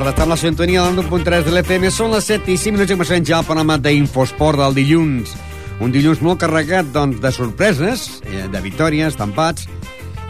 tarda. 0.00 0.14
Està 0.14 0.24
en 0.24 0.32
la 0.32 0.36
sintonia 0.38 0.82
del 0.86 1.04
1.3 1.04 1.44
de 1.44 1.52
l'FM. 1.52 1.90
Són 1.92 2.12
les 2.14 2.24
7 2.30 2.52
i 2.52 2.56
5 2.56 2.76
minuts 2.76 2.92
i 2.92 2.96
comencem 2.96 3.24
ja 3.26 3.40
el 3.40 3.46
programa 3.46 3.76
d'Infosport 3.76 4.60
del 4.60 4.76
dilluns. 4.78 5.34
Un 5.80 5.92
dilluns 5.92 6.22
molt 6.24 6.40
carregat 6.40 6.88
doncs, 6.94 7.20
de 7.20 7.32
sorpreses, 7.32 8.22
eh, 8.24 8.46
de 8.48 8.60
victòries, 8.60 9.16
d'empats, 9.16 9.66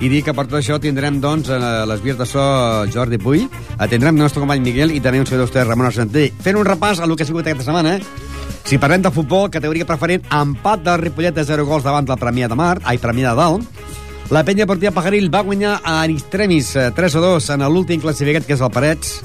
i 0.00 0.08
dir 0.08 0.22
que 0.24 0.34
per 0.34 0.46
tot 0.46 0.58
això 0.58 0.78
tindrem 0.80 1.20
doncs, 1.20 1.50
a 1.50 1.84
les 1.86 2.02
vies 2.02 2.18
de 2.18 2.26
so 2.26 2.40
Jordi 2.90 3.18
Puy, 3.18 3.48
atendrem 3.78 4.16
el 4.16 4.22
nostre 4.22 4.40
company 4.40 4.62
Miguel 4.62 4.94
i 4.94 5.00
també 5.00 5.20
un 5.20 5.26
servidor 5.26 5.48
vostè, 5.48 5.64
Ramon 5.66 5.86
Argentí, 5.86 6.30
fent 6.40 6.56
un 6.56 6.66
repàs 6.66 7.00
a 7.00 7.06
lo 7.06 7.16
que 7.16 7.22
ha 7.22 7.26
sigut 7.26 7.46
aquesta 7.46 7.70
setmana. 7.70 7.98
Si 8.64 8.78
parlem 8.78 9.02
de 9.02 9.10
futbol, 9.10 9.50
categoria 9.50 9.86
preferent, 9.86 10.24
empat 10.30 10.82
del 10.82 11.00
Ripollet 11.00 11.34
de 11.34 11.44
0 11.44 11.66
gols 11.66 11.84
davant 11.84 12.06
del 12.06 12.18
Premià 12.18 12.48
de 12.48 12.56
Mar, 12.58 12.78
ai, 12.84 12.98
Premià 12.98 13.34
de 13.34 13.36
Dalt, 13.36 13.66
la 14.30 14.44
penya 14.46 14.66
partida 14.66 14.92
Pajaril 14.94 15.26
va 15.30 15.42
guanyar 15.42 15.80
a 15.82 16.04
Extremis 16.06 16.72
3 16.74 16.96
eh, 16.98 17.18
a 17.18 17.20
2 17.20 17.50
en 17.50 17.66
l'últim 17.66 18.00
classificat, 18.00 18.46
que 18.46 18.54
és 18.54 18.62
el 18.62 18.70
Parets. 18.70 19.20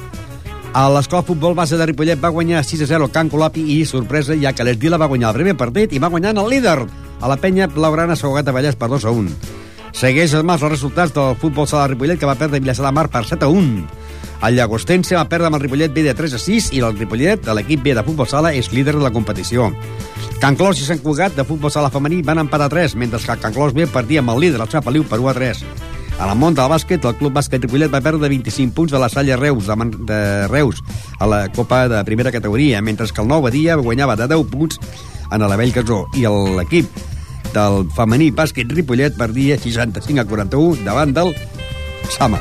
A 0.76 0.90
l'escola 0.92 1.24
futbol 1.24 1.54
base 1.56 1.78
de 1.80 1.86
Ripollet 1.88 2.20
va 2.20 2.34
guanyar 2.36 2.60
6 2.68 2.82
a 2.84 2.86
0 2.90 3.06
Can 3.08 3.30
Colapi 3.32 3.62
i, 3.78 3.78
sorpresa, 3.88 4.36
ja 4.36 4.52
que 4.52 4.66
l'Esdila 4.68 4.98
va 5.00 5.08
guanyar 5.08 5.30
el 5.30 5.38
primer 5.38 5.54
partit 5.56 5.94
i 5.96 6.02
va 6.04 6.10
guanyar 6.12 6.34
el 6.36 6.50
líder 6.52 6.82
a 6.84 7.30
la 7.32 7.38
penya 7.40 7.70
blaugrana 7.72 8.18
Saugat 8.20 8.44
de 8.44 8.52
Vallès 8.52 8.76
per 8.76 8.90
2 8.92 9.06
a 9.08 9.14
1. 9.16 9.32
Segueix 9.96 10.34
además 10.36 10.66
els 10.68 10.74
resultats 10.74 11.16
del 11.16 11.40
futbol 11.40 11.64
sala 11.72 11.86
de 11.86 11.94
Ripollet, 11.94 12.20
que 12.20 12.28
va 12.28 12.36
perdre 12.36 12.60
Vilassar 12.60 12.90
de 12.90 12.92
Mar 12.92 13.08
per 13.08 13.24
7 13.24 13.48
a 13.48 13.54
1. 13.56 13.88
El 14.50 14.60
Llagostense 14.60 15.16
va 15.16 15.24
perdre 15.32 15.48
amb 15.48 15.56
el 15.56 15.64
Ripollet 15.64 15.96
B 15.96 16.04
de 16.04 16.14
3 16.14 16.36
a 16.36 16.44
6 16.44 16.70
i 16.76 16.84
el 16.84 17.00
Ripollet, 17.00 17.40
de 17.48 17.56
l'equip 17.56 17.80
B 17.80 17.96
de 17.96 18.04
futbol 18.04 18.28
sala, 18.28 18.52
és 18.52 18.74
líder 18.76 18.98
de 19.00 19.06
la 19.08 19.16
competició. 19.16 19.72
Can 20.44 20.60
Clos 20.60 20.84
i 20.84 20.92
Sant 20.92 21.00
Cugat, 21.00 21.40
de 21.40 21.48
futbol 21.48 21.72
sala 21.72 21.88
femení, 21.88 22.20
van 22.20 22.44
empatar 22.44 22.68
3, 22.68 23.00
mentre 23.00 23.24
que 23.24 23.40
Can 23.40 23.56
Clos 23.56 23.72
B 23.72 23.88
perdia 23.88 24.20
amb 24.20 24.36
el 24.36 24.44
líder, 24.44 24.60
el 24.60 24.68
Xapaliu, 24.68 25.08
per 25.08 25.24
1 25.24 25.32
a 25.32 25.40
3. 25.40 25.68
A 26.16 26.26
la 26.30 26.36
món 26.36 26.56
del 26.56 26.70
bàsquet, 26.72 27.04
el 27.04 27.18
Club 27.20 27.34
Bàsquet 27.36 27.66
Ripollet 27.66 27.92
va 27.92 28.00
perdre 28.04 28.30
25 28.32 28.74
punts 28.76 28.94
de 28.94 29.02
la 29.02 29.10
Salla 29.12 29.36
Reus, 29.36 29.68
de, 29.68 29.90
de 30.08 30.20
Reus, 30.48 30.80
a 31.20 31.28
la 31.28 31.42
Copa 31.52 31.88
de 31.92 32.04
primera 32.08 32.32
categoria, 32.32 32.82
mentre 32.82 33.08
que 33.12 33.22
el 33.22 33.28
Nou 33.28 33.44
Badia 33.44 33.76
guanyava 33.76 34.16
de 34.16 34.30
10 34.32 34.48
punts 34.52 34.80
en 35.32 35.44
la 35.44 35.60
Vell 35.60 35.76
Casó. 35.76 36.06
I 36.16 36.24
l'equip 36.56 36.88
del 37.56 37.84
femení 37.96 38.32
bàsquet 38.32 38.72
Ripollet 38.72 39.20
perdia 39.20 39.60
65 39.60 40.24
a 40.24 40.30
41 40.30 40.88
davant 40.88 41.12
del 41.16 41.36
Sama. 42.16 42.40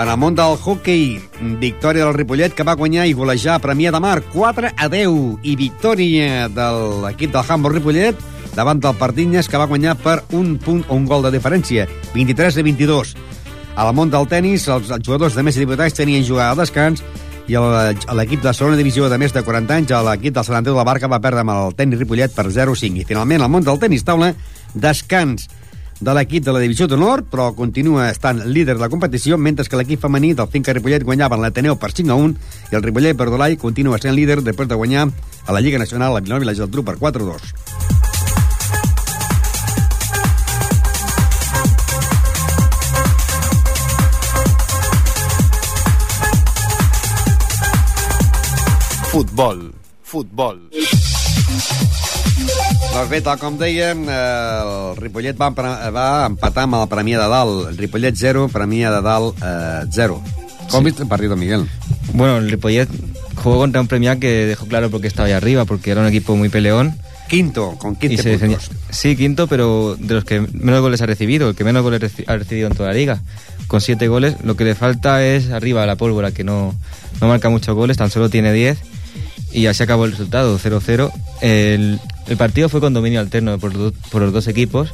En 0.00 0.08
el 0.08 0.16
món 0.16 0.32
del 0.32 0.54
hockey, 0.56 1.18
victòria 1.60 2.06
del 2.06 2.14
Ripollet 2.14 2.54
que 2.56 2.64
va 2.64 2.72
guanyar 2.72 3.04
i 3.04 3.12
golejar 3.12 3.58
a 3.58 3.60
Premià 3.60 3.90
de 3.92 3.98
Mar 4.00 4.22
4 4.32 4.70
a 4.72 4.86
10 4.88 5.44
i 5.44 5.56
victòria 5.60 6.46
de 6.48 6.68
l'equip 7.02 7.34
del 7.34 7.44
Hamburg 7.44 7.76
Ripollet 7.76 8.22
davant 8.56 8.80
del 8.80 8.96
Pardinyes 8.96 9.50
que 9.52 9.60
va 9.60 9.68
guanyar 9.68 9.98
per 10.00 10.22
un 10.32 10.54
punt 10.56 10.86
o 10.88 10.96
un 10.96 11.04
gol 11.04 11.26
de 11.26 11.34
diferència, 11.34 11.84
23 12.14 12.56
a 12.56 12.64
22. 12.64 13.12
A 13.76 13.84
la 13.84 13.92
món 13.92 14.08
del 14.08 14.24
tennis, 14.30 14.70
els, 14.72 14.88
jugadors 15.04 15.36
de 15.36 15.44
més 15.44 15.58
de 15.58 15.66
diputats 15.66 16.00
tenien 16.00 16.24
jugat 16.24 16.54
al 16.54 16.64
descans 16.64 17.04
i 17.50 17.60
l'equip 17.60 18.40
de 18.40 18.56
segona 18.56 18.80
divisió 18.80 19.12
de 19.12 19.20
més 19.20 19.36
de 19.36 19.44
40 19.44 19.82
anys, 19.82 19.92
l'equip 20.08 20.32
del 20.32 20.48
Sant 20.48 20.62
Andreu 20.62 20.78
de 20.78 20.80
la 20.80 20.88
Barca 20.88 21.12
va 21.12 21.20
perdre 21.20 21.44
amb 21.44 21.52
el 21.58 21.76
tenis 21.76 22.00
Ripollet 22.00 22.32
per 22.32 22.48
0-5. 22.48 23.04
I 23.04 23.04
finalment, 23.04 23.44
al 23.44 23.52
món 23.52 23.68
del 23.68 23.82
tenis 23.82 24.06
taula, 24.08 24.32
descans 24.72 25.50
de 26.00 26.14
l'equip 26.16 26.44
de 26.44 26.52
la 26.52 26.60
divisió 26.62 26.86
d'honor, 26.88 27.26
però 27.28 27.50
continua 27.54 28.08
estant 28.08 28.40
líder 28.48 28.74
de 28.76 28.80
la 28.80 28.88
competició, 28.88 29.36
mentre 29.36 29.68
que 29.68 29.76
l'equip 29.76 30.00
femení 30.00 30.32
del 30.34 30.48
Finca 30.48 30.72
Ripollet 30.72 31.04
guanyava 31.04 31.36
en 31.36 31.44
l'Ateneu 31.44 31.76
per 31.76 31.92
5 31.92 32.10
a 32.10 32.16
1 32.16 32.34
i 32.72 32.76
el 32.78 32.84
Ripollet 32.86 33.16
Verdolai 33.16 33.58
continua 33.60 34.00
sent 34.00 34.16
líder 34.16 34.40
després 34.40 34.68
de 34.68 34.80
guanyar 34.80 35.08
a 35.46 35.52
la 35.52 35.60
Lliga 35.60 35.78
Nacional 35.78 36.16
a 36.16 36.20
Vilanova 36.24 36.44
i 36.44 36.50
la 36.52 36.56
Geltrú 36.56 36.84
per 36.84 36.96
4 36.96 37.20
a 37.20 37.32
2. 37.36 37.70
Futbol, 49.10 49.74
futbol. 50.02 50.70
Doncs 52.90 53.06
bé, 53.06 53.20
tal 53.22 53.38
com 53.38 53.54
dèiem, 53.54 54.00
eh, 54.10 54.14
el 54.66 54.96
Ripollet 54.98 55.38
va, 55.38 55.48
va 55.94 56.06
empatar 56.26 56.64
amb 56.66 56.74
el 56.80 56.88
Premià 56.90 57.20
de 57.20 57.28
Dalt. 57.30 57.68
El 57.70 57.76
Ripollet 57.78 58.16
0, 58.18 58.48
Premià 58.50 58.90
de 58.90 58.98
Dalt 59.06 59.38
eh, 59.46 59.84
0. 59.94 60.16
¿Cómo 60.70 60.80
sí. 60.80 60.84
viste 60.86 61.02
el 61.04 61.08
partido, 61.08 61.36
Miguel? 61.36 61.68
Bueno, 62.14 62.38
el 62.38 62.50
Ripollet 62.50 62.88
jugó 63.36 63.58
contra 63.58 63.80
un 63.80 63.86
Premià 63.86 64.18
que 64.18 64.46
dejó 64.46 64.66
claro 64.66 64.90
porque 64.90 65.06
estaba 65.06 65.28
ahí 65.28 65.32
arriba, 65.32 65.66
porque 65.66 65.92
era 65.92 66.00
un 66.00 66.08
equipo 66.08 66.34
muy 66.34 66.48
peleón. 66.48 66.96
Quinto, 67.28 67.76
con 67.78 67.94
15 67.94 68.16
puntos. 68.16 68.24
Defendía, 68.24 68.58
sí, 68.90 69.14
quinto, 69.14 69.46
pero 69.46 69.94
de 69.96 70.14
los 70.14 70.24
que 70.24 70.40
menos 70.40 70.80
goles 70.80 71.00
ha 71.00 71.06
recibido, 71.06 71.50
el 71.50 71.54
que 71.54 71.62
menos 71.62 71.84
goles 71.84 72.12
ha 72.26 72.36
recibido 72.36 72.66
en 72.66 72.74
toda 72.74 72.88
la 72.88 72.94
liga. 72.96 73.20
Con 73.68 73.80
7 73.80 74.08
goles, 74.08 74.34
lo 74.42 74.56
que 74.56 74.64
le 74.64 74.74
falta 74.74 75.24
es 75.24 75.50
arriba 75.50 75.86
la 75.86 75.94
pólvora, 75.94 76.32
que 76.32 76.42
no, 76.42 76.74
no 77.20 77.28
marca 77.28 77.50
muchos 77.50 77.76
goles, 77.76 77.98
tan 77.98 78.10
solo 78.10 78.28
tiene 78.28 78.52
10 78.52 78.78
y 79.52 79.66
así 79.66 79.82
acabó 79.82 80.04
el 80.04 80.12
resultado, 80.12 80.58
0-0. 80.58 81.12
El, 81.40 82.00
el, 82.30 82.36
partido 82.36 82.68
fue 82.68 82.80
con 82.80 82.94
dominio 82.94 83.20
alterno 83.20 83.58
por, 83.58 83.92
por, 83.92 84.22
los 84.22 84.32
dos 84.32 84.48
equipos, 84.48 84.90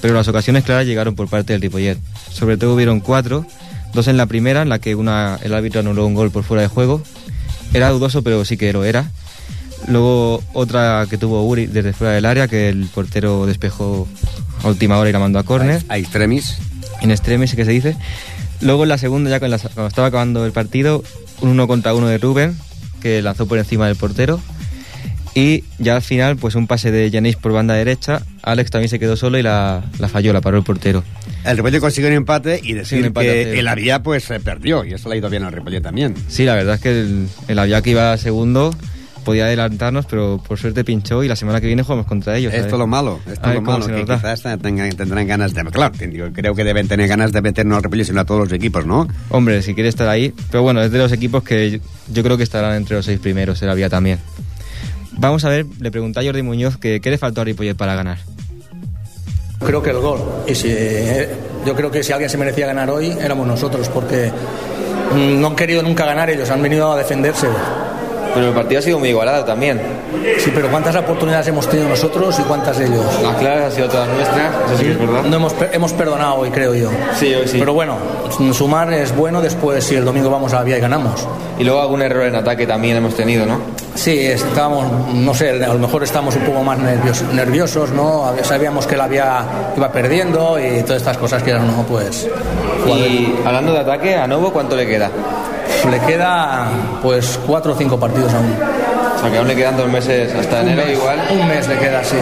pero 0.00 0.14
las 0.14 0.28
ocasiones 0.28 0.64
claras 0.64 0.86
llegaron 0.86 1.14
por 1.14 1.28
parte 1.28 1.52
del 1.52 1.62
Ripollet. 1.62 1.98
Sobre 2.30 2.56
todo 2.56 2.74
hubieron 2.74 3.00
cuatro, 3.00 3.44
dos 3.92 4.08
en 4.08 4.16
la 4.16 4.26
primera, 4.26 4.62
en 4.62 4.68
la 4.68 4.78
que 4.78 4.94
una, 4.94 5.38
el 5.42 5.54
árbitro 5.54 5.80
anuló 5.80 6.06
un 6.06 6.14
gol 6.14 6.30
por 6.30 6.44
fuera 6.44 6.62
de 6.62 6.68
juego. 6.68 7.02
Era 7.74 7.90
dudoso, 7.90 8.22
pero 8.22 8.44
sí 8.44 8.56
que 8.56 8.72
lo 8.72 8.84
era. 8.84 9.10
Luego 9.88 10.42
otra 10.52 11.06
que 11.08 11.18
tuvo 11.18 11.44
Uri 11.44 11.66
desde 11.66 11.92
fuera 11.92 12.14
del 12.14 12.24
área, 12.24 12.48
que 12.48 12.68
el 12.68 12.86
portero 12.86 13.46
despejó 13.46 14.08
a 14.62 14.68
última 14.68 14.98
hora 14.98 15.10
y 15.10 15.12
la 15.12 15.18
mandó 15.18 15.38
a 15.38 15.44
córner. 15.44 15.82
A 15.88 15.98
extremis. 15.98 16.58
En 17.02 17.10
extremis, 17.10 17.54
que 17.54 17.64
se 17.64 17.70
dice. 17.70 17.96
Luego 18.60 18.84
en 18.84 18.88
la 18.88 18.98
segunda, 18.98 19.30
ya 19.30 19.38
cuando 19.38 19.56
estaba 19.56 20.08
acabando 20.08 20.46
el 20.46 20.52
partido, 20.52 21.04
un 21.40 21.50
uno 21.50 21.68
contra 21.68 21.94
uno 21.94 22.08
de 22.08 22.18
Rubén, 22.18 22.56
que 23.00 23.22
lanzó 23.22 23.46
por 23.46 23.58
encima 23.58 23.86
del 23.86 23.96
portero. 23.96 24.40
Y 25.36 25.64
ya 25.78 25.96
al 25.96 26.02
final, 26.02 26.36
pues 26.36 26.54
un 26.54 26.66
pase 26.66 26.90
de 26.90 27.10
Yanis 27.10 27.36
por 27.36 27.52
banda 27.52 27.74
derecha. 27.74 28.22
Alex 28.42 28.70
también 28.70 28.88
se 28.88 28.98
quedó 28.98 29.16
solo 29.16 29.36
y 29.38 29.42
la, 29.42 29.84
la 29.98 30.08
falló, 30.08 30.32
la 30.32 30.40
paró 30.40 30.56
el 30.56 30.64
portero. 30.64 31.04
El 31.44 31.58
Ripollet 31.58 31.78
consiguió 31.78 32.08
un 32.08 32.16
empate 32.16 32.58
y 32.62 32.72
decir 32.72 33.00
sí, 33.00 33.06
empate 33.06 33.28
que 33.52 33.58
el 33.58 33.68
Avia 33.68 34.02
pues 34.02 34.24
se 34.24 34.40
perdió 34.40 34.82
y 34.82 34.94
eso 34.94 35.10
le 35.10 35.16
ha 35.16 35.18
ido 35.18 35.28
bien 35.28 35.44
al 35.44 35.52
Ripollet 35.52 35.82
también. 35.82 36.14
Sí, 36.28 36.46
la 36.46 36.54
verdad 36.54 36.76
es 36.76 36.80
que 36.80 36.88
el, 36.88 37.28
el 37.48 37.58
Avia 37.58 37.82
que 37.82 37.90
iba 37.90 38.16
segundo 38.16 38.74
podía 39.26 39.44
adelantarnos, 39.44 40.06
pero 40.06 40.42
por 40.48 40.58
suerte 40.58 40.84
pinchó 40.84 41.22
y 41.22 41.28
la 41.28 41.36
semana 41.36 41.60
que 41.60 41.66
viene 41.66 41.82
jugamos 41.82 42.06
contra 42.06 42.38
ellos. 42.38 42.54
Esto 42.54 42.76
es 42.76 42.78
lo 42.78 42.86
malo, 42.86 43.20
esto 43.30 43.50
es 43.50 43.56
lo 43.56 43.60
malo, 43.60 43.86
que 43.86 44.04
quizás 44.06 44.42
tengan, 44.62 44.88
tendrán 44.92 45.26
ganas 45.26 45.52
de... 45.52 45.64
Claro, 45.64 45.92
creo 46.32 46.54
que 46.54 46.64
deben 46.64 46.88
tener 46.88 47.08
ganas 47.08 47.32
de 47.32 47.42
meternos 47.42 47.76
al 47.76 47.82
Ripollet, 47.82 48.06
sino 48.06 48.20
a 48.22 48.24
todos 48.24 48.40
los 48.40 48.52
equipos, 48.52 48.86
¿no? 48.86 49.06
Hombre, 49.28 49.60
si 49.60 49.74
quiere 49.74 49.90
estar 49.90 50.08
ahí, 50.08 50.32
pero 50.50 50.62
bueno, 50.62 50.80
es 50.80 50.90
de 50.90 50.96
los 50.98 51.12
equipos 51.12 51.42
que 51.42 51.72
yo, 51.72 51.78
yo 52.10 52.22
creo 52.22 52.38
que 52.38 52.44
estarán 52.44 52.74
entre 52.74 52.96
los 52.96 53.04
seis 53.04 53.18
primeros, 53.18 53.60
el 53.60 53.68
Avia 53.68 53.90
también. 53.90 54.18
Vamos 55.18 55.44
a 55.44 55.48
ver, 55.48 55.66
le 55.80 55.90
pregunta 55.90 56.20
a 56.20 56.24
Jordi 56.24 56.42
Muñoz 56.42 56.76
que 56.76 57.00
qué 57.00 57.10
le 57.10 57.18
faltó 57.18 57.40
a 57.40 57.44
Ripollet 57.44 57.74
para 57.74 57.94
ganar. 57.94 58.18
Creo 59.64 59.82
que 59.82 59.90
el 59.90 59.98
gol. 59.98 60.20
Y 60.46 60.54
si, 60.54 60.68
eh, 60.68 61.28
yo 61.64 61.74
creo 61.74 61.90
que 61.90 62.02
si 62.02 62.12
alguien 62.12 62.28
se 62.28 62.36
merecía 62.36 62.66
ganar 62.66 62.90
hoy 62.90 63.16
éramos 63.20 63.46
nosotros, 63.46 63.88
porque 63.88 64.30
no 65.14 65.46
han 65.46 65.56
querido 65.56 65.82
nunca 65.82 66.04
ganar 66.04 66.28
ellos, 66.28 66.50
han 66.50 66.62
venido 66.62 66.92
a 66.92 66.96
defenderse. 66.96 67.48
Pero 68.36 68.48
el 68.48 68.54
partido 68.54 68.78
ha 68.80 68.82
sido 68.82 68.98
muy 68.98 69.08
igualado 69.08 69.44
también. 69.44 69.80
Sí, 70.38 70.52
pero 70.54 70.68
¿cuántas 70.68 70.94
oportunidades 70.94 71.48
hemos 71.48 71.66
tenido 71.68 71.88
nosotros 71.88 72.38
y 72.38 72.42
cuántas 72.42 72.78
ellos? 72.78 73.04
Las 73.22 73.36
claras 73.36 73.64
han 73.64 73.72
sido 73.72 73.88
todas 73.88 74.08
nuestras, 74.08 74.54
eso 74.66 74.78
sí, 74.78 74.90
es 74.90 74.98
verdad. 74.98 75.22
No 75.24 75.36
hemos, 75.36 75.54
hemos 75.72 75.92
perdonado 75.94 76.34
hoy, 76.34 76.50
creo 76.50 76.74
yo. 76.74 76.90
Sí, 77.18 77.34
hoy 77.34 77.48
sí. 77.48 77.58
Pero 77.58 77.72
bueno, 77.72 77.96
sumar 78.52 78.92
es 78.92 79.16
bueno 79.16 79.40
después 79.40 79.82
si 79.84 79.94
el 79.94 80.04
domingo 80.04 80.28
vamos 80.28 80.52
a 80.52 80.56
la 80.56 80.64
vía 80.64 80.76
y 80.76 80.80
ganamos. 80.80 81.26
Y 81.58 81.64
luego 81.64 81.80
algún 81.80 82.02
error 82.02 82.24
en 82.24 82.36
ataque 82.36 82.66
también 82.66 82.98
hemos 82.98 83.14
tenido, 83.14 83.46
¿no? 83.46 83.58
Sí, 83.94 84.26
estábamos, 84.26 85.14
no 85.14 85.32
sé, 85.32 85.64
a 85.64 85.68
lo 85.68 85.78
mejor 85.78 86.02
estamos 86.02 86.36
un 86.36 86.42
poco 86.42 86.62
más 86.62 86.78
nerviosos, 86.78 87.32
nerviosos 87.32 87.90
¿no? 87.92 88.34
Sabíamos 88.42 88.86
que 88.86 88.96
la 88.96 89.08
vía 89.08 89.42
iba 89.74 89.90
perdiendo 89.90 90.58
y 90.60 90.82
todas 90.82 90.98
estas 90.98 91.16
cosas 91.16 91.42
que 91.42 91.50
eran, 91.52 91.66
¿no? 91.66 91.82
Pues... 91.84 92.28
Y 92.86 93.34
hablando 93.44 93.72
de 93.72 93.80
ataque, 93.80 94.14
¿a 94.14 94.26
Novo 94.26 94.52
cuánto 94.52 94.76
le 94.76 94.86
queda? 94.86 95.10
Le 95.90 96.00
queda 96.00 96.68
pues 97.02 97.38
cuatro 97.46 97.72
o 97.72 97.76
cinco 97.76 97.98
partidos 97.98 98.32
aún. 98.32 98.54
O 99.16 99.18
sea 99.20 99.30
que 99.30 99.38
aún 99.38 99.48
le 99.48 99.54
quedan 99.54 99.76
dos 99.76 99.88
meses 99.88 100.34
hasta 100.34 100.60
un 100.62 100.68
enero 100.68 100.86
mes, 100.86 100.98
igual. 100.98 101.20
Un 101.30 101.48
mes 101.48 101.68
le 101.68 101.78
queda, 101.78 102.04
sí. 102.04 102.16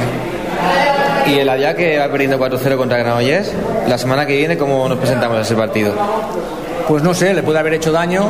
Y 1.27 1.39
el 1.39 1.49
Avia 1.49 1.75
que 1.75 1.99
va 1.99 2.09
perdiendo 2.09 2.39
4-0 2.39 2.77
contra 2.77 2.99
Granollers, 2.99 3.51
la 3.89 3.97
semana 3.97 4.27
que 4.27 4.37
viene, 4.37 4.59
¿cómo 4.59 4.87
nos 4.89 4.99
presentamos 4.99 5.39
a 5.39 5.41
ese 5.41 5.55
partido? 5.55 5.95
Pues 6.87 7.03
no 7.03 7.15
sé, 7.15 7.33
le 7.33 7.43
puede 7.43 7.59
haber 7.59 7.75
hecho 7.75 7.91
daño 7.91 8.27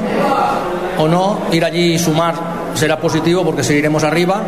o 0.98 1.08
no. 1.08 1.38
Ir 1.50 1.64
allí 1.64 1.94
y 1.94 1.98
sumar 1.98 2.34
será 2.74 2.98
positivo 2.98 3.44
porque 3.44 3.64
seguiremos 3.64 4.04
arriba. 4.04 4.42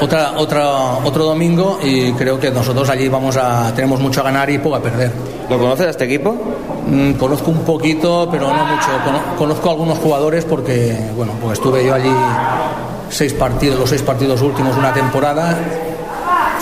Otra, 0.00 0.32
otra, 0.36 0.66
otro 1.04 1.24
domingo 1.26 1.78
y 1.82 2.12
creo 2.12 2.40
que 2.40 2.50
nosotros 2.50 2.88
allí 2.88 3.08
vamos 3.08 3.36
a 3.36 3.70
tenemos 3.74 4.00
mucho 4.00 4.20
a 4.20 4.24
ganar 4.24 4.48
y 4.50 4.58
poco 4.58 4.76
a 4.76 4.82
perder. 4.82 5.12
¿Lo 5.48 5.58
conoces 5.58 5.88
a 5.88 5.90
este 5.90 6.04
equipo? 6.06 6.36
Mm, 6.90 7.12
conozco 7.12 7.50
un 7.50 7.60
poquito, 7.64 8.28
pero 8.30 8.48
no 8.48 8.64
mucho. 8.64 8.88
Cono- 9.04 9.36
Conozco 9.38 9.68
a 9.68 9.72
algunos 9.72 9.98
jugadores 9.98 10.44
porque, 10.44 10.98
bueno, 11.16 11.32
pues 11.40 11.54
estuve 11.58 11.84
yo 11.84 11.94
allí 11.94 12.10
seis 13.10 13.32
partidos, 13.32 13.78
los 13.78 13.88
seis 13.88 14.02
partidos 14.02 14.42
últimos 14.42 14.74
de 14.74 14.80
una 14.80 14.92
temporada 14.92 15.56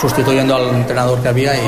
sustituyendo 0.01 0.55
al 0.55 0.69
entrenador 0.69 1.19
que 1.21 1.29
había, 1.29 1.57
y, 1.57 1.61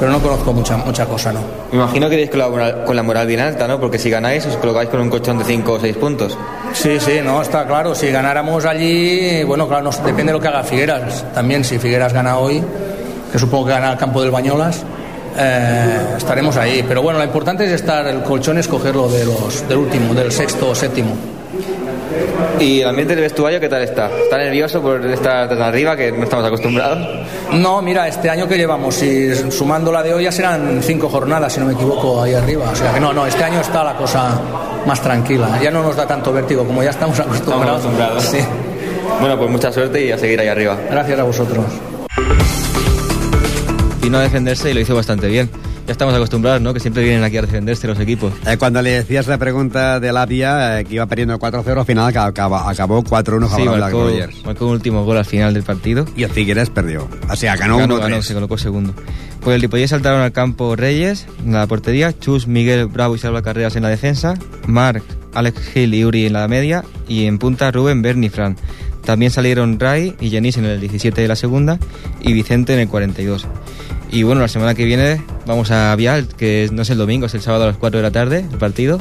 pero 0.00 0.10
no 0.10 0.18
conozco 0.20 0.52
mucha, 0.54 0.76
mucha 0.78 1.04
cosa, 1.06 1.32
¿no? 1.32 1.40
Me 1.70 1.78
imagino 1.78 2.08
que 2.08 2.30
con 2.30 2.38
la, 2.38 2.48
moral, 2.48 2.84
con 2.86 2.96
la 2.96 3.02
moral 3.02 3.26
bien 3.26 3.40
alta, 3.40 3.68
¿no? 3.68 3.78
Porque 3.78 3.98
si 3.98 4.08
ganáis 4.08 4.46
os 4.46 4.56
colocáis 4.56 4.88
con 4.88 5.00
un 5.02 5.10
colchón 5.10 5.36
de 5.38 5.44
5 5.44 5.72
o 5.72 5.78
6 5.80 5.96
puntos. 5.96 6.38
Sí, 6.72 6.98
sí, 6.98 7.20
no, 7.22 7.42
está 7.42 7.66
claro. 7.66 7.94
Si 7.94 8.08
ganáramos 8.10 8.64
allí, 8.64 9.42
bueno, 9.44 9.68
claro, 9.68 9.82
nos, 9.84 9.98
depende 10.02 10.26
de 10.26 10.38
lo 10.38 10.40
que 10.40 10.48
haga 10.48 10.62
Figueras. 10.62 11.24
También, 11.34 11.62
si 11.62 11.78
Figueras 11.78 12.12
gana 12.14 12.38
hoy, 12.38 12.62
que 13.30 13.38
supongo 13.38 13.66
que 13.66 13.72
gana 13.72 13.92
el 13.92 13.98
campo 13.98 14.22
del 14.22 14.30
Bañolas, 14.30 14.82
eh, 15.36 16.14
estaremos 16.16 16.56
ahí. 16.56 16.84
Pero 16.86 17.02
bueno, 17.02 17.18
lo 17.18 17.24
importante 17.24 17.64
es 17.64 17.72
estar, 17.72 18.06
el 18.06 18.22
colchón 18.22 18.58
es 18.58 18.68
cogerlo 18.68 19.08
de 19.08 19.24
los, 19.24 19.68
del 19.68 19.78
último, 19.78 20.14
del 20.14 20.32
sexto 20.32 20.70
o 20.70 20.74
séptimo. 20.74 21.16
¿Y 22.60 22.80
el 22.80 22.88
ambiente 22.88 23.14
del 23.14 23.24
vestuario 23.24 23.58
qué 23.58 23.68
tal 23.68 23.82
está? 23.82 24.08
¿Está 24.08 24.38
nervioso 24.38 24.80
por 24.80 25.04
estar 25.06 25.48
tan 25.48 25.60
arriba 25.60 25.96
que 25.96 26.12
no 26.12 26.24
estamos 26.24 26.44
acostumbrados? 26.44 26.98
No, 27.52 27.82
mira, 27.82 28.06
este 28.06 28.30
año 28.30 28.46
que 28.46 28.56
llevamos, 28.56 28.94
si 28.94 29.34
sumando 29.50 29.90
la 29.90 30.02
de 30.02 30.14
hoy 30.14 30.24
ya 30.24 30.32
serán 30.32 30.80
cinco 30.82 31.08
jornadas, 31.08 31.52
si 31.52 31.60
no 31.60 31.66
me 31.66 31.72
equivoco, 31.72 32.22
ahí 32.22 32.34
arriba. 32.34 32.70
O 32.70 32.76
sea 32.76 32.92
que 32.92 33.00
no, 33.00 33.12
no, 33.12 33.26
este 33.26 33.42
año 33.42 33.60
está 33.60 33.82
la 33.82 33.96
cosa 33.96 34.40
más 34.86 35.00
tranquila. 35.00 35.58
Ya 35.62 35.70
no 35.70 35.82
nos 35.82 35.96
da 35.96 36.06
tanto 36.06 36.32
vértigo 36.32 36.64
como 36.64 36.82
ya 36.82 36.90
estamos 36.90 37.18
acostumbrados. 37.18 37.84
Estamos 37.84 38.14
acostumbrados. 38.14 38.24
Sí. 38.24 38.38
Bueno, 39.20 39.38
pues 39.38 39.50
mucha 39.50 39.72
suerte 39.72 40.04
y 40.04 40.12
a 40.12 40.18
seguir 40.18 40.40
ahí 40.40 40.48
arriba. 40.48 40.76
Gracias 40.90 41.18
a 41.18 41.22
vosotros. 41.24 41.64
Vino 44.04 44.18
a 44.18 44.20
defenderse 44.20 44.70
y 44.70 44.74
lo 44.74 44.80
hizo 44.80 44.94
bastante 44.94 45.28
bien. 45.28 45.48
Ya 45.86 45.92
estamos 45.92 46.14
acostumbrados, 46.14 46.60
¿no? 46.60 46.74
Que 46.74 46.80
siempre 46.80 47.02
vienen 47.02 47.24
aquí 47.24 47.38
a 47.38 47.42
defenderse 47.42 47.86
los 47.86 47.98
equipos. 47.98 48.34
Eh, 48.46 48.58
cuando 48.58 48.82
le 48.82 48.90
decías 48.90 49.26
la 49.26 49.38
pregunta 49.38 49.98
de 49.98 50.12
Lapia, 50.12 50.80
eh, 50.80 50.84
que 50.84 50.96
iba 50.96 51.06
perdiendo 51.06 51.38
4-0, 51.38 51.78
al 51.80 51.86
final 51.86 52.14
acabó, 52.14 52.56
acabó 52.56 53.02
4-1 53.02 53.48
Sí, 53.56 53.64
marcó, 53.64 54.10
marcó 54.44 54.66
un 54.66 54.72
último 54.72 55.04
gol 55.04 55.16
al 55.16 55.24
final 55.24 55.54
del 55.54 55.62
partido. 55.62 56.04
Y 56.16 56.22
el 56.22 56.30
Figueres 56.30 56.68
perdió. 56.68 57.08
O 57.30 57.36
sea, 57.36 57.56
ganó, 57.56 57.78
Ganó, 57.78 57.96
1-3. 57.96 58.00
ganó, 58.02 58.22
se 58.22 58.34
colocó 58.34 58.58
segundo. 58.58 58.94
Pues 59.40 59.56
el 59.56 59.62
Ripollet 59.62 59.88
saltaron 59.88 60.20
al 60.20 60.32
campo 60.32 60.76
Reyes, 60.76 61.26
en 61.44 61.52
la 61.52 61.66
portería, 61.66 62.18
Chus, 62.18 62.46
Miguel, 62.46 62.86
Bravo 62.86 63.14
y 63.14 63.18
Salva 63.18 63.40
Carreras 63.42 63.76
en 63.76 63.82
la 63.84 63.88
defensa, 63.90 64.34
Marc, 64.66 65.02
Alex 65.34 65.60
Gil 65.72 65.94
y 65.94 66.04
Uri 66.04 66.26
en 66.26 66.34
la 66.34 66.46
media, 66.48 66.84
y 67.08 67.24
en 67.24 67.38
punta 67.38 67.70
Rubén, 67.70 68.00
Berni 68.02 68.26
y 68.26 68.30
Fran. 68.30 68.56
También 69.04 69.30
salieron 69.30 69.78
Ray 69.78 70.16
y 70.18 70.30
Jenis 70.30 70.56
en 70.56 70.64
el 70.64 70.80
17 70.80 71.20
de 71.20 71.28
la 71.28 71.36
segunda 71.36 71.78
y 72.22 72.32
Vicente 72.32 72.72
en 72.72 72.80
el 72.80 72.88
42. 72.88 73.46
Y 74.14 74.22
bueno, 74.22 74.42
la 74.42 74.48
semana 74.48 74.76
que 74.76 74.84
viene 74.84 75.20
vamos 75.44 75.72
a 75.72 75.94
Vial, 75.96 76.28
que 76.28 76.70
no 76.72 76.82
es 76.82 76.90
el 76.90 76.98
domingo, 76.98 77.26
es 77.26 77.34
el 77.34 77.40
sábado 77.40 77.64
a 77.64 77.66
las 77.66 77.76
4 77.76 77.98
de 77.98 78.02
la 78.04 78.12
tarde, 78.12 78.46
el 78.48 78.58
partido. 78.58 79.00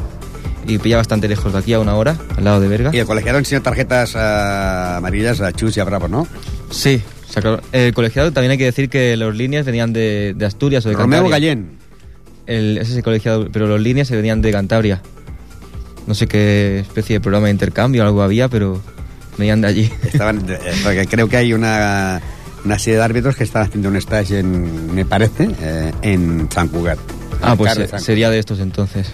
Y 0.66 0.80
pilla 0.80 0.98
bastante 0.98 1.28
lejos 1.28 1.54
de 1.54 1.60
aquí, 1.60 1.72
a 1.74 1.80
una 1.80 1.94
hora, 1.94 2.18
al 2.36 2.44
lado 2.44 2.60
de 2.60 2.68
Berga. 2.68 2.90
Y 2.92 2.98
el 2.98 3.06
colegiado 3.06 3.38
enseñó 3.38 3.62
tarjetas 3.62 4.16
eh, 4.16 4.98
amarillas 4.98 5.40
a 5.40 5.52
Chus 5.52 5.78
y 5.78 5.82
a 5.82 5.84
Bravo, 5.84 6.08
¿no? 6.08 6.28
Sí, 6.72 7.00
el 7.74 7.94
colegiado 7.94 8.32
también 8.32 8.54
hay 8.54 8.58
que 8.58 8.66
decir 8.66 8.90
que 8.90 9.16
los 9.16 9.36
líneas 9.36 9.68
venían 9.68 9.94
de, 9.94 10.34
de 10.36 10.46
Asturias 10.48 10.84
o 10.88 10.90
de 10.90 10.96
Romeo 10.96 11.22
Cantabria. 11.22 11.30
Gallén. 11.30 11.78
El, 12.48 12.80
ese 12.80 12.94
es 12.94 12.98
el 12.98 13.04
colegiado, 13.04 13.50
pero 13.54 13.68
los 13.68 13.80
líneas 13.80 14.08
se 14.08 14.16
venían 14.16 14.42
de 14.42 14.52
Cantabria. 14.52 15.04
No 16.08 16.16
sé 16.16 16.26
qué 16.26 16.80
especie 16.80 17.18
de 17.18 17.22
programa 17.22 17.46
de 17.46 17.52
intercambio 17.52 18.02
o 18.02 18.08
algo 18.08 18.24
había, 18.24 18.50
pero 18.50 18.82
venían 19.38 19.62
de 19.62 19.68
allí. 19.68 19.92
Estaban, 20.04 20.44
eh, 20.50 20.58
porque 20.84 21.06
creo 21.06 21.30
que 21.30 21.38
hay 21.38 21.54
una, 21.54 22.20
una 22.66 22.80
serie 22.80 22.98
de 22.98 23.04
árbitros 23.04 23.36
que 23.36 23.44
están 23.44 23.64
haciendo 23.64 23.90
un 23.90 23.96
stage, 23.98 24.40
en, 24.40 24.94
me 24.96 25.06
parece, 25.06 25.50
eh, 25.62 25.92
en 26.02 26.48
Sant 26.52 26.72
Cugat. 26.72 26.98
Ah, 27.42 27.56
pues 27.58 27.74
se- 27.74 28.00
sería 28.00 28.30
de 28.30 28.40
estos 28.40 28.60
entonces. 28.60 29.12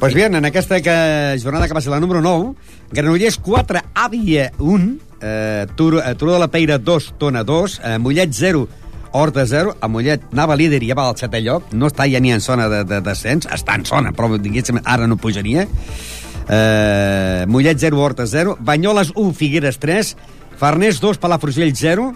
Pues 0.00 0.12
bien, 0.14 0.34
en 0.34 0.44
aquesta 0.44 0.80
que, 0.80 1.38
jornada 1.42 1.66
que 1.68 1.74
va 1.74 1.80
ser 1.80 1.90
la 1.92 2.00
número 2.00 2.20
9, 2.20 2.52
Granollers 2.92 3.38
4, 3.38 3.80
Àvia 3.94 4.52
1, 4.58 4.96
eh, 5.22 5.66
Turó, 5.74 6.02
eh, 6.04 6.14
Turó 6.16 6.32
de 6.34 6.38
la 6.38 6.48
Peira 6.48 6.78
2, 6.78 7.14
Tona 7.18 7.44
2, 7.44 7.80
eh, 7.84 7.98
Mollet 7.98 8.28
0, 8.32 8.68
Horta 9.12 9.46
0, 9.46 9.76
a 9.80 9.88
Mollet 9.88 10.20
anava 10.32 10.56
líder 10.56 10.82
i 10.82 10.88
ja 10.90 10.94
va 10.98 11.06
al 11.08 11.16
setè 11.16 11.40
lloc, 11.40 11.70
no 11.72 11.86
està 11.88 12.04
ja 12.10 12.20
ni 12.20 12.32
en 12.34 12.42
zona 12.44 12.68
de, 12.68 12.82
de 12.84 13.00
descens, 13.00 13.46
està 13.48 13.74
en 13.78 13.86
zona, 13.88 14.12
però 14.12 14.28
diguéssim, 14.36 14.82
ara 14.84 15.06
no 15.06 15.16
pujaria. 15.16 15.64
Eh, 16.48 17.44
Mollet 17.48 17.78
0, 17.80 17.98
Horta 18.02 18.26
0, 18.26 18.58
Banyoles 18.60 19.12
1, 19.14 19.32
Figueres 19.32 19.78
3, 19.78 20.16
Farners 20.58 21.00
2, 21.00 21.16
Palafrugell 21.18 21.72
0, 21.74 22.14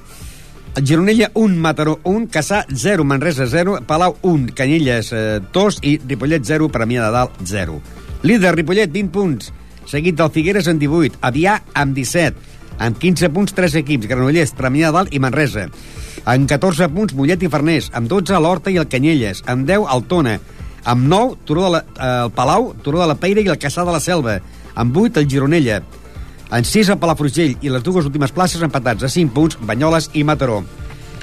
Gironella 0.76 1.30
1, 1.34 1.56
Mataró 1.56 1.98
1, 2.04 2.28
Caçà 2.30 2.64
0, 2.72 3.04
Manresa 3.04 3.46
0, 3.46 3.80
Palau 3.86 4.16
1, 4.22 4.52
Canyelles 4.54 5.12
eh, 5.12 5.40
2 5.52 5.78
i 5.82 5.96
Ripollet 6.06 6.44
0, 6.46 6.68
Premià 6.70 7.08
de 7.08 7.10
Dalt 7.10 7.40
0. 7.44 7.80
Líder 8.22 8.54
Ripollet 8.54 8.92
20 8.92 9.10
punts, 9.10 9.50
seguit 9.90 10.14
del 10.14 10.30
Figueres 10.30 10.70
amb 10.70 10.80
18, 10.80 11.18
Avià 11.26 11.58
amb 11.74 11.96
17, 11.98 12.38
amb 12.78 12.98
15 13.02 13.32
punts 13.34 13.56
3 13.56 13.80
equips, 13.82 14.06
Granollers, 14.06 14.54
Premià 14.54 14.92
de 14.92 14.98
Dalt 15.00 15.14
i 15.14 15.18
Manresa. 15.18 15.66
Amb 16.24 16.46
14 16.48 16.88
punts 16.94 17.16
Mollet 17.18 17.42
i 17.42 17.50
Farners, 17.50 17.90
amb 17.92 18.08
12 18.08 18.38
l'Horta 18.38 18.70
i 18.70 18.78
el 18.78 18.88
Canyelles, 18.88 19.42
amb 19.50 19.66
10 19.66 19.90
el 19.90 20.06
Tona, 20.06 20.38
amb 20.84 21.08
9 21.10 21.38
Turó 21.44 21.66
de 21.66 21.72
la, 21.74 21.82
eh, 21.82 22.12
el 22.26 22.30
Palau, 22.36 22.74
Turó 22.84 23.02
de 23.02 23.10
la 23.10 23.18
Peira 23.18 23.42
i 23.42 23.50
el 23.50 23.58
Caçà 23.58 23.84
de 23.84 23.96
la 23.96 24.00
Selva, 24.00 24.38
amb 24.74 24.96
8 24.96 25.18
el 25.18 25.28
Gironella, 25.28 25.82
en 26.50 26.66
6 26.66 26.90
a 26.90 26.98
Palafrugell 27.00 27.56
i 27.62 27.70
les 27.70 27.82
dues 27.86 28.06
últimes 28.06 28.32
places 28.34 28.62
empatats 28.66 29.06
a 29.06 29.10
5 29.10 29.34
punts, 29.34 29.58
Banyoles 29.60 30.10
i 30.14 30.24
Mataró. 30.24 30.62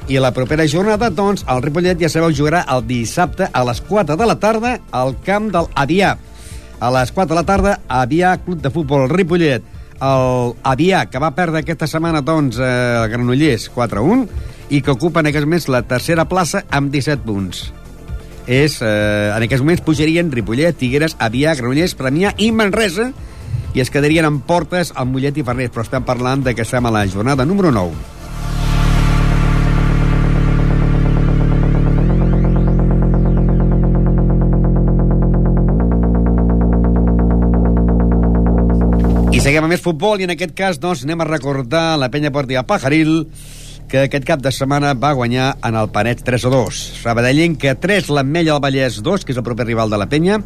I 0.07 0.21
la 0.23 0.31
propera 0.31 0.63
jornada, 0.71 1.09
doncs, 1.11 1.43
el 1.51 1.61
Ripollet, 1.65 1.99
ja 1.99 2.07
sabeu, 2.07 2.31
jugarà 2.31 2.61
el 2.71 2.85
dissabte 2.87 3.49
a 3.51 3.63
les 3.67 3.81
4 3.83 4.15
de 4.15 4.27
la 4.29 4.37
tarda 4.39 4.77
al 4.95 5.17
camp 5.25 5.49
del 5.51 5.67
Avià. 5.75 6.13
A 6.79 6.91
les 6.95 7.11
4 7.11 7.33
de 7.33 7.39
la 7.41 7.43
tarda, 7.43 7.73
Avià, 7.89 8.37
Club 8.45 8.61
de 8.63 8.71
Futbol 8.71 9.09
Ripollet. 9.11 9.65
El 9.97 10.53
Avià, 10.63 11.07
que 11.11 11.19
va 11.19 11.33
perdre 11.35 11.59
aquesta 11.59 11.89
setmana, 11.91 12.21
doncs, 12.23 12.55
eh, 12.55 12.69
el 13.01 13.09
Granollers 13.11 13.67
4-1, 13.75 14.27
i 14.69 14.81
que 14.81 14.95
ocupa 14.95 15.19
en 15.19 15.27
aquests 15.27 15.47
moments 15.47 15.67
la 15.73 15.83
tercera 15.83 16.27
plaça 16.29 16.63
amb 16.71 16.93
17 16.93 17.25
punts. 17.25 17.65
És, 18.47 18.79
eh, 18.81 19.33
en 19.35 19.43
aquests 19.43 19.65
moments 19.65 19.83
pujarien 19.83 20.31
Ripollet, 20.31 20.77
Figueres, 20.79 21.17
Avià, 21.19 21.55
Granollers, 21.55 21.97
Premià 21.99 22.31
i 22.37 22.53
Manresa, 22.53 23.11
i 23.75 23.81
es 23.83 23.91
quedarien 23.91 24.25
en 24.25 24.39
portes 24.39 24.93
amb 24.95 25.15
Mollet 25.15 25.37
i 25.37 25.43
Farners, 25.47 25.73
però 25.73 25.83
estem 25.85 26.05
parlant 26.07 26.45
de 26.45 26.55
que 26.55 26.63
estem 26.63 26.85
a 26.85 26.93
la 26.93 27.07
jornada 27.07 27.45
número 27.45 27.71
9. 27.71 28.15
I 39.37 39.41
seguim 39.43 39.61
amb 39.61 39.69
més 39.69 39.83
futbol 39.83 40.17
i 40.17 40.25
en 40.25 40.33
aquest 40.33 40.55
cas 40.57 40.79
doncs, 40.81 41.03
anem 41.05 41.21
a 41.21 41.27
recordar 41.27 41.99
la 42.01 42.09
penya 42.09 42.31
portiva 42.33 42.63
Pajaril 42.65 43.27
que 43.87 44.07
aquest 44.07 44.25
cap 44.27 44.41
de 44.43 44.51
setmana 44.51 44.95
va 44.97 45.13
guanyar 45.15 45.51
en 45.63 45.77
el 45.79 45.91
Panet 45.93 46.23
3 46.27 46.47
a 46.49 46.51
2. 46.51 46.79
Sabadellenca 47.03 47.75
3, 47.79 48.09
l'Ametlla 48.11 48.57
del 48.57 48.63
Vallès 48.65 48.97
2, 49.03 49.23
que 49.23 49.31
és 49.31 49.39
el 49.39 49.45
proper 49.47 49.67
rival 49.69 49.93
de 49.93 49.99
la 50.01 50.09
penya. 50.11 50.41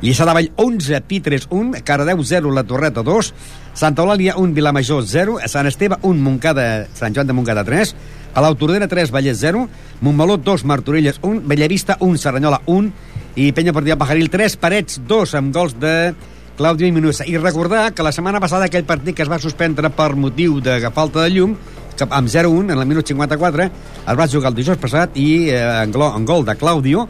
Lliçà 0.00 0.24
de 0.24 0.32
Vall 0.32 0.48
11, 0.56 0.96
Pitres 1.04 1.44
1, 1.52 1.82
Cardeu 1.84 2.22
0, 2.24 2.50
La 2.56 2.64
Torreta 2.64 3.02
2, 3.04 3.34
Santa 3.76 4.00
Eulàlia 4.00 4.38
1, 4.40 4.54
Vilamajor 4.56 5.04
0, 5.04 5.36
Sant 5.44 5.68
Esteve 5.68 5.98
1, 6.00 6.22
Montcada, 6.24 6.86
Sant 6.96 7.12
Joan 7.12 7.28
de 7.28 7.36
Montcada 7.36 7.66
3, 7.68 7.92
Palau 8.32 8.56
Tordera 8.56 8.88
3, 8.88 9.12
Vallès 9.12 9.36
0, 9.44 9.66
Montmeló 10.00 10.38
2, 10.40 10.64
Martorelles 10.64 11.20
1, 11.20 11.42
Bellavista 11.44 11.98
1, 12.00 12.16
Serranyola 12.16 12.62
1 12.64 12.88
i 13.44 13.50
Penya 13.52 13.76
Portiva 13.76 13.98
Pajaril 14.00 14.32
3, 14.32 14.56
Parets 14.56 15.02
2 15.04 15.36
amb 15.36 15.52
gols 15.52 15.76
de 15.76 16.14
Claudio 16.56 16.88
i 16.88 16.96
Minussa. 16.96 17.28
I 17.28 17.36
recordar 17.36 17.90
que 17.92 18.06
la 18.06 18.16
setmana 18.16 18.40
passada 18.40 18.70
aquell 18.72 18.88
partit 18.88 19.12
que 19.16 19.26
es 19.26 19.32
va 19.32 19.38
suspendre 19.42 19.92
per 19.92 20.14
motiu 20.16 20.62
de 20.64 20.80
falta 20.96 21.26
de 21.26 21.34
llum, 21.36 21.58
amb 22.08 22.32
0-1 22.32 22.72
en 22.72 22.78
el 22.78 22.88
minut 22.88 23.04
54, 23.04 23.68
es 24.08 24.16
va 24.16 24.32
jugar 24.32 24.48
el 24.48 24.56
dijous 24.56 24.80
passat 24.80 25.12
i 25.20 25.50
eh, 25.52 25.60
en, 25.60 25.92
gol, 25.92 26.08
en 26.16 26.24
gol 26.24 26.48
de 26.48 26.56
Claudio 26.56 27.04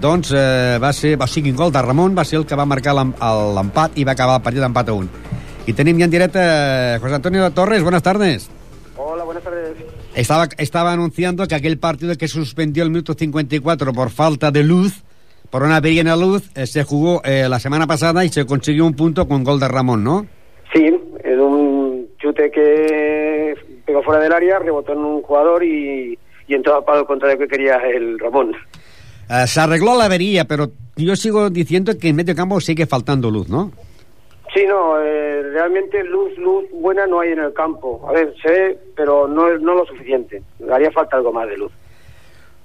doncs 0.00 0.32
eh, 0.36 0.78
va 0.82 0.92
ser, 0.92 1.16
o 1.20 1.26
sigui, 1.26 1.50
en 1.50 1.56
gol 1.56 1.72
de 1.72 1.82
Ramon 1.82 2.14
va 2.16 2.24
ser 2.24 2.38
el 2.40 2.46
que 2.46 2.54
va 2.58 2.66
marcar 2.68 2.94
l'em- 2.94 3.14
l'empat 3.56 3.96
i 3.98 4.04
va 4.04 4.12
acabar 4.12 4.36
el 4.38 4.42
partit 4.44 4.60
d'empat 4.60 4.88
a 4.90 4.92
1. 4.92 5.08
I 5.66 5.72
tenim 5.74 5.98
ja 5.98 6.04
en 6.06 6.10
directe 6.12 6.38
eh, 6.42 6.98
José 7.00 7.14
Antonio 7.14 7.50
Torres, 7.50 7.82
buenas 7.82 8.02
tardes. 8.02 8.50
Hola, 8.96 9.24
buenas 9.24 9.42
tardes. 9.42 9.76
Estaba, 10.14 10.48
estaba 10.58 10.92
anunciando 10.92 11.46
que 11.46 11.54
aquel 11.54 11.78
partido 11.78 12.14
que 12.16 12.28
suspendió 12.28 12.82
el 12.84 12.90
minuto 12.90 13.14
54 13.14 13.92
por 13.92 14.10
falta 14.10 14.50
de 14.50 14.62
luz, 14.62 15.02
por 15.50 15.62
una 15.62 15.76
avería 15.76 16.00
en 16.02 16.08
la 16.08 16.16
luz, 16.16 16.50
eh, 16.54 16.66
se 16.66 16.84
jugó 16.84 17.20
eh, 17.24 17.46
la 17.48 17.58
semana 17.58 17.86
pasada 17.86 18.24
y 18.24 18.28
se 18.28 18.46
consiguió 18.46 18.86
un 18.86 18.94
punto 18.94 19.26
con 19.28 19.44
gol 19.44 19.60
de 19.60 19.68
Ramón, 19.68 20.02
¿no? 20.04 20.26
Sí, 20.72 20.86
en 21.24 21.40
un 21.40 22.06
chute 22.18 22.50
que 22.50 23.54
pegó 23.84 24.02
fuera 24.02 24.20
del 24.20 24.32
área, 24.32 24.58
rebotó 24.58 24.92
en 24.92 24.98
un 24.98 25.22
jugador 25.22 25.62
y, 25.64 26.18
y 26.48 26.54
entró 26.54 26.76
al 26.76 26.84
palo 26.84 27.06
contrario 27.06 27.38
que 27.38 27.48
quería 27.48 27.76
el 27.76 28.18
Ramón. 28.18 28.52
Eh, 29.28 29.46
se 29.46 29.60
arregló 29.60 29.96
la 29.96 30.04
avería, 30.06 30.44
pero 30.44 30.70
yo 30.96 31.16
sigo 31.16 31.50
diciendo 31.50 31.98
que 31.98 32.08
en 32.08 32.16
medio 32.16 32.34
campo 32.34 32.60
sigue 32.60 32.86
faltando 32.86 33.30
luz, 33.30 33.48
¿no? 33.48 33.72
Sí, 34.54 34.62
no, 34.66 34.98
eh, 35.02 35.42
realmente 35.52 36.02
luz, 36.04 36.36
luz 36.38 36.64
buena 36.72 37.06
no 37.06 37.20
hay 37.20 37.32
en 37.32 37.40
el 37.40 37.52
campo. 37.52 38.06
A 38.08 38.12
ver, 38.12 38.32
se 38.40 38.48
ve, 38.50 38.78
pero 38.96 39.28
no, 39.28 39.50
es- 39.52 39.60
no 39.60 39.74
lo 39.74 39.84
suficiente. 39.84 40.42
Haría 40.72 40.90
falta 40.92 41.16
algo 41.16 41.32
más 41.32 41.48
de 41.48 41.56
luz. 41.58 41.72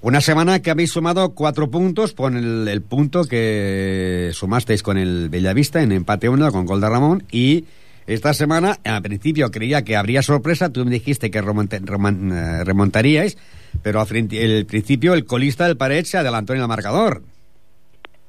Una 0.04 0.22
semana 0.22 0.62
que 0.62 0.72
habéis 0.72 0.92
sumado 0.92 1.36
cuatro 1.36 1.70
puntos 1.70 2.14
con 2.14 2.36
el, 2.38 2.68
el 2.68 2.82
punto 2.82 3.24
que 3.26 4.30
sumasteis 4.34 4.82
con 4.82 4.98
el 4.98 5.30
Bellavista 5.30 5.82
en 5.82 5.92
empate 5.92 6.28
1 6.30 6.52
con 6.52 6.66
gol 6.66 6.82
de 6.82 6.90
Ramón 6.90 7.24
y 7.32 7.66
Esta 8.08 8.34
semana, 8.34 8.78
al 8.84 9.02
principio 9.02 9.52
creía 9.52 9.84
que 9.84 9.96
habría 9.96 10.22
sorpresa, 10.22 10.72
tú 10.72 10.84
me 10.84 10.92
dijiste 10.92 11.30
que 11.30 11.40
eh, 11.40 12.64
remontaríais, 12.64 13.38
pero 13.84 14.02
al 14.02 14.08
el 14.10 14.66
principio 14.66 15.14
el 15.14 15.26
colista 15.26 15.68
del 15.68 15.78
Pared 15.78 16.04
se 16.04 16.18
adelantó 16.18 16.54
en 16.54 16.62
el 16.62 16.68
marcador. 16.68 17.22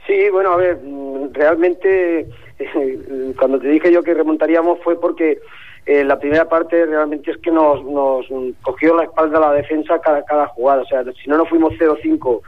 Sí, 0.06 0.28
bueno, 0.30 0.52
a 0.52 0.56
ver, 0.56 0.78
mm, 0.82 1.32
realmente 1.32 2.28
cuando 3.38 3.58
te 3.58 3.68
dije 3.68 3.92
yo 3.92 4.02
que 4.02 4.14
remontaríamos 4.14 4.78
fue 4.82 5.00
porque 5.00 5.38
eh, 5.86 6.04
la 6.04 6.18
primera 6.18 6.48
parte 6.48 6.86
realmente 6.86 7.30
es 7.30 7.38
que 7.38 7.50
nos, 7.50 7.82
nos 7.84 8.26
cogió 8.62 8.94
la 8.94 9.04
espalda 9.04 9.40
la 9.40 9.52
defensa 9.52 10.00
cada, 10.00 10.24
cada 10.24 10.46
jugada. 10.48 10.82
O 10.82 10.86
sea, 10.86 11.02
si 11.22 11.28
no 11.28 11.38
nos 11.38 11.48
fuimos 11.48 11.72
0-5 11.74 12.40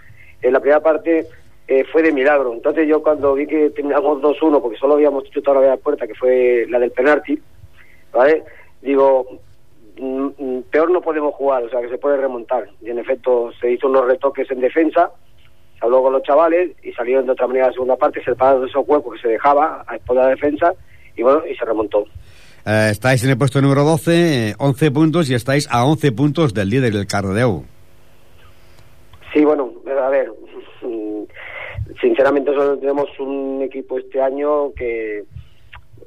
en 0.43 0.53
la 0.53 0.61
primera 0.61 0.81
parte 0.81 1.27
eh, 1.69 1.85
fue 1.91 2.03
de 2.03 2.13
milagro. 2.13 2.53
Entonces 2.53 2.87
yo 2.89 3.03
cuando 3.03 3.35
vi 3.35 3.47
que 3.47 3.71
terminamos 3.71 4.21
2-1, 4.23 4.61
porque 4.61 4.79
solo 4.79 4.95
habíamos 4.95 5.25
chutado 5.31 5.63
la 5.63 5.77
puerta, 5.77 6.07
que 6.07 6.15
fue 6.15 6.67
la 6.69 6.79
del 6.79 6.91
penalti, 6.91 7.39
¿vale? 8.13 8.45
Digo, 8.83 9.41
mm, 9.99 10.27
mm, 10.39 10.63
peor 10.71 10.91
no 10.91 11.01
podemos 11.01 11.35
jugar, 11.35 11.65
o 11.65 11.71
sea, 11.71 11.81
que 11.81 11.89
se 11.89 11.99
puede 11.99 12.19
remontar. 12.19 12.69
Y 12.83 12.91
en 12.91 12.99
efecto 12.99 13.51
se 13.61 13.73
hizo 13.73 13.89
unos 13.89 14.07
retoques 14.07 14.51
en 14.51 14.61
defensa, 14.61 15.11
se 15.79 15.85
habló 15.85 16.03
con 16.03 16.13
los 16.13 16.23
chavales 16.23 16.73
y 16.83 16.93
salieron 16.93 17.27
de 17.27 17.33
otra 17.33 17.47
manera 17.47 17.69
la 17.69 17.73
segunda 17.73 17.97
parte, 17.97 18.21
se 18.21 18.33
separaron 18.33 18.69
esos 18.69 18.87
huecos 18.87 19.15
que 19.15 19.23
se 19.23 19.29
dejaba 19.29 19.85
a 19.87 19.97
espalda 19.97 20.23
de 20.23 20.29
la 20.29 20.35
defensa 20.35 20.75
y 21.17 21.23
bueno, 21.23 21.43
y 21.47 21.55
se 21.55 21.65
remontó. 21.65 22.05
Eh, 22.67 22.89
estáis 22.91 23.23
en 23.25 23.31
el 23.31 23.37
puesto 23.37 23.61
número 23.61 23.85
12, 23.85 24.51
eh, 24.51 24.55
11 24.59 24.91
puntos, 24.91 25.31
y 25.31 25.35
estáis 25.35 25.69
a 25.71 25.85
11 25.85 26.13
puntos 26.13 26.55
del 26.55 26.71
líder, 26.71 26.95
el 26.95 27.07
Cardeu. 27.07 27.65
Sí, 29.33 29.45
bueno, 29.45 29.71
a 29.87 30.09
ver, 30.09 30.33
mm, 30.83 31.25
sinceramente 32.05 32.53
solo 32.53 32.79
tenemos 32.79 33.09
un 33.19 33.63
equipo 33.63 33.99
este 33.99 34.21
año 34.21 34.75
que, 34.75 35.25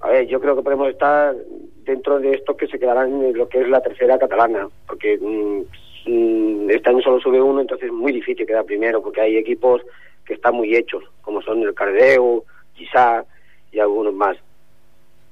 a 0.02 0.10
ver, 0.10 0.28
yo 0.28 0.40
creo 0.40 0.56
que 0.56 0.62
podemos 0.62 0.90
estar 0.90 1.36
dentro 1.84 2.20
de 2.20 2.34
estos 2.34 2.56
que 2.56 2.68
se 2.68 2.78
quedarán 2.78 3.24
en 3.24 3.36
lo 3.36 3.50
que 3.50 3.62
es 3.62 3.68
la 3.68 3.82
tercera 3.82 4.20
catalana, 4.20 4.70
porque 4.86 5.18
mm, 5.18 5.62
mm, 6.06 6.70
este 6.70 6.90
año 6.92 7.02
solo 7.02 7.20
sube 7.20 7.42
uno, 7.42 7.62
entonces 7.62 7.88
es 7.88 7.94
muy 7.94 8.12
difícil 8.12 8.46
quedar 8.46 8.66
primero, 8.66 9.02
porque 9.02 9.22
hay 9.22 9.38
equipos 9.38 9.82
que 10.24 10.36
están 10.36 10.54
muy 10.54 10.76
hechos, 10.76 11.04
como 11.22 11.42
son 11.42 11.64
el 11.64 11.74
Cardeu, 11.74 12.44
Gisá 12.76 13.26
y 13.72 13.80
algunos 13.80 14.14
más. 14.14 14.38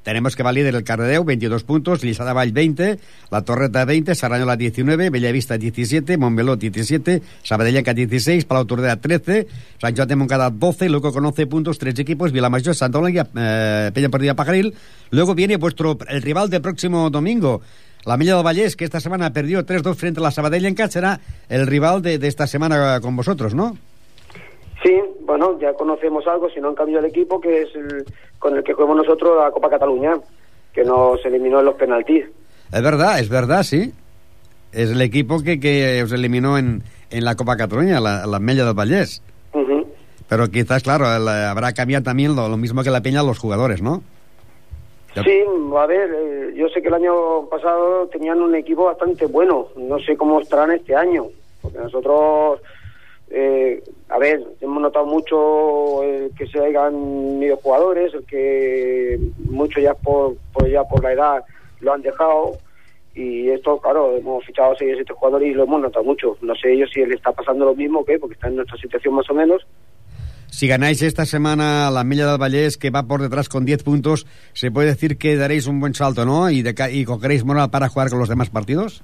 Tenemos 0.06 0.36
que 0.36 0.44
va 0.44 0.52
el 0.52 0.84
Cardedeu, 0.84 1.24
22 1.24 1.64
puntos, 1.64 2.02
Vall 2.04 2.52
20, 2.52 3.00
La 3.32 3.42
Torreta 3.42 3.86
20, 3.86 4.14
Sarrañola 4.14 4.56
19, 4.56 5.10
Bellavista 5.10 5.58
17, 5.58 6.20
Montmeló 6.20 6.58
17, 6.58 7.24
Sabadellanca 7.42 7.96
16, 7.96 8.46
Palau 8.46 8.66
Tordera 8.66 8.98
13, 8.98 9.48
San 9.82 9.96
Joan 9.96 10.08
de 10.08 10.16
Moncada 10.16 10.52
12, 10.52 10.90
luego 10.90 11.12
con 11.12 11.26
11 11.26 11.48
puntos, 11.48 11.80
tres 11.80 11.98
equipos, 11.98 12.32
Vilamayor, 12.32 12.76
Santa 12.76 13.00
Olga, 13.00 13.28
eh, 13.36 13.90
Peña 13.96 14.10
Perdida 14.10 14.36
Pajaril. 14.36 14.76
Luego 15.10 15.34
viene 15.34 15.58
vuestro 15.58 15.98
el 16.08 16.22
rival 16.22 16.52
del 16.52 16.62
próximo 16.62 17.10
domingo, 17.10 17.64
la 18.06 18.16
Milla 18.16 18.36
del 18.36 18.46
Vallés, 18.46 18.76
que 18.76 18.86
esta 18.86 19.00
semana 19.00 19.34
perdió 19.34 19.66
3-2 19.66 19.96
frente 19.96 20.20
a 20.20 20.24
la 20.24 20.30
Sabadellanca, 20.30 20.88
será 20.88 21.20
el 21.50 21.66
rival 21.66 22.04
de 22.04 22.20
esta 22.28 22.46
semana 22.46 23.00
con 23.02 23.16
vosotros, 23.16 23.56
¿no? 23.56 23.76
Sí, 24.84 24.92
bueno, 25.26 25.60
ya 25.60 25.74
conocemos 25.74 26.26
algo, 26.28 26.50
si 26.50 26.60
no 26.60 26.70
han 26.70 26.76
cambiado 26.76 27.06
el 27.06 27.12
equipo, 27.12 27.40
que 27.40 27.64
es 27.64 27.76
el, 27.76 28.06
con 28.40 28.56
el 28.56 28.64
que 28.64 28.74
jugamos 28.74 28.98
nosotros 28.98 29.38
la 29.44 29.52
Copa 29.52 29.70
Cataluña, 29.70 30.14
que 30.74 30.84
nos 30.84 31.24
eliminó 31.26 31.60
en 31.60 31.66
los 31.66 31.76
penaltis. 31.76 32.26
Es 32.72 32.82
verdad, 32.82 33.20
es 33.20 33.30
verdad, 33.30 33.64
sí. 33.64 33.94
Es 34.72 34.92
el 34.92 35.02
equipo 35.02 35.42
que, 35.42 35.60
que 35.60 36.04
os 36.04 36.12
eliminó 36.12 36.58
en, 36.58 36.84
en 37.10 37.26
la 37.26 37.36
Copa 37.36 37.56
Cataluña, 37.56 38.00
la, 38.00 38.26
la 38.26 38.40
Mella 38.40 38.66
del 38.66 38.74
Vallés. 38.74 39.22
Ujú. 39.54 39.88
Pero 40.28 40.50
quizás, 40.50 40.84
claro, 40.84 41.06
habrá 41.06 41.72
cambiado 41.74 42.04
también 42.04 42.36
lo, 42.36 42.50
lo 42.50 42.58
mismo 42.58 42.84
que 42.84 42.90
la 42.90 43.02
Peña 43.02 43.24
los 43.24 43.40
jugadores, 43.40 43.82
¿no? 43.82 44.04
Sí, 45.24 45.42
a 45.78 45.86
ver, 45.86 46.10
eh, 46.14 46.54
yo 46.58 46.68
sé 46.68 46.82
que 46.82 46.90
el 46.90 46.96
año 46.96 47.46
pasado 47.50 48.08
tenían 48.08 48.42
un 48.42 48.54
equipo 48.54 48.84
bastante 48.84 49.26
bueno, 49.28 49.68
no 49.78 49.98
sé 50.00 50.18
cómo 50.18 50.42
estarán 50.42 50.72
este 50.72 50.94
año, 50.94 51.28
porque 51.62 51.78
nosotros, 51.78 52.60
eh, 53.38 53.84
a 54.08 54.18
ver, 54.18 54.42
hemos 54.62 54.82
notado 54.82 55.06
mucho 55.06 56.04
el 56.04 56.32
que 56.38 56.48
se 56.48 56.58
hayan 56.58 57.44
ido 57.44 57.58
jugadores, 57.58 58.14
el 58.14 58.26
que 58.26 59.20
muchos 59.50 59.84
ya 59.84 59.94
por, 59.94 60.38
por 60.54 60.70
ya 60.70 60.86
por 60.86 61.04
la 61.04 61.12
edad 61.12 61.44
lo 61.82 61.92
han 61.92 62.02
dejado 62.02 62.54
y 63.14 63.50
esto, 63.50 63.78
claro, 63.80 64.16
hemos 64.16 64.46
fichado 64.46 64.72
a 64.72 64.78
seis 64.78 64.94
o 64.94 64.96
siete 64.96 65.14
jugadores 65.14 65.50
y 65.50 65.54
lo 65.54 65.64
hemos 65.64 65.82
notado 65.82 66.06
mucho. 66.06 66.38
No 66.42 66.56
sé 66.56 66.72
ellos 66.72 66.90
si 66.94 67.06
le 67.06 67.16
está 67.16 67.34
pasando 67.34 67.66
lo 67.66 67.76
mismo 67.76 68.00
o 68.00 68.06
qué, 68.06 68.18
porque 68.18 68.36
está 68.36 68.48
en 68.48 68.56
nuestra 68.56 68.78
situación 68.78 69.16
más 69.16 69.30
o 69.30 69.34
menos. 69.34 69.68
Si 70.48 70.70
ganáis 70.70 71.02
esta 71.02 71.26
semana 71.26 71.92
la 71.92 72.06
Mella 72.06 72.28
del 72.28 72.42
Vallés, 72.42 72.78
que 72.78 72.90
va 72.90 73.04
por 73.04 73.22
detrás 73.22 73.50
con 73.50 73.66
10 73.66 73.84
puntos, 73.84 74.26
se 74.54 74.72
puede 74.72 74.88
decir 74.88 75.18
que 75.18 75.36
daréis 75.36 75.68
un 75.68 75.82
buen 75.82 75.94
salto, 75.94 76.24
¿no? 76.24 76.50
Y, 76.50 76.62
de 76.62 76.74
y 76.90 77.04
cogeréis 77.04 77.44
moral 77.44 77.70
para 77.70 77.90
jugar 77.90 78.10
con 78.10 78.20
los 78.20 78.30
demás 78.30 78.50
partidos. 78.50 79.04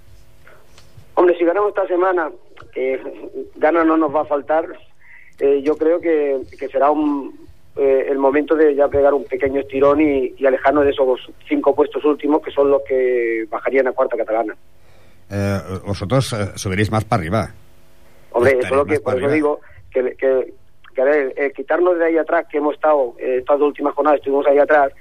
Hombre, 1.15 1.37
si 1.37 1.43
ganamos 1.43 1.69
esta 1.69 1.85
semana, 1.87 2.31
que 2.71 2.99
gana 3.55 3.83
no 3.83 3.97
nos 3.97 4.13
va 4.13 4.21
a 4.21 4.25
faltar, 4.25 4.65
eh, 5.39 5.61
yo 5.61 5.75
creo 5.77 5.99
que, 5.99 6.41
que 6.57 6.67
será 6.67 6.91
un, 6.91 7.47
eh, 7.75 8.07
el 8.09 8.17
momento 8.17 8.55
de 8.55 8.75
ya 8.75 8.87
pegar 8.87 9.13
un 9.13 9.23
pequeño 9.25 9.61
estirón 9.61 10.01
y, 10.01 10.33
y 10.37 10.45
alejarnos 10.45 10.85
de 10.85 10.91
esos 10.91 11.31
cinco 11.47 11.73
puestos 11.73 12.03
últimos 12.05 12.41
que 12.41 12.51
son 12.51 12.69
los 12.69 12.81
que 12.87 13.45
bajarían 13.49 13.87
a 13.87 13.91
cuarta 13.91 14.17
catalana. 14.17 14.55
Eh, 15.29 15.59
vosotros 15.85 16.33
eh, 16.33 16.51
subiréis 16.55 16.91
más 16.91 17.05
para 17.05 17.21
arriba. 17.21 17.53
Hombre, 18.31 18.51
eso 18.59 18.67
es 18.67 18.71
lo 18.71 18.85
que, 18.85 18.99
por 18.99 19.17
eso 19.17 19.29
digo 19.29 19.59
que, 19.91 20.15
que, 20.15 20.53
que, 20.93 21.01
a 21.01 21.05
ver, 21.05 21.33
eh, 21.37 21.51
quitarnos 21.55 21.97
de 21.97 22.05
ahí 22.05 22.17
atrás, 22.17 22.45
que 22.51 22.57
hemos 22.57 22.75
estado, 22.75 23.15
eh, 23.17 23.37
estas 23.39 23.59
dos 23.59 23.69
últimas 23.69 23.93
jornadas 23.93 24.19
estuvimos 24.19 24.45
ahí 24.47 24.57
atrás, 24.57 24.91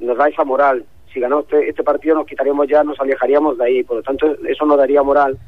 nos 0.00 0.16
da 0.16 0.28
esa 0.28 0.44
moral. 0.44 0.84
Si 1.12 1.20
ganamos 1.20 1.44
este, 1.44 1.68
este 1.68 1.84
partido 1.84 2.16
nos 2.16 2.26
quitaríamos 2.26 2.66
ya, 2.66 2.82
nos 2.82 2.98
alejaríamos 2.98 3.56
de 3.58 3.64
ahí. 3.64 3.82
Por 3.84 3.98
lo 3.98 4.02
tanto, 4.02 4.36
eso 4.46 4.66
nos 4.66 4.76
daría 4.76 5.02
moral 5.02 5.38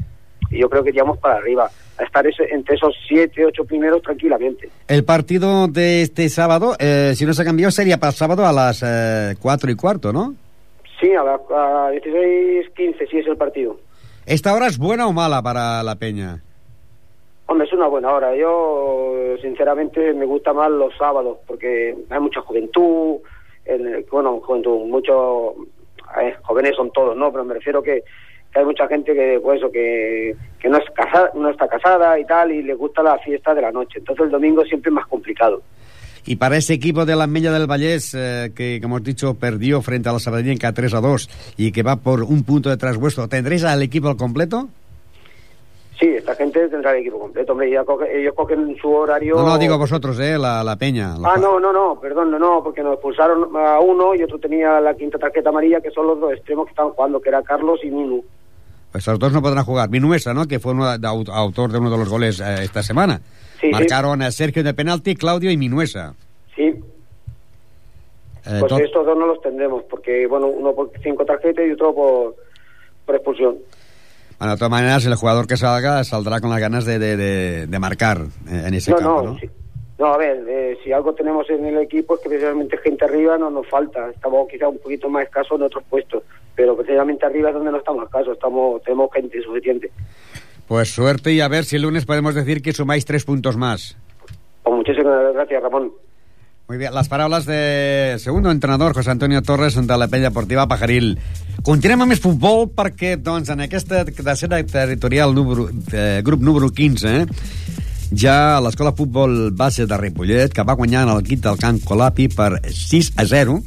y 0.50 0.58
yo 0.60 0.68
creo 0.70 0.82
que 0.82 0.90
iríamos 0.90 1.18
para 1.18 1.36
arriba, 1.36 1.70
a 1.98 2.02
estar 2.04 2.26
ese, 2.26 2.44
entre 2.52 2.74
esos 2.76 2.94
siete, 3.08 3.44
ocho 3.46 3.64
primeros 3.64 4.02
tranquilamente. 4.02 4.68
El 4.88 5.04
partido 5.04 5.66
de 5.68 6.02
este 6.02 6.28
sábado, 6.28 6.74
eh, 6.78 7.12
si 7.16 7.24
no 7.24 7.32
se 7.32 7.42
ha 7.42 7.44
cambiado, 7.44 7.70
sería 7.70 7.98
para 7.98 8.10
el 8.10 8.16
sábado 8.16 8.46
a 8.46 8.52
las 8.52 8.82
eh, 8.86 9.34
4 9.40 9.70
y 9.70 9.74
cuarto, 9.76 10.12
¿no? 10.12 10.34
Sí, 11.00 11.12
a 11.14 11.22
las 11.24 11.40
a 11.50 11.90
16-15 11.92 13.10
sí 13.10 13.18
es 13.18 13.26
el 13.26 13.36
partido. 13.36 13.78
¿Esta 14.26 14.54
hora 14.54 14.66
es 14.66 14.78
buena 14.78 15.06
o 15.06 15.12
mala 15.12 15.40
para 15.42 15.82
la 15.82 15.94
Peña? 15.96 16.42
Hombre, 17.46 17.66
es 17.66 17.72
una 17.72 17.86
buena 17.86 18.12
hora. 18.12 18.34
Yo, 18.36 19.36
sinceramente, 19.40 20.12
me 20.14 20.26
gusta 20.26 20.52
más 20.52 20.70
los 20.70 20.96
sábados 20.96 21.38
porque 21.46 21.94
hay 22.10 22.20
mucha 22.20 22.40
juventud. 22.40 23.18
en- 23.64 24.04
bueno, 24.10 24.40
juventud, 24.40 24.84
muchos 24.86 25.52
eh, 26.20 26.34
jóvenes 26.42 26.74
son 26.76 26.90
todos, 26.92 27.16
¿no? 27.16 27.30
Pero 27.32 27.44
me 27.44 27.54
refiero 27.54 27.82
que, 27.82 28.02
que 28.56 28.60
hay 28.60 28.64
mucha 28.66 28.88
gente 28.88 29.12
que, 29.12 29.38
pues 29.42 29.58
eso, 29.58 29.70
que, 29.70 30.34
que 30.58 30.68
no, 30.70 30.78
es 30.78 30.84
casa, 30.94 31.30
no 31.34 31.50
está 31.50 31.68
casada 31.68 32.18
y 32.18 32.24
tal 32.24 32.50
y 32.52 32.62
le 32.62 32.72
gusta 32.74 33.02
la 33.02 33.18
fiesta 33.18 33.54
de 33.54 33.60
la 33.60 33.70
noche. 33.70 33.98
Entonces 33.98 34.24
el 34.24 34.30
domingo 34.30 34.64
siempre 34.64 34.88
es 34.88 34.94
más 34.94 35.06
complicado. 35.06 35.60
Y 36.24 36.36
para 36.36 36.56
ese 36.56 36.72
equipo 36.72 37.04
de 37.04 37.14
la 37.16 37.26
Mella 37.26 37.52
del 37.52 37.66
Vallés, 37.70 38.14
eh, 38.14 38.50
que 38.56 38.80
como 38.80 38.96
hemos 38.96 39.04
dicho, 39.06 39.34
perdió 39.34 39.82
frente 39.82 40.08
a 40.08 40.12
la 40.14 40.18
Sabadellenca 40.20 40.72
3 40.72 40.94
a 40.94 41.00
2 41.02 41.54
y 41.58 41.70
que 41.70 41.82
va 41.82 41.96
por 41.96 42.22
un 42.22 42.44
punto 42.44 42.70
detrás 42.70 42.96
vuestro, 42.96 43.28
¿tendréis 43.28 43.62
al 43.64 43.82
equipo 43.82 44.08
al 44.08 44.16
completo? 44.16 44.68
Sí, 46.00 46.06
esta 46.08 46.34
gente 46.34 46.68
tendrá 46.68 46.92
el 46.92 46.98
equipo 47.00 47.18
completo. 47.18 47.52
Hombre, 47.52 47.70
ya 47.70 47.82
coge- 47.82 48.10
ellos 48.20 48.34
cogen 48.34 48.76
su 48.82 48.90
horario. 48.92 49.34
No, 49.36 49.46
no, 49.46 49.56
digo 49.58 49.78
vosotros, 49.78 50.18
eh, 50.20 50.36
la, 50.36 50.62
la 50.62 50.76
Peña. 50.76 51.16
la- 51.16 51.32
Ah, 51.34 51.36
no, 51.38 51.58
no, 51.58 51.72
no, 51.72 51.98
perdón, 51.98 52.30
no, 52.30 52.38
no, 52.38 52.62
porque 52.62 52.82
nos 52.82 52.94
expulsaron 52.94 53.48
a 53.56 53.80
uno 53.80 54.14
y 54.14 54.22
otro 54.22 54.38
tenía 54.38 54.78
la 54.80 54.92
quinta 54.94 55.18
tarjeta 55.18 55.48
amarilla, 55.48 55.80
que 55.80 55.90
son 55.90 56.06
los 56.06 56.20
dos 56.20 56.32
extremos 56.32 56.66
que 56.66 56.70
estaban 56.72 56.92
jugando, 56.92 57.18
que 57.20 57.30
era 57.30 57.42
Carlos 57.42 57.80
y 57.82 57.90
Minu. 57.90 58.22
Esos 58.96 59.18
dos 59.18 59.32
no 59.32 59.42
podrán 59.42 59.64
jugar. 59.64 59.88
Minuesa, 59.90 60.32
¿no? 60.34 60.46
Que 60.46 60.58
fue 60.58 60.72
uno 60.72 60.98
de- 60.98 61.06
au- 61.06 61.28
autor 61.32 61.70
de 61.72 61.78
uno 61.78 61.90
de 61.90 61.98
los 61.98 62.08
goles 62.08 62.40
eh, 62.40 62.62
esta 62.62 62.82
semana. 62.82 63.20
Sí, 63.60 63.68
Marcaron 63.70 64.22
a 64.22 64.30
Sergio 64.30 64.62
de 64.64 64.74
penalti, 64.74 65.14
Claudio 65.14 65.50
y 65.50 65.56
Minuesa. 65.56 66.14
Sí, 66.54 66.62
Eh, 68.48 68.58
pues 68.60 68.66
to- 68.68 68.78
estos 68.78 69.04
dos 69.06 69.18
no 69.18 69.26
los 69.26 69.40
tendremos, 69.40 69.82
porque, 69.90 70.26
bueno, 70.26 70.46
uno 70.46 70.72
por 70.72 70.90
cinco 71.02 71.24
tarjetas 71.24 71.64
y 71.66 71.72
otro 71.72 71.92
por, 71.94 72.36
por 73.04 73.14
expulsión. 73.16 73.56
Bueno, 74.38 74.52
de 74.52 74.58
todas 74.58 74.70
maneras, 74.70 75.04
el 75.06 75.14
jugador 75.16 75.46
que 75.46 75.56
salga 75.56 76.04
saldrá 76.04 76.40
con 76.40 76.50
las 76.50 76.60
ganas 76.60 76.84
de, 76.84 76.98
de, 76.98 77.16
de- 77.16 77.66
de 77.66 77.78
marcar 77.78 78.18
eh, 78.48 78.64
en 78.66 78.74
ese 78.74 78.90
No, 78.92 78.96
campo, 78.98 79.22
no, 79.22 79.32
¿no? 79.32 79.38
sí. 79.38 79.50
No, 79.98 80.06
a 80.12 80.18
ver, 80.18 80.44
eh, 80.46 80.76
si 80.84 80.92
algo 80.92 81.14
tenemos 81.14 81.48
en 81.48 81.64
el 81.64 81.78
equipo 81.78 82.16
es 82.16 82.20
que 82.20 82.28
precisamente 82.28 82.76
gente 82.76 83.06
arriba 83.06 83.38
no 83.38 83.48
nos 83.50 83.66
falta. 83.66 84.10
Estamos 84.10 84.46
quizá 84.46 84.68
un 84.68 84.76
poquito 84.78 85.08
más 85.08 85.24
escasos 85.24 85.58
en 85.58 85.62
otros 85.64 85.82
puestos, 85.88 86.22
pero 86.56 86.76
precisamente 86.76 87.26
arriba 87.26 87.50
es 87.50 87.54
donde 87.54 87.70
no 87.70 87.78
estamos 87.78 88.04
escasos, 88.04 88.32
estamos, 88.32 88.82
tenemos 88.82 89.10
gente 89.12 89.40
suficiente. 89.42 89.90
Pues 90.66 90.88
suerte 90.88 91.32
y 91.32 91.40
a 91.40 91.48
ver 91.48 91.64
si 91.64 91.76
el 91.76 91.82
lunes 91.82 92.06
podemos 92.06 92.34
decir 92.34 92.62
que 92.62 92.72
sumáis 92.72 93.04
tres 93.04 93.24
puntos 93.24 93.56
más. 93.56 93.96
Pues 94.64 94.74
muchísimas 94.74 95.32
gracias, 95.34 95.62
Ramón. 95.62 95.92
Muy 96.68 96.78
bien, 96.78 96.92
les 96.92 97.06
paraules 97.06 97.46
de 97.46 98.16
segundo 98.18 98.50
entrenador, 98.50 98.92
José 98.92 99.12
Antonio 99.12 99.40
Torres, 99.40 99.76
de 99.76 99.96
la 99.96 100.08
Pella 100.08 100.30
Deportiva 100.30 100.66
Pajaril. 100.66 101.12
Continuem 101.62 102.02
amb 102.02 102.10
més 102.10 102.22
futbol 102.22 102.66
perquè, 102.74 103.12
doncs, 103.22 103.52
en 103.54 103.62
aquesta 103.62 104.02
tercera 104.02 104.58
territorial 104.66 105.30
número, 105.34 105.68
eh, 105.94 106.22
grup 106.26 106.42
número 106.42 106.72
15, 106.74 107.12
eh, 107.22 107.26
ja 108.10 108.58
l'escola 108.58 108.96
futbol 108.98 109.52
base 109.54 109.86
de 109.86 109.98
Ripollet, 109.98 110.50
que 110.50 110.66
va 110.66 110.74
guanyar 110.74 111.04
en 111.06 111.14
el 111.14 111.22
quit 111.22 111.44
del 111.46 111.62
Camp 111.62 111.78
Colapi 111.86 112.26
per 112.34 112.58
6 112.66 113.12
a 113.14 113.30
0, 113.30 113.60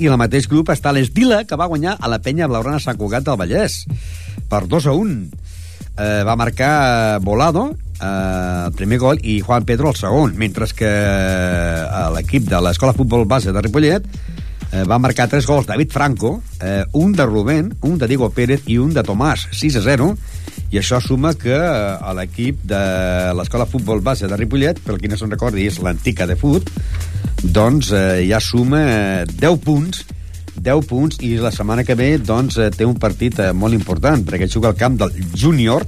I 0.00 0.08
el 0.08 0.16
mateix 0.16 0.48
grup 0.48 0.70
està 0.72 0.94
l'Esdila, 0.96 1.42
que 1.44 1.58
va 1.60 1.68
guanyar 1.68 1.98
a 2.00 2.08
la 2.08 2.18
penya 2.24 2.48
Blaurana 2.48 2.80
Sant 2.80 2.96
Cugat 2.96 3.26
del 3.26 3.36
Vallès, 3.36 3.82
per 4.48 4.64
2 4.64 4.88
a 4.88 4.94
1. 4.96 5.16
Eh, 6.00 6.22
va 6.24 6.36
marcar 6.40 7.20
Volado, 7.20 7.66
eh, 8.00 8.64
el 8.66 8.72
primer 8.78 8.98
gol, 9.02 9.20
i 9.20 9.40
Juan 9.44 9.66
Pedro 9.68 9.92
el 9.92 9.98
segon, 10.00 10.32
mentre 10.40 10.70
que 10.72 10.88
eh, 10.88 12.06
l'equip 12.16 12.48
de 12.48 12.62
l'Escola 12.64 12.96
Futbol 12.96 13.26
Base 13.28 13.52
de 13.52 13.60
Ripollet 13.60 14.08
eh, 14.72 14.84
va 14.88 14.98
marcar 14.98 15.28
tres 15.28 15.46
gols. 15.46 15.68
David 15.68 15.92
Franco, 15.92 16.40
eh, 16.62 16.84
un 16.92 17.12
de 17.12 17.26
Rubén, 17.26 17.74
un 17.82 17.98
de 17.98 18.08
Diego 18.08 18.30
Pérez 18.30 18.64
i 18.66 18.78
un 18.80 18.94
de 18.96 19.04
Tomàs, 19.04 19.50
6 19.52 19.76
a 19.82 19.84
0, 19.84 20.14
i 20.70 20.78
això 20.78 21.00
suma 21.02 21.34
que 21.34 21.56
eh, 21.56 21.96
a 21.98 22.14
l'equip 22.14 22.62
de 22.70 22.80
l'Escola 23.38 23.66
Futbol 23.66 24.02
Base 24.06 24.30
de 24.30 24.38
Ripollet, 24.38 24.78
pel 24.84 25.00
qui 25.02 25.10
no 25.10 25.18
se'n 25.18 25.32
recordi, 25.32 25.66
és 25.66 25.80
l'antica 25.82 26.28
de 26.30 26.38
fut, 26.38 26.70
doncs 27.42 27.90
eh, 27.96 28.22
ja 28.28 28.40
suma 28.44 28.82
eh, 28.86 29.28
10 29.30 29.62
punts 29.64 30.04
10 30.60 30.86
punts 30.86 31.20
i 31.24 31.36
la 31.40 31.52
setmana 31.54 31.84
que 31.86 31.96
ve 31.96 32.10
doncs, 32.18 32.58
eh, 32.60 32.68
té 32.74 32.84
un 32.84 32.98
partit 33.00 33.38
eh, 33.40 33.52
molt 33.56 33.76
important 33.76 34.22
perquè 34.26 34.48
juga 34.50 34.70
al 34.70 34.78
camp 34.78 34.98
del 35.00 35.14
júnior 35.34 35.86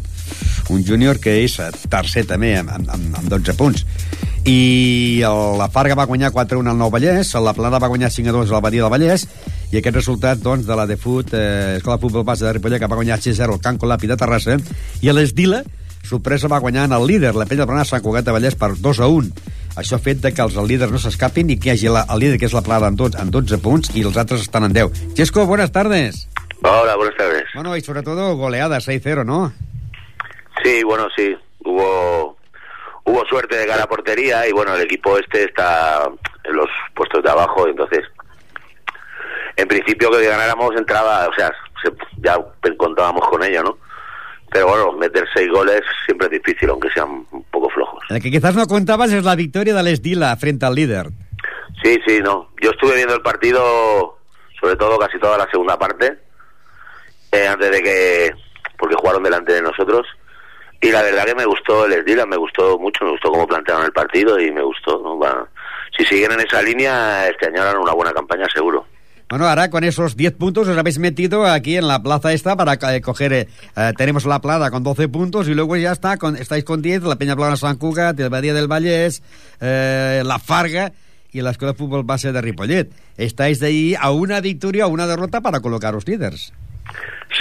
un 0.72 0.84
júnior 0.86 1.20
que 1.20 1.34
és 1.42 1.58
eh, 1.60 1.70
tercer 1.92 2.24
també 2.30 2.54
amb, 2.56 2.72
amb, 2.72 3.18
amb 3.18 3.28
12 3.28 3.56
punts 3.58 3.84
i 4.44 5.22
el, 5.22 5.40
la 5.58 5.68
Farga 5.70 5.94
va 5.94 6.06
guanyar 6.10 6.32
4-1 6.34 6.72
al 6.72 6.78
Nou 6.78 6.90
Vallès, 6.90 7.30
la 7.38 7.54
Plana 7.54 7.78
va 7.78 7.90
guanyar 7.90 8.10
5-2 8.10 8.50
a 8.50 8.56
la 8.56 8.62
Badia 8.64 8.82
del 8.82 8.90
Vallès, 8.90 9.26
i 9.70 9.78
aquest 9.78 9.94
resultat 9.94 10.42
doncs, 10.42 10.66
de 10.66 10.76
la 10.78 10.86
de 10.90 10.96
fut, 10.98 11.30
eh, 11.34 11.76
Escola 11.78 11.96
de 11.96 12.02
Futbol 12.02 12.24
Base 12.26 12.44
de 12.44 12.52
Ripollet, 12.56 12.82
que 12.82 12.90
va 12.90 12.98
guanyar 12.98 13.20
6-0 13.22 13.54
al 13.54 13.62
Can 13.62 13.78
Colapi 13.78 14.10
de 14.10 14.16
Terrassa, 14.18 14.58
i 15.00 15.08
a 15.08 15.14
l'Esdila, 15.14 15.62
sorpresa 16.02 16.50
va 16.50 16.58
guanyar 16.58 16.88
en 16.90 16.96
el 16.98 17.06
líder, 17.06 17.36
la 17.36 17.46
Pella 17.46 17.62
de 17.62 17.70
Plana 17.70 17.86
Sant 17.86 18.02
Cugat 18.02 18.26
de 18.26 18.34
Vallès, 18.34 18.58
per 18.58 18.74
2-1. 18.74 19.30
Això 19.78 19.96
ha 19.96 20.02
fet 20.02 20.20
de 20.20 20.34
que 20.34 20.42
els 20.42 20.58
líders 20.68 20.92
no 20.92 20.98
s'escapin 20.98 21.54
i 21.54 21.56
que 21.56 21.70
hi 21.70 21.76
hagi 21.76 21.94
la, 21.94 22.04
el 22.10 22.26
líder, 22.26 22.42
que 22.42 22.50
és 22.50 22.56
la 22.56 22.66
Plana, 22.66 22.90
en, 22.90 22.98
12, 22.98 23.22
en 23.22 23.30
12 23.30 23.62
punts, 23.62 23.94
i 23.94 24.02
els 24.02 24.18
altres 24.18 24.42
estan 24.42 24.66
en 24.66 24.74
10. 24.74 25.14
Xesco, 25.16 25.46
buenas 25.46 25.72
tardes. 25.72 26.26
Hola, 26.62 26.96
buenas 26.96 27.16
tardes. 27.16 27.44
Bueno, 27.54 27.76
y 27.76 27.80
sobre 27.80 28.02
todo 28.02 28.36
goleada 28.36 28.78
6-0, 28.78 29.24
¿no? 29.24 29.52
Sí, 30.62 30.82
bueno, 30.84 31.08
sí. 31.16 31.34
Hubo 31.64 32.36
hubo 33.04 33.24
suerte 33.26 33.56
de 33.56 33.66
cara 33.66 33.84
a 33.84 33.88
portería 33.88 34.46
y 34.46 34.52
bueno, 34.52 34.74
el 34.74 34.82
equipo 34.82 35.18
este 35.18 35.44
está 35.44 36.08
en 36.44 36.56
los 36.56 36.68
puestos 36.94 37.22
de 37.22 37.30
abajo, 37.30 37.66
entonces 37.68 38.00
en 39.56 39.68
principio 39.68 40.10
que 40.10 40.26
ganáramos 40.26 40.70
entraba, 40.76 41.28
o 41.28 41.34
sea, 41.34 41.52
se- 41.82 41.92
ya 42.22 42.36
contábamos 42.76 43.28
con 43.28 43.42
ello, 43.42 43.62
¿no? 43.62 43.78
Pero 44.50 44.66
bueno, 44.68 44.92
meter 44.92 45.26
seis 45.34 45.48
goles 45.50 45.80
siempre 46.04 46.26
es 46.26 46.32
difícil, 46.42 46.68
aunque 46.70 46.90
sean 46.90 47.26
un 47.30 47.44
poco 47.50 47.68
flojos. 47.70 48.02
El 48.10 48.22
que 48.22 48.30
quizás 48.30 48.54
no 48.54 48.66
contabas 48.66 49.10
es 49.12 49.24
la 49.24 49.34
victoria 49.34 49.74
de 49.74 49.82
l'Esdila 49.82 50.36
frente 50.36 50.66
al 50.66 50.74
líder. 50.74 51.06
Sí, 51.82 51.98
sí, 52.06 52.20
no. 52.20 52.50
Yo 52.62 52.70
estuve 52.70 52.96
viendo 52.96 53.14
el 53.14 53.22
partido, 53.22 54.18
sobre 54.60 54.76
todo 54.76 54.98
casi 54.98 55.18
toda 55.18 55.38
la 55.38 55.48
segunda 55.50 55.78
parte, 55.78 56.18
eh, 57.32 57.46
antes 57.48 57.70
de 57.70 57.82
que, 57.82 58.30
porque 58.78 58.94
jugaron 58.96 59.22
delante 59.22 59.54
de 59.54 59.62
nosotros. 59.62 60.06
Y 60.82 60.90
la 60.90 61.00
verdad 61.00 61.24
que 61.24 61.34
me 61.36 61.44
gustó 61.44 61.86
el 61.86 61.92
Esdila, 61.92 62.26
me 62.26 62.36
gustó 62.36 62.76
mucho, 62.76 63.04
me 63.04 63.12
gustó 63.12 63.30
cómo 63.30 63.46
plantearon 63.46 63.84
el 63.84 63.92
partido 63.92 64.38
y 64.40 64.50
me 64.50 64.62
gustó. 64.62 65.00
¿no? 65.00 65.18
Si 65.96 66.04
siguen 66.04 66.32
en 66.32 66.40
esa 66.40 66.60
línea, 66.60 67.28
este 67.28 67.46
año 67.46 67.80
una 67.80 67.92
buena 67.92 68.12
campaña 68.12 68.46
seguro. 68.52 68.84
Bueno, 69.30 69.48
ahora 69.48 69.70
con 69.70 69.84
esos 69.84 70.16
10 70.16 70.34
puntos 70.34 70.66
os 70.68 70.76
habéis 70.76 70.98
metido 70.98 71.46
aquí 71.46 71.76
en 71.76 71.86
la 71.86 72.02
plaza 72.02 72.32
esta 72.32 72.56
para 72.56 72.74
eh, 72.94 73.00
coger... 73.00 73.32
eh, 73.32 73.48
eh, 73.76 73.92
tenemos 73.96 74.26
la 74.26 74.40
Plata 74.40 74.70
con 74.70 74.82
12 74.82 75.08
puntos 75.08 75.48
y 75.48 75.54
luego 75.54 75.76
ya 75.76 75.92
está, 75.92 76.16
con, 76.16 76.36
estáis 76.36 76.64
con 76.64 76.82
10, 76.82 77.04
la 77.04 77.16
Peña 77.16 77.36
Plana 77.36 77.56
Sant 77.56 77.78
Cugat, 77.78 78.18
el 78.18 78.28
Badía 78.28 78.52
del 78.52 78.66
Vallès, 78.66 79.22
eh, 79.60 80.22
la 80.26 80.38
Farga 80.38 80.92
y 81.30 81.40
la 81.40 81.52
Escuela 81.52 81.72
de 81.72 81.78
Fútbol 81.78 82.02
Base 82.02 82.32
de 82.32 82.42
Ripollet. 82.42 82.90
Estáis 83.16 83.60
de 83.60 83.68
ahí 83.68 83.94
a 83.98 84.10
una 84.10 84.40
victoria 84.40 84.86
o 84.86 84.90
una 84.90 85.06
derrota 85.06 85.40
para 85.40 85.60
colocaros 85.60 86.06
líderes. 86.06 86.52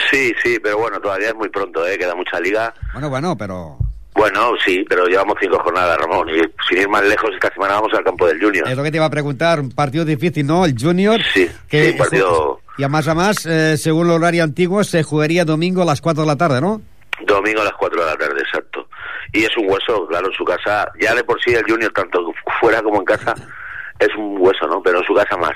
Sí, 0.09 0.33
sí, 0.43 0.57
pero 0.61 0.77
bueno, 0.77 0.99
todavía 0.99 1.29
es 1.29 1.35
muy 1.35 1.49
pronto, 1.49 1.85
¿eh? 1.87 1.97
queda 1.97 2.15
mucha 2.15 2.39
liga. 2.39 2.73
Bueno, 2.93 3.09
bueno, 3.09 3.37
pero 3.37 3.77
Bueno, 4.13 4.51
sí, 4.65 4.85
pero 4.87 5.05
llevamos 5.05 5.35
cinco 5.41 5.59
jornadas, 5.63 5.97
Ramón. 5.97 6.29
Y 6.29 6.41
sin 6.69 6.77
ir 6.79 6.89
más 6.89 7.03
lejos, 7.03 7.29
esta 7.33 7.53
semana 7.53 7.73
vamos 7.75 7.93
al 7.93 8.03
campo 8.03 8.27
del 8.27 8.41
Junior. 8.41 8.67
es 8.67 8.77
lo 8.77 8.83
que 8.83 8.91
te 8.91 8.97
iba 8.97 9.05
a 9.05 9.09
preguntar, 9.09 9.59
un 9.59 9.71
partido 9.71 10.05
difícil, 10.05 10.45
¿no? 10.47 10.65
El 10.65 10.75
Junior... 10.79 11.19
Sí, 11.33 11.49
sí, 11.69 11.89
un 11.91 11.97
partido- 11.97 12.59
Y 12.77 12.83
a 12.83 12.87
más 12.89 13.07
a 13.07 13.13
más, 13.15 13.45
eh, 13.45 13.77
según 13.77 14.07
el 14.07 14.13
horario 14.13 14.43
antiguo, 14.43 14.83
se 14.83 15.03
jugaría 15.03 15.43
domingo 15.45 15.81
a 15.81 15.85
las 15.85 16.01
4 16.01 16.23
de 16.23 16.27
la 16.27 16.35
tarde, 16.37 16.61
¿no? 16.61 16.81
Domingo 17.25 17.61
a 17.61 17.65
las 17.65 17.73
4 17.73 17.99
de 18.01 18.05
la 18.07 18.17
tarde, 18.17 18.39
exacto. 18.41 18.87
Y 19.33 19.43
es 19.43 19.55
un 19.57 19.69
hueso, 19.69 20.07
claro, 20.07 20.27
en 20.27 20.33
su 20.33 20.43
casa. 20.43 20.89
Ya 20.99 21.13
de 21.15 21.23
por 21.23 21.39
sí 21.41 21.53
el 21.53 21.63
Junior, 21.69 21.91
tanto 21.93 22.19
fuera 22.59 22.81
como 22.81 22.99
en 22.99 23.05
casa, 23.05 23.33
es 23.99 24.09
un 24.17 24.37
hueso, 24.39 24.67
¿no? 24.67 24.81
Pero 24.81 24.99
en 24.99 25.05
su 25.05 25.13
casa 25.13 25.37
más. 25.37 25.53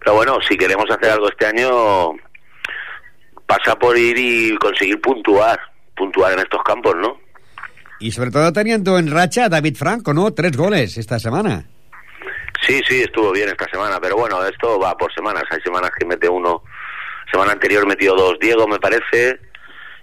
Pero 0.00 0.14
bueno, 0.14 0.38
si 0.48 0.56
queremos 0.56 0.86
hacer 0.90 1.10
algo 1.10 1.28
este 1.28 1.46
año, 1.46 2.12
pasa 3.48 3.74
por 3.76 3.98
ir 3.98 4.16
y 4.16 4.56
conseguir 4.58 5.00
puntuar. 5.00 5.58
Puntuar 5.96 6.34
en 6.34 6.40
estos 6.40 6.62
campos, 6.62 6.94
¿no? 6.96 7.18
Y 7.98 8.12
sobre 8.12 8.30
todo 8.30 8.52
teniendo 8.52 8.98
en 8.98 9.10
racha 9.10 9.46
a 9.46 9.48
David 9.48 9.74
Franco, 9.74 10.14
¿no? 10.14 10.32
Tres 10.32 10.56
goles 10.56 10.96
esta 10.96 11.18
semana. 11.18 11.64
Sí, 12.64 12.80
sí, 12.86 13.00
estuvo 13.00 13.32
bien 13.32 13.48
esta 13.48 13.66
semana. 13.68 13.98
Pero 14.00 14.16
bueno, 14.16 14.44
esto 14.44 14.78
va 14.78 14.96
por 14.96 15.12
semanas. 15.12 15.42
Hay 15.50 15.60
semanas 15.62 15.90
que 15.98 16.06
mete 16.06 16.28
uno. 16.28 16.62
Semana 17.32 17.52
anterior 17.52 17.84
metió 17.86 18.14
dos 18.14 18.38
Diego, 18.40 18.68
me 18.68 18.78
parece. 18.78 19.40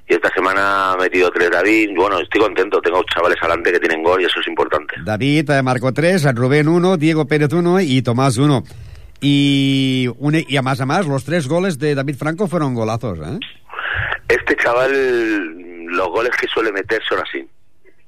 Y 0.07 0.13
esta 0.13 0.29
semana 0.33 0.91
ha 0.91 0.97
metido 0.97 1.31
tres 1.31 1.49
David. 1.49 1.91
Bueno, 1.95 2.19
estoy 2.19 2.41
contento. 2.41 2.81
Tengo 2.81 3.03
chavales 3.03 3.37
adelante 3.39 3.71
que 3.71 3.79
tienen 3.79 4.03
gol 4.03 4.21
y 4.21 4.25
eso 4.25 4.41
es 4.41 4.47
importante. 4.47 4.95
David 5.03 5.49
eh, 5.51 5.63
marcó 5.63 5.93
tres, 5.93 6.25
Rubén 6.35 6.67
uno, 6.67 6.97
Diego 6.97 7.25
Pérez 7.25 7.53
uno 7.53 7.79
y 7.79 8.01
Tomás 8.01 8.37
uno. 8.37 8.63
Y, 9.27 10.07
un- 10.19 10.35
y 10.47 10.55
a 10.55 10.61
más 10.61 10.79
a 10.81 10.85
más, 10.85 11.07
los 11.07 11.25
tres 11.25 11.47
goles 11.47 11.79
de 11.79 11.95
David 11.95 12.15
Franco 12.15 12.47
fueron 12.47 12.75
golazos, 12.75 13.17
¿eh? 13.19 13.39
Este 14.27 14.55
chaval, 14.55 15.57
los 15.87 16.07
goles 16.09 16.29
que 16.39 16.47
suele 16.47 16.71
meter 16.71 17.01
son 17.09 17.19
así. 17.19 17.43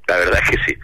La 0.07 0.17
verdad 0.17 0.39
es 0.43 0.49
que 0.51 0.57
sí. 0.67 0.79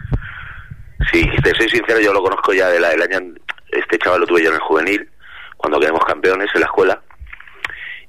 Sí, 1.12 1.30
te 1.42 1.50
soy 1.54 1.68
sincero, 1.68 2.00
yo 2.00 2.12
lo 2.12 2.20
conozco 2.20 2.52
ya 2.52 2.66
del 2.68 2.82
el 2.84 3.02
año. 3.02 3.32
Este 3.70 3.96
chaval 3.98 4.22
lo 4.22 4.26
tuve 4.26 4.42
yo 4.42 4.48
en 4.48 4.54
el 4.56 4.60
juvenil, 4.60 5.08
cuando 5.56 5.78
quedamos 5.78 6.04
campeones 6.04 6.48
en 6.52 6.60
la 6.62 6.66
escuela. 6.66 7.00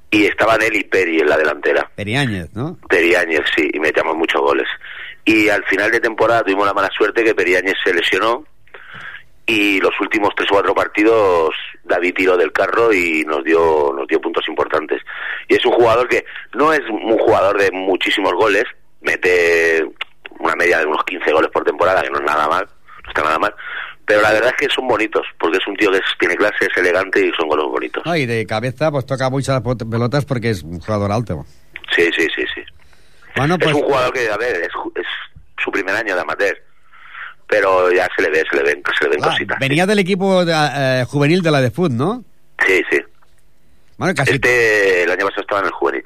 Y 0.09 0.25
estaban 0.25 0.61
él 0.63 0.75
y 0.75 0.83
Peri 0.83 1.19
en 1.19 1.27
la 1.29 1.37
delantera. 1.37 1.91
Periáñez, 1.95 2.51
¿no? 2.55 2.79
Periáñez, 2.89 3.41
sí, 3.55 3.69
y 3.71 3.79
metíamos 3.79 4.15
muchos 4.15 4.41
goles. 4.41 4.67
Y 5.25 5.49
al 5.49 5.63
final 5.65 5.91
de 5.91 5.99
temporada 5.99 6.41
tuvimos 6.43 6.65
la 6.65 6.73
mala 6.73 6.89
suerte 6.97 7.23
que 7.23 7.35
Periáñez 7.35 7.75
se 7.83 7.93
lesionó 7.93 8.45
y 9.45 9.79
los 9.79 9.91
últimos 9.99 10.29
tres 10.35 10.49
o 10.51 10.53
cuatro 10.55 10.73
partidos 10.73 11.53
David 11.85 12.13
tiró 12.15 12.35
del 12.37 12.51
carro 12.51 12.91
y 12.93 13.23
nos 13.25 13.43
dio 13.43 13.93
nos 13.95 14.07
dio 14.07 14.19
puntos 14.19 14.47
importantes. 14.47 15.01
Y 15.47 15.55
es 15.55 15.65
un 15.65 15.71
jugador 15.73 16.07
que 16.07 16.25
no 16.53 16.73
es 16.73 16.81
un 16.89 17.17
jugador 17.17 17.57
de 17.59 17.71
muchísimos 17.71 18.33
goles, 18.33 18.63
mete 19.01 19.85
una 20.39 20.55
media 20.55 20.79
de 20.79 20.85
unos 20.85 21.03
15 21.05 21.31
goles 21.31 21.49
por 21.51 21.63
temporada, 21.63 22.01
que 22.01 22.09
no 22.09 22.17
es 22.19 22.25
nada 22.25 22.47
mal, 22.47 22.67
no 23.03 23.09
está 23.09 23.23
nada 23.23 23.39
mal, 23.39 23.55
pero 24.05 24.21
la 24.21 24.33
verdad 24.33 24.51
es 24.59 24.67
que 24.67 24.73
son 24.73 24.87
bonitos, 24.87 25.25
porque 25.39 25.57
es 25.57 25.67
un 25.67 25.75
tío 25.75 25.91
que 25.91 25.97
es- 25.97 26.03
tiene 26.19 26.35
clase, 26.35 26.65
es 26.69 26.77
elegante 26.77 27.25
y 27.25 27.31
son 27.39 27.47
goles 27.47 27.65
bonitos. 27.65 28.03
No, 28.05 28.15
y 28.15 28.25
de 28.25 28.45
cabeza, 28.45 28.91
pues 28.91 29.05
toca 29.05 29.29
muchas 29.29 29.61
pelotas 29.89 30.25
porque 30.25 30.49
es 30.49 30.63
un 30.63 30.79
jugador 30.79 31.11
alto. 31.11 31.45
Sí, 31.95 32.09
sí, 32.17 32.27
sí, 32.35 32.43
sí. 32.53 32.61
Bueno, 33.35 33.57
pues 33.57 33.71
es 33.71 33.75
un 33.77 33.83
jugador 33.83 34.11
que, 34.13 34.29
a 34.29 34.37
ver, 34.37 34.55
es, 34.61 34.69
es 34.95 35.05
su 35.63 35.71
primer 35.71 35.95
año 35.95 36.15
de 36.15 36.21
amateur. 36.21 36.57
Pero 37.47 37.91
ya 37.91 38.07
se 38.15 38.23
le 38.23 38.29
ve, 38.29 38.43
se 38.49 38.57
le 38.57 38.63
ven, 38.63 38.83
se 38.97 39.05
le 39.05 39.11
ven 39.11 39.19
ah, 39.23 39.27
cositas. 39.29 39.59
venía 39.59 39.85
del 39.85 39.99
equipo 39.99 40.43
de, 40.43 40.53
eh, 40.53 41.05
juvenil 41.07 41.41
de 41.41 41.51
la 41.51 41.61
de 41.61 41.71
Foot, 41.71 41.91
¿no? 41.91 42.23
Sí, 42.65 42.83
sí. 42.89 42.99
Bueno, 43.97 44.13
casi... 44.15 44.33
Este, 44.33 45.03
el 45.03 45.11
año 45.11 45.25
pasado 45.25 45.41
estaba 45.41 45.61
en 45.61 45.67
el 45.67 45.73
juvenil. 45.73 46.03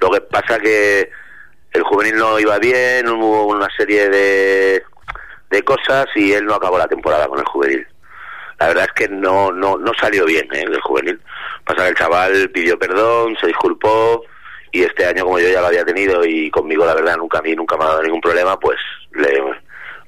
Lo 0.00 0.10
que 0.10 0.20
pasa 0.22 0.58
que 0.58 1.10
el 1.72 1.82
juvenil 1.82 2.16
no 2.16 2.38
iba 2.40 2.58
bien, 2.58 3.08
hubo 3.08 3.46
una 3.46 3.68
serie 3.76 4.08
de, 4.08 4.82
de 5.50 5.62
cosas 5.62 6.06
y 6.14 6.32
él 6.32 6.44
no 6.44 6.54
acabó 6.54 6.78
la 6.78 6.88
temporada 6.88 7.28
con 7.28 7.38
el 7.38 7.44
juvenil. 7.44 7.86
La 8.58 8.68
verdad 8.68 8.84
es 8.88 8.92
que 8.92 9.08
no, 9.08 9.52
no, 9.52 9.78
no 9.78 9.92
salió 9.98 10.26
bien 10.26 10.46
¿eh, 10.52 10.64
el 10.66 10.80
juvenil. 10.80 11.20
Pasa 11.64 11.84
que 11.84 11.88
el 11.88 11.96
chaval 11.96 12.50
pidió 12.50 12.78
perdón, 12.78 13.36
se 13.40 13.46
disculpó 13.46 14.24
y 14.72 14.82
este 14.82 15.06
año 15.06 15.24
como 15.24 15.38
yo 15.38 15.48
ya 15.48 15.60
lo 15.60 15.68
había 15.68 15.84
tenido 15.84 16.24
y 16.24 16.50
conmigo 16.50 16.84
la 16.84 16.94
verdad 16.94 17.16
nunca 17.16 17.38
a 17.38 17.42
mí 17.42 17.54
nunca 17.54 17.76
me 17.76 17.84
ha 17.84 17.88
dado 17.88 18.02
ningún 18.02 18.20
problema, 18.20 18.58
pues 18.58 18.78
le, 19.12 19.42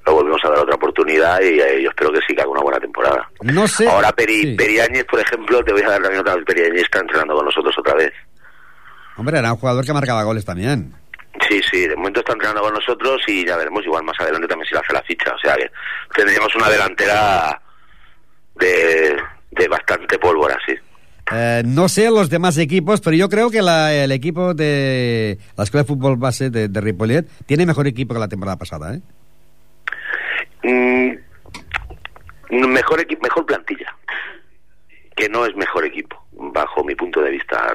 lo 0.07 0.15
volvimos 0.15 0.41
a 0.45 0.49
dar 0.51 0.59
otra 0.59 0.75
oportunidad 0.75 1.41
y 1.41 1.61
eh, 1.61 1.83
yo 1.83 1.89
espero 1.91 2.13
que 2.13 2.21
sí 2.27 2.35
que 2.35 2.43
haga 2.43 2.51
una 2.51 2.63
buena 2.63 2.81
temporada. 2.81 3.29
No 3.43 3.67
sé... 3.69 3.89
Ahora 3.89 4.13
Peri, 4.13 4.41
Sí. 4.43 4.55
Periáñez, 4.57 5.05
por 5.05 5.21
ejemplo, 5.21 5.63
te 5.65 5.73
voy 5.73 5.83
a 5.83 5.89
dar 5.91 6.01
también 6.03 6.21
otra 6.21 6.35
vez. 6.37 6.45
Periáñez 6.45 6.83
está 6.83 7.01
entrenando 7.01 7.35
con 7.37 7.45
nosotros 7.45 7.75
otra 7.79 7.95
vez. 7.95 8.13
Hombre, 9.17 9.39
era 9.39 9.53
un 9.53 9.59
jugador 9.59 9.85
que 9.85 9.93
marcaba 9.93 10.23
goles 10.25 10.45
también. 10.45 10.93
Sí, 11.49 11.61
sí, 11.71 11.87
de 11.87 11.97
momento 11.97 12.21
está 12.21 12.33
entrenando 12.33 12.63
con 12.63 12.75
nosotros 12.75 13.21
y 13.27 13.47
ya 13.47 13.57
veremos, 13.57 13.85
igual 13.85 14.05
más 14.05 14.19
adelante 14.21 14.47
también 14.49 14.67
si 14.69 14.75
le 14.75 14.81
hace 14.81 14.93
la 14.93 15.03
ficha. 15.03 15.33
O 15.35 15.39
sea 15.39 15.55
que 15.57 15.71
tendríamos 16.15 16.55
una 16.57 16.69
delantera 16.69 17.61
de, 18.57 19.17
de 19.51 19.69
bastante 19.69 20.19
pólvora, 20.19 20.59
sí. 20.67 20.75
Eh, 21.33 21.63
no 21.65 21.89
sé 21.89 22.11
los 22.11 22.29
demás 22.29 22.59
equipos, 22.59 23.01
pero 23.01 23.17
yo 23.17 23.29
creo 23.29 23.51
que 23.51 23.63
la- 23.63 23.95
el 23.95 24.13
equipo 24.13 24.53
de 24.55 25.39
la 25.57 25.65
Escuela 25.65 25.85
de 25.85 25.89
Fútbol 25.89 26.17
Base 26.17 26.51
de, 26.51 26.69
de 26.69 26.81
Ripollet 26.81 27.27
tiene 27.47 27.65
mejor 27.65 27.87
equipo 27.87 28.13
que 28.13 28.21
la 28.21 28.29
temporada 28.29 28.59
pasada, 28.59 28.95
¿eh? 28.95 29.01
Mm, 30.63 31.17
mejor 32.69 33.05
mejor 33.21 33.47
plantilla. 33.47 33.95
Que 35.17 35.29
no 35.29 35.45
es 35.47 35.55
mejor 35.57 35.85
equipo. 35.85 36.19
bajo 36.33 36.83
mi 36.85 36.95
punto 36.95 37.21
de 37.21 37.31
vista. 37.31 37.73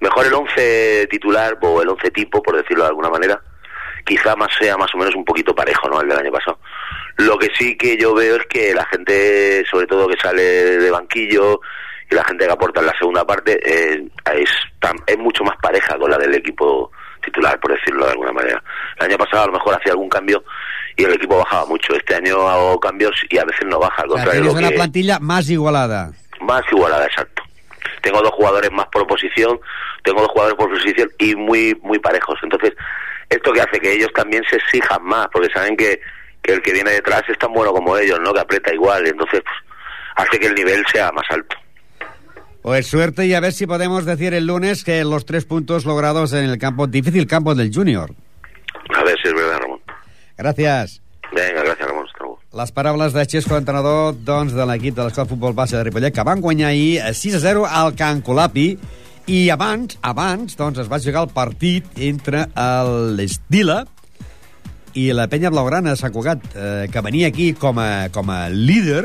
Mejor 0.00 0.26
el 0.26 0.32
11 0.34 1.06
titular 1.10 1.58
o 1.60 1.82
el 1.82 1.88
11 1.88 2.10
tipo, 2.10 2.42
por 2.42 2.56
decirlo 2.56 2.84
de 2.84 2.88
alguna 2.90 3.10
manera. 3.10 3.40
Quizá 4.04 4.34
más 4.36 4.48
sea 4.58 4.76
más 4.76 4.94
o 4.94 4.98
menos 4.98 5.14
un 5.14 5.24
poquito 5.24 5.54
parejo, 5.54 5.88
¿no? 5.88 6.00
El 6.00 6.08
del 6.08 6.18
año 6.18 6.32
pasado. 6.32 6.58
Lo 7.18 7.36
que 7.38 7.48
sí 7.58 7.76
que 7.76 7.96
yo 7.98 8.14
veo 8.14 8.36
es 8.36 8.46
que 8.46 8.72
la 8.74 8.84
gente, 8.86 9.62
sobre 9.70 9.86
todo 9.86 10.08
que 10.08 10.18
sale 10.20 10.42
de 10.42 10.90
banquillo 10.90 11.60
y 12.10 12.14
la 12.14 12.24
gente 12.24 12.46
que 12.46 12.52
aporta 12.52 12.80
en 12.80 12.86
la 12.86 12.96
segunda 12.98 13.26
parte, 13.26 13.58
eh, 13.62 14.08
es, 14.34 14.50
tan- 14.78 14.96
es 15.06 15.18
mucho 15.18 15.44
más 15.44 15.56
pareja 15.60 15.98
con 15.98 16.10
la 16.10 16.16
del 16.18 16.34
equipo 16.34 16.90
titular, 17.22 17.60
por 17.60 17.72
decirlo 17.74 18.06
de 18.06 18.12
alguna 18.12 18.32
manera. 18.32 18.62
El 18.98 19.06
año 19.06 19.18
pasado 19.18 19.42
a 19.44 19.46
lo 19.48 19.52
mejor 19.52 19.74
hacía 19.74 19.92
algún 19.92 20.08
cambio 20.08 20.42
y 21.00 21.04
el 21.04 21.12
equipo 21.14 21.38
bajaba 21.38 21.66
mucho. 21.66 21.94
Este 21.94 22.14
año 22.14 22.48
hago 22.48 22.78
cambios 22.78 23.12
y 23.28 23.38
a 23.38 23.44
veces 23.44 23.66
no 23.66 23.78
baja, 23.78 24.02
al 24.02 24.10
O 24.10 24.14
sea, 24.16 24.24
contrario. 24.24 24.42
tienes 24.42 24.62
lo 24.62 24.68
una 24.68 24.76
plantilla 24.76 25.18
más 25.20 25.48
igualada. 25.48 26.12
más 26.40 26.62
igualada, 26.70 27.06
exacto. 27.06 27.42
Tengo 28.02 28.20
dos 28.22 28.32
jugadores 28.32 28.70
más 28.72 28.86
por 28.86 29.06
posición, 29.06 29.58
tengo 30.04 30.20
dos 30.20 30.30
jugadores 30.30 30.56
por 30.56 30.70
posición 30.70 31.10
y 31.18 31.34
muy 31.36 31.78
muy 31.82 31.98
parejos. 31.98 32.38
Entonces, 32.42 32.72
esto 33.28 33.52
que 33.52 33.60
hace 33.60 33.78
que 33.80 33.92
ellos 33.92 34.08
también 34.14 34.42
se 34.50 34.56
exijan 34.56 35.02
más, 35.04 35.28
porque 35.32 35.48
saben 35.52 35.76
que, 35.76 36.00
que 36.42 36.52
el 36.54 36.62
que 36.62 36.72
viene 36.72 36.90
detrás 36.90 37.22
es 37.28 37.38
tan 37.38 37.52
bueno 37.52 37.72
como 37.72 37.96
ellos, 37.96 38.18
¿no? 38.20 38.32
Que 38.32 38.40
aprieta 38.40 38.72
igual, 38.74 39.06
entonces 39.06 39.40
pues, 39.44 39.56
hace 40.16 40.38
que 40.38 40.46
el 40.46 40.54
nivel 40.54 40.82
sea 40.92 41.12
más 41.12 41.24
alto. 41.30 41.56
Pues 42.62 42.86
suerte 42.88 43.24
y 43.26 43.32
a 43.34 43.40
ver 43.40 43.52
si 43.52 43.66
podemos 43.66 44.04
decir 44.04 44.34
el 44.34 44.46
lunes 44.46 44.84
que 44.84 45.02
los 45.04 45.24
tres 45.24 45.46
puntos 45.46 45.86
logrados 45.86 46.32
en 46.34 46.44
el 46.44 46.58
campo, 46.58 46.86
difícil 46.86 47.26
campo 47.26 47.54
del 47.54 47.72
Junior. 47.74 48.10
A 48.94 49.04
ver 49.04 49.16
si 49.22 49.28
es 49.28 49.34
verdad, 49.34 49.58
Ramon. 49.60 49.79
Gràcies. 50.40 51.00
Venga, 51.30 51.62
gracias, 51.62 51.86
Ramon. 51.86 52.00
Les 52.50 52.72
paraules 52.74 53.12
de 53.14 53.22
Xesco, 53.30 53.54
entrenador 53.54 54.16
doncs, 54.26 54.50
de 54.56 54.64
l'equip 54.66 54.96
de 54.96 55.04
l'Escola 55.06 55.28
Futbol 55.30 55.52
Base 55.54 55.76
de 55.76 55.84
Ripollet, 55.86 56.10
que 56.10 56.24
van 56.26 56.40
guanyar 56.42 56.72
ahir 56.72 56.96
eh, 56.98 57.12
6 57.14 57.36
a 57.38 57.40
0 57.44 57.62
al 57.68 57.92
Can 57.94 58.24
Colapi, 58.26 58.72
i 59.30 59.38
abans, 59.54 60.00
abans, 60.02 60.56
doncs, 60.58 60.80
es 60.82 60.90
va 60.90 60.98
jugar 60.98 61.22
el 61.22 61.30
partit 61.30 61.86
entre 62.02 62.48
l'Estila 63.14 63.84
i 64.98 65.12
la 65.14 65.28
penya 65.30 65.52
blaugrana 65.54 65.92
de 65.92 66.00
Sant 66.00 66.10
Cugat, 66.10 66.42
eh, 66.56 66.88
que 66.90 67.04
venia 67.06 67.30
aquí 67.30 67.52
com 67.54 67.78
a, 67.78 68.08
com 68.10 68.34
a 68.34 68.48
líder, 68.50 69.04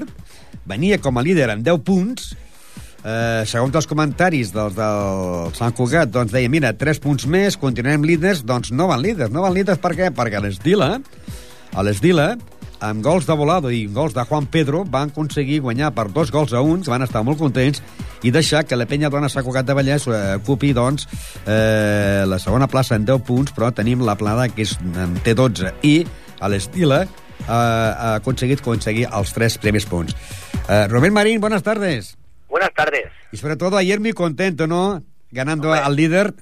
venia 0.65 0.98
com 0.98 1.21
a 1.21 1.26
líder 1.28 1.52
amb 1.54 1.67
10 1.67 1.86
punts, 1.86 2.32
eh, 3.06 3.44
segons 3.48 3.76
els 3.78 3.88
comentaris 3.89 4.52
dels 4.56 4.76
del 4.78 5.54
Sant 5.58 5.76
Cugat, 5.78 6.12
doncs 6.12 6.34
deia, 6.34 6.50
mira, 6.52 6.74
3 6.74 7.02
punts 7.04 7.28
més, 7.30 7.60
continuem 7.62 8.06
líders, 8.08 8.44
doncs 8.48 8.74
no 8.74 8.89
van 8.91 9.04
líders. 9.06 9.32
No 9.34 9.46
van 9.46 9.56
líders 9.56 9.82
per 9.82 9.94
què? 9.98 10.12
Perquè 10.15 10.41
l'Estila, 10.41 10.96
a 11.76 11.86
l'Estila, 11.86 12.34
amb 12.86 13.04
gols 13.06 13.28
de 13.28 13.36
Volado 13.38 13.72
i 13.72 13.86
gols 13.91 14.15
de 14.15 14.26
Juan 14.28 14.50
Pedro, 14.52 14.84
van 14.89 15.13
aconseguir 15.13 15.62
guanyar 15.63 15.94
per 15.96 16.10
dos 16.13 16.32
gols 16.34 16.54
a 16.54 16.62
uns, 16.62 16.89
van 16.91 17.06
estar 17.06 17.24
molt 17.24 17.39
contents, 17.39 17.82
i 18.26 18.34
deixar 18.34 18.65
que 18.65 18.78
la 18.78 18.88
penya 18.89 19.12
dona 19.13 19.30
Sant 19.30 19.46
Cugat 19.46 19.70
de 19.70 19.78
Vallès 19.78 20.10
eh, 20.10 20.24
ocupi, 20.41 20.74
doncs, 20.76 21.08
eh, 21.46 22.26
la 22.28 22.41
segona 22.41 22.70
plaça 22.72 22.98
en 22.98 23.06
10 23.06 23.24
punts, 23.28 23.54
però 23.56 23.72
tenim 23.72 24.04
la 24.06 24.18
plana 24.20 24.50
que 24.50 24.65
és, 24.65 24.76
en 24.98 25.15
té 25.24 25.38
12, 25.38 25.78
i 25.86 25.96
a 26.41 26.52
l'Estila 26.52 27.06
eh, 27.06 27.48
ha 27.48 28.15
aconseguit 28.18 28.65
aconseguir 28.65 29.08
els 29.12 29.34
tres 29.34 29.60
primers 29.62 29.88
punts. 29.89 30.18
Eh, 30.65 30.86
Rubén 30.89 31.13
Marín, 31.13 31.39
buenas 31.41 31.63
tardes. 31.63 32.15
Buenas 32.56 32.74
tardes. 32.74 33.12
Y 33.34 33.36
sobre 33.36 33.58
todo 33.58 33.76
ayer 33.76 34.00
muy 34.00 34.13
contento, 34.13 34.65
¿no? 34.65 35.04
Ganando 35.30 35.72
Hombre. 35.72 35.84
al 35.84 35.94
líder. 35.94 36.34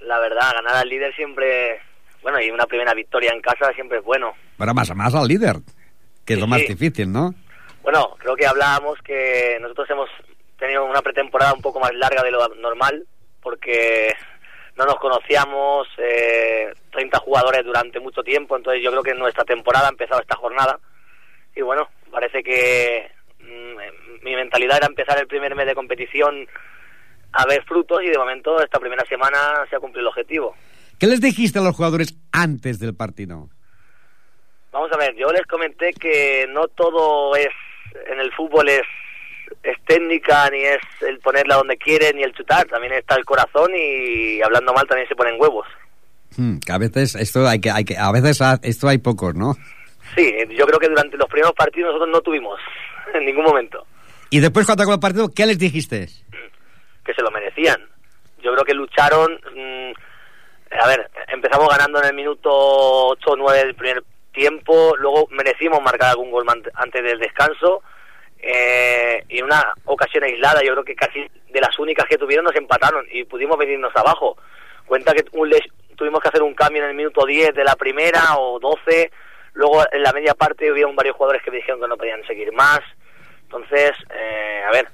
La 0.00 0.18
verdad, 0.18 0.54
ganar 0.54 0.76
al 0.76 0.88
líder 0.88 1.14
siempre, 1.14 1.78
bueno, 2.22 2.40
y 2.40 2.50
una 2.50 2.64
primera 2.64 2.94
victoria 2.94 3.32
en 3.34 3.42
casa 3.42 3.70
siempre 3.74 3.98
es 3.98 4.04
bueno. 4.04 4.32
Pero 4.56 4.72
más, 4.72 4.96
más 4.96 5.14
al 5.14 5.28
líder, 5.28 5.56
que 6.24 6.32
es 6.32 6.40
lo 6.40 6.46
más 6.46 6.62
sí. 6.62 6.68
difícil, 6.68 7.12
¿no? 7.12 7.34
Bueno, 7.82 8.16
creo 8.16 8.34
que 8.34 8.46
hablábamos 8.46 8.98
que 9.02 9.58
nosotros 9.60 9.90
hemos 9.90 10.08
tenido 10.58 10.86
una 10.86 11.02
pretemporada 11.02 11.52
un 11.52 11.60
poco 11.60 11.80
más 11.80 11.92
larga 11.92 12.22
de 12.22 12.30
lo 12.30 12.48
normal, 12.54 13.06
porque 13.42 14.14
no 14.74 14.86
nos 14.86 14.96
conocíamos, 14.96 15.86
eh, 15.98 16.72
30 16.92 17.18
jugadores 17.18 17.62
durante 17.66 18.00
mucho 18.00 18.22
tiempo, 18.22 18.56
entonces 18.56 18.82
yo 18.82 18.90
creo 18.90 19.02
que 19.02 19.12
nuestra 19.12 19.44
temporada 19.44 19.88
ha 19.88 19.90
empezado 19.90 20.22
esta 20.22 20.36
jornada. 20.36 20.80
Y 21.54 21.60
bueno, 21.60 21.90
parece 22.10 22.42
que 22.42 23.17
mi 24.22 24.34
mentalidad 24.34 24.78
era 24.78 24.86
empezar 24.86 25.18
el 25.18 25.26
primer 25.26 25.54
mes 25.54 25.66
de 25.66 25.74
competición 25.74 26.46
a 27.32 27.46
ver 27.46 27.62
frutos 27.64 28.02
y 28.02 28.08
de 28.08 28.18
momento 28.18 28.60
esta 28.62 28.78
primera 28.78 29.04
semana 29.06 29.64
se 29.68 29.76
ha 29.76 29.80
cumplido 29.80 30.02
el 30.02 30.08
objetivo. 30.08 30.54
¿Qué 30.98 31.06
les 31.06 31.20
dijiste 31.20 31.58
a 31.58 31.62
los 31.62 31.76
jugadores 31.76 32.14
antes 32.32 32.78
del 32.78 32.94
partido? 32.94 33.48
Vamos 34.72 34.90
a 34.92 34.96
ver, 34.96 35.14
yo 35.16 35.30
les 35.32 35.46
comenté 35.46 35.92
que 35.92 36.46
no 36.50 36.66
todo 36.68 37.34
es 37.36 37.48
en 38.10 38.20
el 38.20 38.32
fútbol 38.32 38.68
es 38.68 38.82
es 39.62 39.76
técnica 39.86 40.50
ni 40.50 40.62
es 40.62 40.78
el 41.00 41.18
ponerla 41.20 41.56
donde 41.56 41.76
quiere 41.76 42.12
ni 42.12 42.22
el 42.22 42.32
chutar, 42.32 42.66
también 42.66 42.92
está 42.92 43.16
el 43.16 43.24
corazón 43.24 43.70
y 43.74 44.42
hablando 44.42 44.72
mal 44.72 44.86
también 44.86 45.08
se 45.08 45.16
ponen 45.16 45.40
huevos. 45.40 45.66
Hmm, 46.36 46.58
que 46.58 46.72
a 46.72 46.78
veces 46.78 47.14
esto 47.14 47.46
hay 47.48 47.60
que, 47.60 47.70
hay 47.70 47.84
que, 47.84 47.96
a 47.96 48.12
veces 48.12 48.40
esto 48.62 48.88
hay 48.88 48.98
pocos, 48.98 49.34
¿no? 49.34 49.54
Sí, 50.14 50.32
yo 50.50 50.66
creo 50.66 50.78
que 50.78 50.88
durante 50.88 51.16
los 51.16 51.28
primeros 51.28 51.52
partidos 51.54 51.88
nosotros 51.88 52.10
no 52.10 52.20
tuvimos 52.20 52.60
en 53.14 53.24
ningún 53.24 53.44
momento 53.44 53.86
Y 54.30 54.40
después 54.40 54.66
cuando 54.66 54.82
acabó 54.82 54.94
el 54.94 55.00
partido, 55.00 55.28
¿qué 55.34 55.46
les 55.46 55.58
dijiste? 55.58 56.08
que 57.04 57.14
se 57.14 57.22
lo 57.22 57.30
merecían. 57.30 57.88
Yo 58.42 58.52
creo 58.52 58.64
que 58.66 58.74
lucharon, 58.74 59.32
mm, 59.32 59.92
a 60.78 60.86
ver, 60.88 61.10
empezamos 61.28 61.66
ganando 61.70 62.00
en 62.00 62.08
el 62.08 62.14
minuto 62.14 62.50
8 62.50 63.30
o 63.30 63.36
9 63.36 63.58
del 63.58 63.74
primer 63.74 64.04
tiempo, 64.32 64.94
luego 64.98 65.26
merecimos 65.30 65.80
marcar 65.82 66.10
algún 66.10 66.30
gol 66.30 66.44
antes 66.74 67.02
del 67.02 67.18
descanso 67.18 67.82
eh, 68.40 69.24
y 69.28 69.38
en 69.38 69.46
una 69.46 69.62
ocasión 69.86 70.24
aislada, 70.24 70.62
yo 70.62 70.72
creo 70.72 70.84
que 70.84 70.94
casi 70.94 71.26
de 71.50 71.60
las 71.60 71.76
únicas 71.78 72.06
que 72.06 72.18
tuvieron 72.18 72.44
nos 72.44 72.54
empataron 72.54 73.06
y 73.10 73.24
pudimos 73.24 73.58
venirnos 73.58 73.94
abajo. 73.96 74.36
Cuenta 74.86 75.12
que 75.12 75.24
un 75.32 75.50
tuvimos 75.96 76.20
que 76.20 76.28
hacer 76.28 76.42
un 76.42 76.54
cambio 76.54 76.82
en 76.84 76.90
el 76.90 76.94
minuto 76.94 77.26
10 77.26 77.54
de 77.54 77.64
la 77.64 77.74
primera 77.74 78.36
o 78.38 78.60
12, 78.60 79.10
luego 79.54 79.82
en 79.90 80.02
la 80.02 80.12
media 80.12 80.34
parte 80.34 80.70
hubieron 80.70 80.94
varios 80.94 81.16
jugadores 81.16 81.42
que 81.42 81.50
me 81.50 81.56
dijeron 81.56 81.80
que 81.80 81.88
no 81.88 81.96
podían 81.96 82.24
seguir 82.26 82.52
más. 82.52 82.80
Entonces, 83.48 83.92
eh, 84.14 84.62
a 84.68 84.70
ver, 84.72 84.88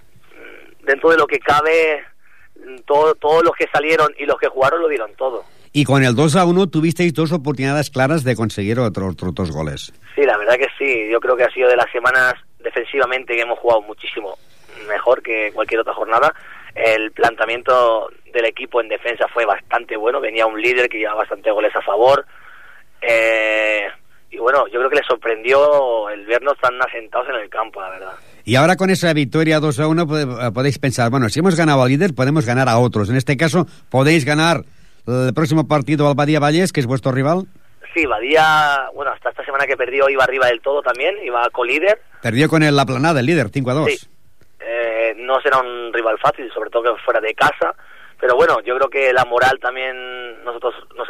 dentro 0.84 1.10
de 1.10 1.16
lo 1.16 1.26
que 1.26 1.40
cabe, 1.40 2.04
todo, 2.86 3.16
todos 3.16 3.42
los 3.42 3.52
que 3.56 3.66
salieron 3.72 4.14
y 4.16 4.26
los 4.26 4.38
que 4.38 4.46
jugaron 4.46 4.80
lo 4.80 4.88
dieron 4.88 5.12
todo. 5.16 5.44
Y 5.72 5.84
con 5.84 6.04
el 6.04 6.14
2 6.14 6.36
a 6.36 6.44
1 6.44 6.68
tuvisteis 6.68 7.12
dos 7.12 7.32
oportunidades 7.32 7.90
claras 7.90 8.22
de 8.22 8.36
conseguir 8.36 8.78
otros 8.78 9.14
otros 9.14 9.34
dos 9.34 9.50
goles. 9.50 9.92
Sí, 10.14 10.22
la 10.22 10.38
verdad 10.38 10.54
que 10.54 10.68
sí. 10.78 11.10
Yo 11.10 11.18
creo 11.18 11.36
que 11.36 11.42
ha 11.42 11.50
sido 11.50 11.68
de 11.68 11.76
las 11.76 11.90
semanas 11.90 12.34
defensivamente 12.60 13.34
que 13.34 13.42
hemos 13.42 13.58
jugado 13.58 13.82
muchísimo 13.82 14.38
mejor 14.86 15.20
que 15.20 15.50
cualquier 15.52 15.80
otra 15.80 15.94
jornada. 15.94 16.32
El 16.76 17.10
planteamiento 17.10 18.08
del 18.32 18.44
equipo 18.44 18.80
en 18.80 18.88
defensa 18.88 19.26
fue 19.26 19.44
bastante 19.46 19.96
bueno. 19.96 20.20
Venía 20.20 20.46
un 20.46 20.62
líder 20.62 20.88
que 20.88 20.98
llevaba 20.98 21.22
bastante 21.22 21.50
goles 21.50 21.74
a 21.74 21.82
favor. 21.82 22.24
Eh, 23.00 23.88
y 24.30 24.38
bueno, 24.38 24.68
yo 24.68 24.78
creo 24.78 24.90
que 24.90 24.96
les 24.96 25.06
sorprendió 25.06 26.08
el 26.08 26.24
vernos 26.26 26.56
tan 26.58 26.80
asentados 26.82 27.28
en 27.30 27.36
el 27.36 27.48
campo, 27.48 27.80
la 27.80 27.90
verdad. 27.90 28.14
Y 28.44 28.56
ahora 28.56 28.76
con 28.76 28.90
esa 28.90 29.12
victoria 29.14 29.58
2 29.60 29.80
a 29.80 29.88
1 29.88 30.06
pode- 30.06 30.52
podéis 30.52 30.78
pensar, 30.78 31.10
bueno, 31.10 31.28
si 31.28 31.40
hemos 31.40 31.56
ganado 31.56 31.82
al 31.82 31.88
líder, 31.88 32.14
podemos 32.14 32.44
ganar 32.44 32.68
a 32.68 32.78
otros. 32.78 33.08
En 33.08 33.16
este 33.16 33.36
caso, 33.36 33.66
podéis 33.90 34.24
ganar 34.24 34.64
el 35.06 35.32
próximo 35.34 35.66
partido 35.66 36.08
al 36.08 36.14
Badía 36.14 36.40
Vallés, 36.40 36.72
que 36.72 36.80
es 36.80 36.86
vuestro 36.86 37.12
rival. 37.12 37.46
Sí, 37.94 38.04
Badía, 38.06 38.88
bueno, 38.94 39.12
hasta 39.12 39.30
esta 39.30 39.44
semana 39.44 39.66
que 39.66 39.76
perdió 39.76 40.08
iba 40.10 40.24
arriba 40.24 40.46
del 40.48 40.60
todo 40.60 40.82
también, 40.82 41.14
iba 41.24 41.48
co-líder. 41.50 42.00
Perdió 42.20 42.48
con 42.48 42.62
el, 42.62 42.74
la 42.76 42.84
planada, 42.84 43.20
el 43.20 43.26
líder, 43.26 43.48
5 43.52 43.70
a 43.70 43.74
2. 43.74 43.90
Sí. 43.90 44.06
Eh, 44.60 45.14
no 45.18 45.40
será 45.40 45.60
un 45.60 45.92
rival 45.92 46.18
fácil, 46.18 46.50
sobre 46.52 46.70
todo 46.70 46.82
que 46.94 47.02
fuera 47.02 47.20
de 47.20 47.34
casa. 47.34 47.74
Pero 48.20 48.36
bueno, 48.36 48.60
yo 48.64 48.76
creo 48.76 48.88
que 48.88 49.12
la 49.12 49.24
moral 49.24 49.58
también 49.60 49.94
nosotros 50.44 50.74
nos 50.96 51.08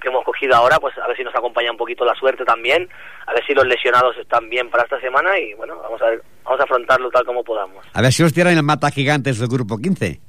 que 0.00 0.08
hemos 0.08 0.24
cogido 0.24 0.54
ahora, 0.56 0.78
pues 0.80 0.96
a 0.98 1.06
ver 1.06 1.16
si 1.16 1.22
nos 1.24 1.34
acompaña 1.34 1.70
un 1.70 1.76
poquito 1.76 2.04
la 2.04 2.14
suerte 2.14 2.44
también, 2.44 2.88
a 3.26 3.32
ver 3.34 3.44
si 3.46 3.54
los 3.54 3.66
lesionados 3.66 4.16
están 4.16 4.48
bien 4.50 4.70
para 4.70 4.82
esta 4.84 5.00
semana 5.00 5.38
y 5.38 5.54
bueno, 5.54 5.76
vamos 5.82 6.00
a 6.02 6.06
ver, 6.06 6.22
vamos 6.44 6.60
a 6.60 6.64
afrontarlo 6.64 7.10
tal 7.10 7.24
como 7.24 7.44
podamos. 7.44 7.84
A 7.92 8.02
ver 8.02 8.12
si 8.12 8.22
os 8.22 8.32
tiran 8.32 8.56
el 8.56 8.62
mata 8.62 8.90
gigantes 8.90 9.38
del 9.38 9.48
grupo 9.48 9.78
15. 9.78 10.20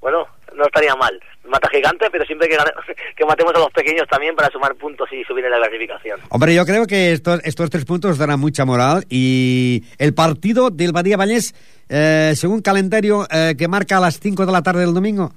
Bueno, 0.00 0.26
no 0.54 0.64
estaría 0.64 0.94
mal. 0.94 1.18
Mata 1.48 1.68
gigante, 1.68 2.08
pero 2.10 2.24
siempre 2.24 2.48
que, 2.48 2.56
gane- 2.56 2.72
que 3.16 3.24
matemos 3.24 3.54
a 3.54 3.58
los 3.58 3.70
pequeños 3.70 4.06
también 4.08 4.34
para 4.34 4.48
sumar 4.50 4.74
puntos 4.76 5.08
y 5.12 5.22
subir 5.24 5.44
en 5.44 5.50
la 5.52 5.58
clasificación. 5.58 6.20
Hombre, 6.30 6.54
yo 6.54 6.64
creo 6.64 6.86
que 6.86 7.12
estos, 7.12 7.40
estos 7.44 7.70
tres 7.70 7.84
puntos 7.84 8.18
darán 8.18 8.40
mucha 8.40 8.64
moral 8.64 9.04
y 9.08 9.84
el 9.98 10.12
partido 10.14 10.70
del 10.70 10.92
Badía 10.92 11.16
Vallés, 11.16 11.54
eh, 11.88 12.32
según 12.36 12.62
calendario 12.62 13.26
eh, 13.30 13.54
que 13.58 13.68
marca 13.68 13.98
a 13.98 14.00
las 14.00 14.18
5 14.20 14.44
de 14.46 14.52
la 14.52 14.62
tarde 14.62 14.80
del 14.80 14.94
domingo. 14.94 15.32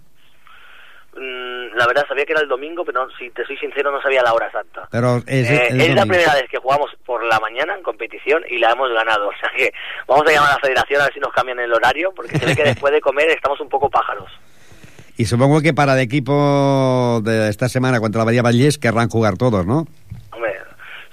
La 1.80 1.88
verdad 1.88 2.06
sabía 2.08 2.26
que 2.26 2.34
era 2.34 2.42
el 2.42 2.50
domingo, 2.50 2.84
pero 2.84 3.06
no, 3.06 3.12
si 3.18 3.30
te 3.30 3.46
soy 3.46 3.58
sincero 3.58 3.89
no 3.92 4.02
sabía 4.02 4.22
la 4.22 4.34
hora 4.34 4.48
exacta. 4.48 4.88
Pero 4.92 5.18
es, 5.26 5.50
Eh, 5.50 5.68
es 5.72 5.96
la 5.96 6.06
primera 6.06 6.34
vez 6.34 6.44
que 6.52 6.58
jugamos 6.58 6.92
por 7.06 7.24
la 7.24 7.39
mañana 7.39 7.74
en 7.76 7.82
competición 7.82 8.44
y 8.50 8.58
la 8.60 8.72
hemos 8.72 8.92
ganado. 8.92 9.30
O 9.39 9.39
sea 9.39 9.50
que 9.56 9.72
vamos 10.08 10.28
a 10.28 10.32
llamar 10.32 10.52
a 10.52 10.54
la 10.56 10.60
federación 10.60 11.00
a 11.02 11.06
ver 11.06 11.13
si 11.13 11.20
nos 11.22 11.32
cambian 11.32 11.60
el 11.60 11.74
horario, 11.74 12.12
porque 12.13 12.38
se 12.38 12.46
ve 12.46 12.56
que 12.56 12.63
después 12.63 12.92
de 12.92 13.00
comer 13.00 13.30
estamos 13.30 13.60
un 13.62 13.70
poco 13.70 13.89
pájaros. 13.89 14.30
Y 15.18 15.26
supongo 15.26 15.62
que 15.62 15.74
para 15.74 15.94
el 15.94 16.00
equipo 16.00 17.22
de 17.24 17.50
esta 17.50 17.70
semana 17.70 18.00
contra 18.00 18.20
la 18.20 18.26
Badía 18.26 18.42
Vallés 18.42 18.78
querrán 18.78 19.10
jugar 19.10 19.38
todos, 19.38 19.65
¿no? 19.65 19.86
Hombre, 20.32 20.56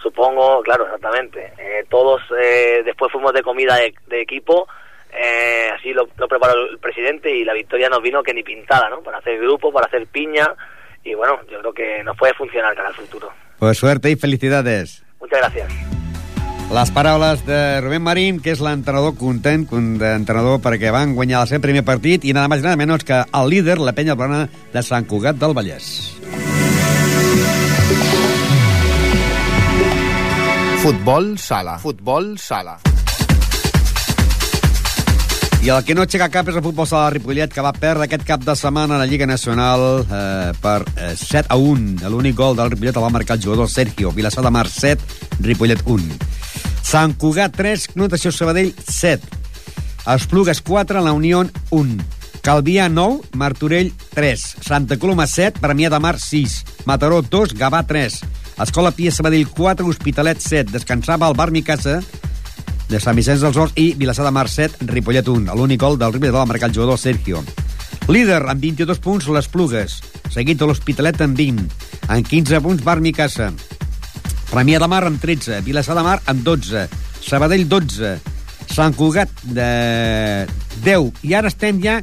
supongo, 0.03 0.63
claro, 0.63 0.85
exactamente. 0.87 1.53
Eh, 1.59 1.85
todos 1.89 2.23
eh, 2.41 2.83
después 2.85 3.11
fuimos 3.13 3.33
de 3.33 3.43
comida 3.43 3.77
de, 3.77 3.95
de 4.09 4.21
equipo, 4.21 4.69
eh, 5.17 5.69
así 5.75 5.93
lo, 5.93 6.09
lo 6.17 6.29
preparó 6.29 6.53
el 6.71 6.79
presidente 6.79 7.35
y 7.35 7.45
la 7.45 7.55
victoria 7.55 7.89
nos 7.89 8.03
vino 8.03 8.23
que 8.23 8.35
ni 8.35 8.43
pintada, 8.43 8.89
¿no? 8.91 9.01
Para 9.01 9.19
hacer 9.19 9.39
grupo, 9.41 9.73
para 9.73 9.87
hacer 9.87 10.07
piña 10.07 10.47
y 11.05 11.15
bueno, 11.15 11.39
yo 11.51 11.61
creo 11.61 11.73
que 11.73 12.03
nos 12.05 12.17
puede 12.17 12.35
funcionar 12.35 12.75
cara 12.75 12.89
al 12.89 12.95
futuro. 12.95 13.31
Pues 13.59 13.79
suerte 13.79 14.11
y 14.11 14.17
felicidades. 14.17 15.03
Muchas 15.21 15.39
gracias. 15.41 15.73
Les 16.73 16.91
paraules 16.91 17.47
de 17.47 17.81
Rubén 17.81 18.03
Marín, 18.03 18.41
que 18.43 18.51
és 18.51 18.59
l'entrenador 18.61 19.15
content, 19.15 19.69
con- 19.71 20.03
entrenador 20.03 20.59
perquè 20.59 20.91
van 20.91 21.15
guanyar 21.15 21.45
el 21.45 21.49
seu 21.53 21.61
primer 21.63 21.85
partit 21.87 22.25
i 22.27 22.35
nada 22.35 22.49
més 22.51 22.59
i 22.59 22.67
nada 22.67 22.75
menys 22.81 23.07
que 23.07 23.21
el 23.23 23.49
líder, 23.53 23.79
la 23.79 23.95
penya 23.95 24.17
blana 24.19 24.49
de 24.75 24.83
Sant 24.83 25.07
Cugat 25.07 25.39
del 25.39 25.55
Vallès. 25.55 25.87
Futbol 30.83 31.39
sala. 31.39 31.79
Futbol 31.79 32.37
sala. 32.39 32.79
I 35.67 35.71
el 35.75 35.83
que 35.83 35.97
no 35.99 36.05
aixeca 36.05 36.29
cap 36.31 36.47
és 36.47 36.55
el 36.55 36.63
futbol 36.63 36.87
sala 36.87 37.09
de 37.09 37.17
Ripollet, 37.17 37.51
que 37.51 37.63
va 37.65 37.73
perdre 37.75 38.05
aquest 38.05 38.23
cap 38.23 38.45
de 38.47 38.55
setmana 38.55 38.95
a 38.95 39.01
la 39.01 39.07
Lliga 39.11 39.27
Nacional 39.27 39.81
eh, 39.99 40.53
per 40.63 40.77
eh, 40.95 41.09
7 41.19 41.49
a 41.51 41.57
1. 41.59 42.05
L'únic 42.13 42.37
gol 42.39 42.55
del 42.55 42.71
Ripollet 42.71 42.95
el 42.95 43.03
va 43.03 43.11
marcar 43.11 43.35
el 43.35 43.43
jugador 43.43 43.67
Sergio. 43.67 44.13
Vilassar 44.15 44.45
de 44.47 44.53
Mar 44.55 44.69
7, 44.71 45.03
Ripollet 45.43 45.83
1. 45.83 46.21
Sant 46.87 47.17
Cugat 47.19 47.59
3, 47.59 47.89
Notació 47.99 48.31
Sabadell 48.31 48.71
7. 48.79 49.27
Esplugues 50.15 50.61
4, 50.63 51.03
la 51.03 51.17
Unió 51.17 51.43
1. 51.75 51.99
Calvià 52.47 52.87
9, 52.87 53.35
Martorell 53.35 53.91
3. 54.15 54.45
Santa 54.69 55.01
Coloma 55.03 55.27
7, 55.27 55.59
Premià 55.59 55.91
de 55.91 55.99
Mar 55.99 56.21
6. 56.23 56.61
Mataró 56.87 57.25
2, 57.27 57.57
Gavà 57.59 57.83
3. 57.91 58.21
Escola 58.69 58.95
Pia 58.95 59.11
Sabadell 59.11 59.51
4, 59.51 59.91
Hospitalet 59.91 60.39
7. 60.39 60.71
Descansava 60.71 61.27
el 61.27 61.35
Bar 61.35 61.51
Micasa 61.51 61.99
de 62.89 63.01
Sant 63.03 63.17
Vicenç 63.19 63.43
dels 63.43 63.57
Horts 63.59 63.75
i 63.81 63.93
Vilassar 63.99 64.27
de 64.27 64.33
Mar 64.35 64.49
7, 64.51 64.87
Ripollet 64.87 65.27
1. 65.27 65.49
L'únic 65.59 65.81
gol 65.83 65.99
del 65.99 66.13
Ripollet 66.15 66.35
va 66.35 66.47
marcar 66.47 66.69
el 66.71 66.77
jugador 66.77 66.99
Sergio. 66.99 67.43
Líder 68.07 68.43
amb 68.45 68.63
22 68.63 69.01
punts, 69.03 69.27
les 69.35 69.49
Plugues. 69.51 69.99
Seguit 70.31 70.59
de 70.61 70.69
l'Hospitalet 70.69 71.19
amb 71.25 71.39
20. 71.39 71.67
En 72.15 72.23
15 72.23 72.61
punts, 72.63 72.85
Bar 72.87 73.01
Micasa. 73.03 73.51
Premià 74.53 74.79
de 74.79 74.87
Mar 74.87 75.03
amb 75.09 75.19
13, 75.21 75.61
Vilassar 75.67 75.97
de 75.99 76.05
Mar 76.07 76.21
amb 76.31 76.45
12, 76.47 76.87
Sabadell 77.27 77.67
12, 77.69 78.13
Sant 78.71 78.95
Cugat 78.95 79.33
de 79.43 80.47
10. 80.85 81.11
I 81.27 81.35
ara 81.35 81.51
estem 81.51 81.81
ja, 81.83 81.99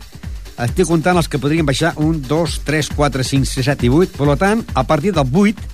estic 0.60 0.90
comptant 0.90 1.18
els 1.18 1.32
que 1.32 1.40
podrien 1.40 1.66
baixar, 1.66 1.94
1, 1.96 2.26
2, 2.28 2.58
3, 2.68 2.92
4, 2.98 3.24
5, 3.32 3.52
6, 3.56 3.70
7 3.72 3.88
i 3.88 3.94
8. 4.04 4.18
Per 4.20 4.36
tant, 4.42 4.66
a 4.76 4.84
partir 4.84 5.16
del 5.16 5.32
8, 5.32 5.70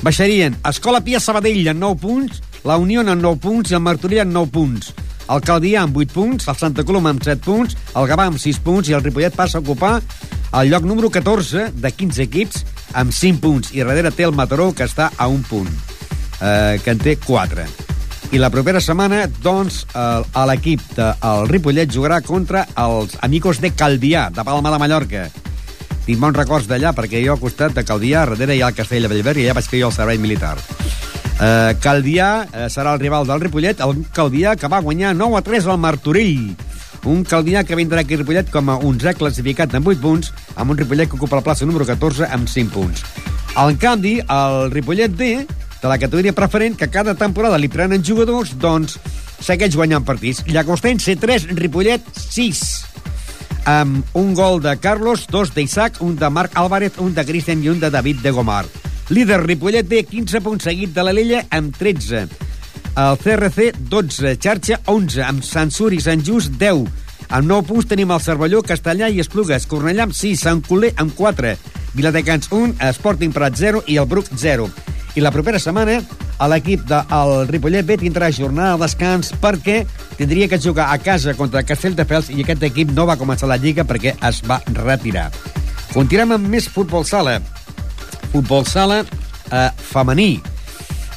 baixarien 0.00 0.56
Escola 0.70 1.04
Pia 1.04 1.20
Sabadell 1.20 1.68
amb 1.74 1.84
9 1.84 2.00
punts, 2.00 2.40
la 2.64 2.76
Unió 2.76 3.00
amb 3.00 3.22
9 3.22 3.40
punts 3.40 3.70
i 3.70 3.76
el 3.78 3.84
Martorell 3.84 4.24
amb 4.24 4.34
9 4.36 4.52
punts. 4.52 4.92
El 5.30 5.42
Calvià 5.46 5.84
amb 5.84 5.96
8 5.96 6.12
punts, 6.12 6.48
el 6.50 6.58
Santa 6.58 6.84
Coloma 6.84 7.12
amb 7.14 7.22
7 7.22 7.44
punts, 7.44 7.76
el 7.96 8.08
Gavà 8.10 8.26
amb 8.30 8.40
6 8.40 8.58
punts 8.64 8.90
i 8.90 8.96
el 8.96 9.04
Ripollet 9.04 9.36
passa 9.36 9.58
a 9.58 9.64
ocupar 9.64 10.00
el 10.58 10.70
lloc 10.72 10.82
número 10.84 11.10
14 11.10 11.70
de 11.76 11.92
15 11.92 12.24
equips 12.26 12.64
amb 12.98 13.14
5 13.14 13.40
punts. 13.40 13.70
I 13.72 13.84
darrere 13.84 14.10
té 14.10 14.26
el 14.26 14.34
Mataró, 14.34 14.72
que 14.74 14.88
està 14.88 15.10
a 15.16 15.28
un 15.30 15.44
punt, 15.46 15.70
eh, 16.40 16.80
que 16.82 16.90
en 16.90 16.98
té 16.98 17.16
4. 17.22 17.68
I 18.30 18.38
la 18.38 18.50
propera 18.50 18.78
setmana, 18.82 19.24
doncs, 19.42 19.84
l'equip 20.46 20.82
del 20.94 21.48
Ripollet 21.50 21.90
jugarà 21.90 22.20
contra 22.22 22.66
els 22.78 23.16
amigos 23.26 23.58
de 23.58 23.72
Calvià, 23.74 24.28
de 24.30 24.44
Palma 24.46 24.70
de 24.70 24.78
Mallorca. 24.78 25.24
Tinc 26.06 26.18
bons 26.18 26.38
records 26.38 26.68
d'allà, 26.70 26.94
perquè 26.94 27.24
jo 27.24 27.34
al 27.34 27.42
costat 27.42 27.74
de 27.74 27.86
Calvià, 27.86 28.26
darrere 28.30 28.54
hi 28.54 28.62
ha 28.62 28.70
el 28.70 28.78
Castell 28.78 29.06
de 29.06 29.14
Bellver, 29.14 29.36
i 29.38 29.48
allà 29.48 29.58
vaig 29.58 29.70
fer 29.70 29.82
jo 29.82 29.90
el 29.90 29.98
servei 29.98 30.18
militar. 30.22 30.56
Uh, 31.40 31.72
Calvià 31.80 32.44
uh, 32.44 32.66
serà 32.68 32.92
el 32.92 33.00
rival 33.00 33.24
del 33.24 33.40
Ripollet, 33.40 33.78
el 33.80 34.02
Calvià 34.12 34.52
que 34.60 34.68
va 34.68 34.82
guanyar 34.84 35.14
9 35.16 35.38
a 35.38 35.40
3 35.46 35.70
al 35.72 35.78
Martorell. 35.80 36.50
Un 37.08 37.22
Calvià 37.24 37.62
que 37.64 37.78
vindrà 37.78 38.02
aquí 38.04 38.18
a 38.18 38.20
Ripollet 38.20 38.50
com 38.52 38.68
a 38.68 38.76
11è 38.76 39.14
classificat 39.16 39.72
amb 39.78 39.88
8 39.88 40.02
punts, 40.02 40.34
amb 40.60 40.74
un 40.74 40.76
Ripollet 40.82 41.08
que 41.08 41.16
ocupa 41.16 41.38
la 41.40 41.46
plaça 41.46 41.64
número 41.64 41.86
14 41.88 42.28
amb 42.28 42.44
5 42.44 42.74
punts. 42.74 43.06
En 43.56 43.80
canvi, 43.80 44.18
el 44.20 44.68
Ripollet 44.74 45.16
B, 45.16 45.30
de 45.80 45.88
la 45.88 45.96
categoria 45.96 46.36
preferent, 46.36 46.76
que 46.76 46.90
cada 46.92 47.16
temporada 47.16 47.56
li 47.56 47.72
prenen 47.72 48.04
jugadors, 48.04 48.52
doncs 48.60 48.98
segueix 49.40 49.80
guanyant 49.80 50.04
partits. 50.04 50.44
Llagosteny 50.44 51.00
C3, 51.00 51.48
Ripollet 51.56 52.04
6 52.20 52.68
amb 53.70 54.04
un 54.16 54.34
gol 54.34 54.60
de 54.60 54.76
Carlos, 54.80 55.26
dos 55.30 55.54
d'Isaac, 55.56 56.00
un 56.04 56.16
de 56.20 56.28
Marc 56.28 56.56
Álvarez, 56.56 57.00
un 57.00 57.14
de 57.14 57.24
Cristian 57.24 57.64
i 57.64 57.72
un 57.72 57.80
de 57.80 57.90
David 57.90 58.20
de 58.24 58.32
Gomar. 58.36 58.64
Líder 59.10 59.42
Ripollet 59.42 59.88
B, 59.90 60.04
15 60.06 60.40
punts 60.40 60.68
seguit 60.68 60.92
de 60.94 61.02
l'Alella 61.02 61.42
amb 61.50 61.74
13. 61.74 62.28
El 63.00 63.16
CRC, 63.18 63.72
12. 63.90 64.36
Xarxa, 64.38 64.78
11. 64.86 65.24
Amb 65.26 65.42
Sant 65.42 65.72
Sur 65.74 65.90
i 65.92 65.98
Sant 65.98 66.22
Just, 66.22 66.54
10. 66.60 66.86
Amb 67.26 67.50
9 67.50 67.66
punts 67.66 67.90
tenim 67.90 68.14
el 68.14 68.22
Cervelló, 68.22 68.62
Castellà 68.62 69.10
i 69.10 69.18
Esplugues. 69.18 69.66
Cornellà 69.66 70.06
amb 70.06 70.14
6. 70.14 70.46
Sant 70.46 70.62
Coler 70.62 70.92
amb 71.02 71.14
4. 71.18 71.56
Viladecans, 71.98 72.52
1. 72.54 72.78
Sporting 72.94 73.34
Prat, 73.34 73.58
0. 73.58 73.82
I 73.90 73.98
el 73.98 74.06
Bruc, 74.06 74.30
0. 74.38 74.70
I 75.18 75.26
la 75.26 75.34
propera 75.34 75.58
setmana 75.58 75.98
l'equip 76.48 76.86
del 76.88 77.48
Ripollet 77.50 77.84
B 77.84 77.98
tindrà 78.00 78.30
jornada 78.32 78.78
de 78.78 78.86
descans 78.86 79.34
perquè 79.42 79.82
tindria 80.16 80.48
que 80.48 80.62
jugar 80.62 80.86
a 80.94 80.98
casa 81.02 81.34
contra 81.36 81.66
Castelldefels 81.66 82.30
i 82.30 82.44
aquest 82.44 82.62
equip 82.70 82.94
no 82.94 83.10
va 83.10 83.18
començar 83.20 83.50
la 83.50 83.58
Lliga 83.60 83.84
perquè 83.84 84.14
es 84.16 84.40
va 84.46 84.62
retirar. 84.78 85.28
Continuem 85.90 86.38
amb 86.38 86.48
més 86.48 86.70
futbol 86.70 87.04
sala. 87.04 87.40
Futbol 88.30 88.66
sala 88.66 89.02
eh, 89.02 89.70
femení. 89.90 90.40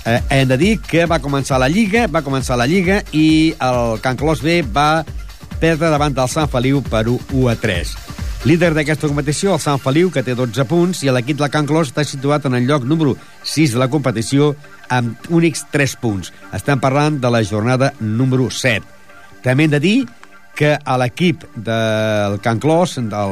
Eh, 0.06 0.20
hem 0.30 0.48
de 0.50 0.58
dir 0.60 0.72
que 0.82 1.06
va 1.08 1.22
començar 1.24 1.60
la 1.62 1.70
Lliga, 1.72 2.08
va 2.12 2.24
començar 2.26 2.58
la 2.60 2.68
Lliga 2.68 3.02
i 3.16 3.54
el 3.64 4.02
Can 4.04 4.18
Clos 4.20 4.42
B 4.44 4.62
va 4.66 5.06
perdre 5.62 5.94
davant 5.94 6.16
del 6.16 6.28
Sant 6.28 6.50
Feliu 6.52 6.82
per 6.84 7.06
1 7.08 7.48
a 7.48 7.56
3. 7.56 7.94
Líder 8.44 8.74
d'aquesta 8.76 9.08
competició, 9.08 9.54
el 9.54 9.62
Sant 9.64 9.80
Feliu, 9.80 10.10
que 10.12 10.26
té 10.26 10.34
12 10.36 10.66
punts, 10.68 11.06
i 11.06 11.12
l'equip 11.16 11.38
de 11.40 11.48
Can 11.48 11.70
Clos 11.70 11.94
està 11.94 12.04
situat 12.04 12.50
en 12.50 12.58
el 12.58 12.68
lloc 12.68 12.84
número 12.84 13.14
6 13.48 13.78
de 13.78 13.80
la 13.80 13.88
competició 13.88 14.50
amb 14.92 15.30
únics 15.32 15.64
3 15.72 15.96
punts. 16.02 16.34
Estem 16.52 16.82
parlant 16.84 17.22
de 17.24 17.32
la 17.32 17.40
jornada 17.48 17.94
número 18.02 18.50
7. 18.52 18.84
També 19.46 19.64
hem 19.64 19.72
de 19.72 19.80
dir 19.80 19.96
que 20.56 20.76
a 20.78 20.98
l'equip 21.02 21.44
del 21.56 22.40
Can 22.42 22.60
Clos, 22.62 22.96
de 22.98 23.24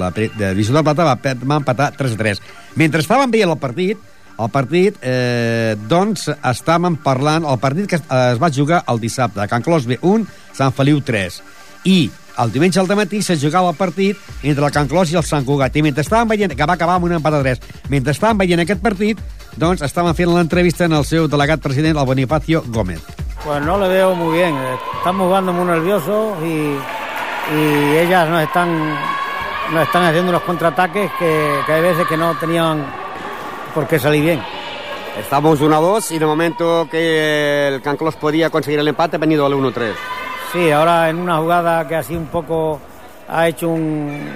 la 0.00 0.10
de 0.14 0.30
Divisió 0.54 0.74
del 0.74 0.86
Plata, 0.86 1.04
va, 1.04 1.18
va 1.20 1.60
empatar 1.60 1.92
3 1.96 2.16
a 2.16 2.20
3. 2.20 2.40
Mentre 2.80 3.04
estàvem 3.04 3.32
veient 3.32 3.52
el 3.52 3.60
partit, 3.60 4.00
el 4.40 4.48
partit, 4.48 4.96
eh, 5.04 5.76
doncs, 5.88 6.30
estàvem 6.32 6.96
parlant, 7.04 7.44
el 7.44 7.60
partit 7.60 7.90
que 7.90 8.00
es, 8.00 8.06
es 8.32 8.40
va 8.40 8.52
jugar 8.54 8.82
el 8.88 9.00
dissabte, 9.02 9.46
Can 9.48 9.66
Clos 9.66 9.86
B 9.86 10.00
1, 10.00 10.24
Sant 10.56 10.72
Feliu 10.72 11.02
3. 11.04 11.42
I 11.84 11.98
el 12.40 12.52
diumenge 12.52 12.80
al 12.80 12.88
matí 12.96 13.20
se 13.22 13.36
jugava 13.36 13.70
el 13.70 13.76
partit 13.76 14.16
entre 14.42 14.64
el 14.64 14.72
Can 14.72 14.88
Clos 14.88 15.12
i 15.12 15.20
el 15.20 15.26
Sant 15.28 15.44
Cugat. 15.44 15.76
I 15.76 15.84
mentre 15.84 16.04
estàvem 16.06 16.32
veient, 16.32 16.56
que 16.56 16.66
va 16.66 16.78
acabar 16.78 16.96
amb 16.96 17.10
un 17.10 17.18
empat 17.20 17.36
a 17.36 17.42
3, 17.44 17.64
mentre 17.92 18.16
estàvem 18.16 18.40
veient 18.40 18.64
aquest 18.64 18.80
partit, 18.80 19.20
doncs 19.60 19.84
estaven 19.84 20.16
fent 20.16 20.32
l'entrevista 20.32 20.88
en 20.88 20.96
el 20.96 21.04
seu 21.04 21.28
delegat 21.28 21.60
president, 21.60 21.98
el 21.98 22.08
Bonifacio 22.08 22.64
Gómez. 22.68 23.19
Pues 23.44 23.62
no 23.62 23.78
le 23.78 23.88
veo 23.88 24.14
muy 24.14 24.36
bien. 24.38 24.56
Estamos 24.98 25.26
jugando 25.26 25.52
muy 25.52 25.64
nerviosos 25.64 26.38
y, 26.42 26.76
y 27.56 27.96
ellas 27.96 28.28
nos 28.28 28.42
están, 28.42 28.68
nos 29.72 29.82
están 29.82 30.04
haciendo 30.04 30.30
unos 30.30 30.42
contraataques 30.42 31.10
que, 31.18 31.60
que 31.66 31.72
hay 31.72 31.82
veces 31.82 32.06
que 32.06 32.16
no 32.16 32.34
tenían 32.38 32.84
por 33.74 33.86
qué 33.86 33.98
salir 33.98 34.22
bien. 34.22 34.42
Estamos 35.18 35.60
1 35.60 35.74
a 35.76 35.80
2 35.80 36.12
y 36.12 36.16
el 36.16 36.26
momento 36.26 36.86
que 36.90 37.68
el 37.68 37.82
Can 37.82 37.96
Clos 37.96 38.16
podía 38.16 38.50
conseguir 38.50 38.78
el 38.78 38.88
empate, 38.88 39.16
ha 39.16 39.18
venido 39.18 39.44
al 39.46 39.54
1 39.54 39.72
3. 39.72 39.94
Sí, 40.52 40.70
ahora 40.70 41.08
en 41.08 41.18
una 41.18 41.38
jugada 41.38 41.86
que 41.88 41.96
así 41.96 42.14
un 42.14 42.26
poco 42.26 42.78
ha 43.28 43.48
hecho 43.48 43.68
un- 43.68 44.30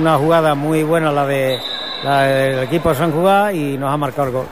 una 0.00 0.16
jugada 0.16 0.54
muy 0.54 0.82
buena 0.82 1.12
la 1.12 1.26
de 1.26 1.58
la 2.04 2.22
del 2.22 2.62
equipo 2.64 2.90
de 2.90 2.94
San 2.96 3.12
Jugá 3.12 3.52
y 3.52 3.76
nos 3.78 3.92
ha 3.92 3.96
marcado 3.96 4.28
el 4.28 4.34
gol. 4.34 4.46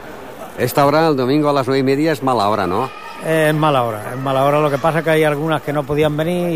Esta 0.59 0.87
hora, 0.87 1.07
el 1.09 1.17
domingo 1.17 1.49
a 1.49 1.53
las 1.53 1.67
9 1.67 1.81
y 1.81 1.83
media, 1.83 2.13
es 2.13 2.23
mala 2.23 2.49
hora, 2.49 2.67
¿no? 2.67 2.89
Es 3.25 3.55
mala 3.55 3.83
hora, 3.83 4.03
es 4.13 4.19
mala 4.21 4.45
hora. 4.45 4.59
Lo 4.61 4.71
que 4.71 4.79
pasa 4.79 4.99
es 4.99 5.05
que 5.05 5.11
hay 5.11 5.25
algunas 5.25 5.63
que 5.63 5.73
no 5.73 5.83
podían 5.85 6.17
venir 6.17 6.49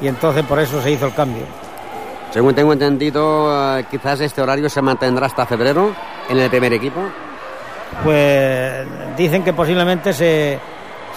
y, 0.00 0.04
y 0.04 0.08
entonces 0.08 0.44
por 0.44 0.58
eso 0.58 0.80
se 0.82 0.90
hizo 0.92 1.06
el 1.06 1.14
cambio. 1.14 1.42
Según 2.32 2.54
tengo 2.54 2.72
entendido, 2.72 3.78
eh, 3.78 3.84
quizás 3.90 4.20
este 4.20 4.40
horario 4.40 4.68
se 4.70 4.80
mantendrá 4.80 5.26
hasta 5.26 5.46
febrero 5.46 5.92
en 6.28 6.38
el 6.38 6.48
primer 6.48 6.72
equipo. 6.72 7.00
Pues 8.04 8.86
dicen 9.16 9.42
que 9.42 9.52
posiblemente 9.52 10.12
se, 10.12 10.58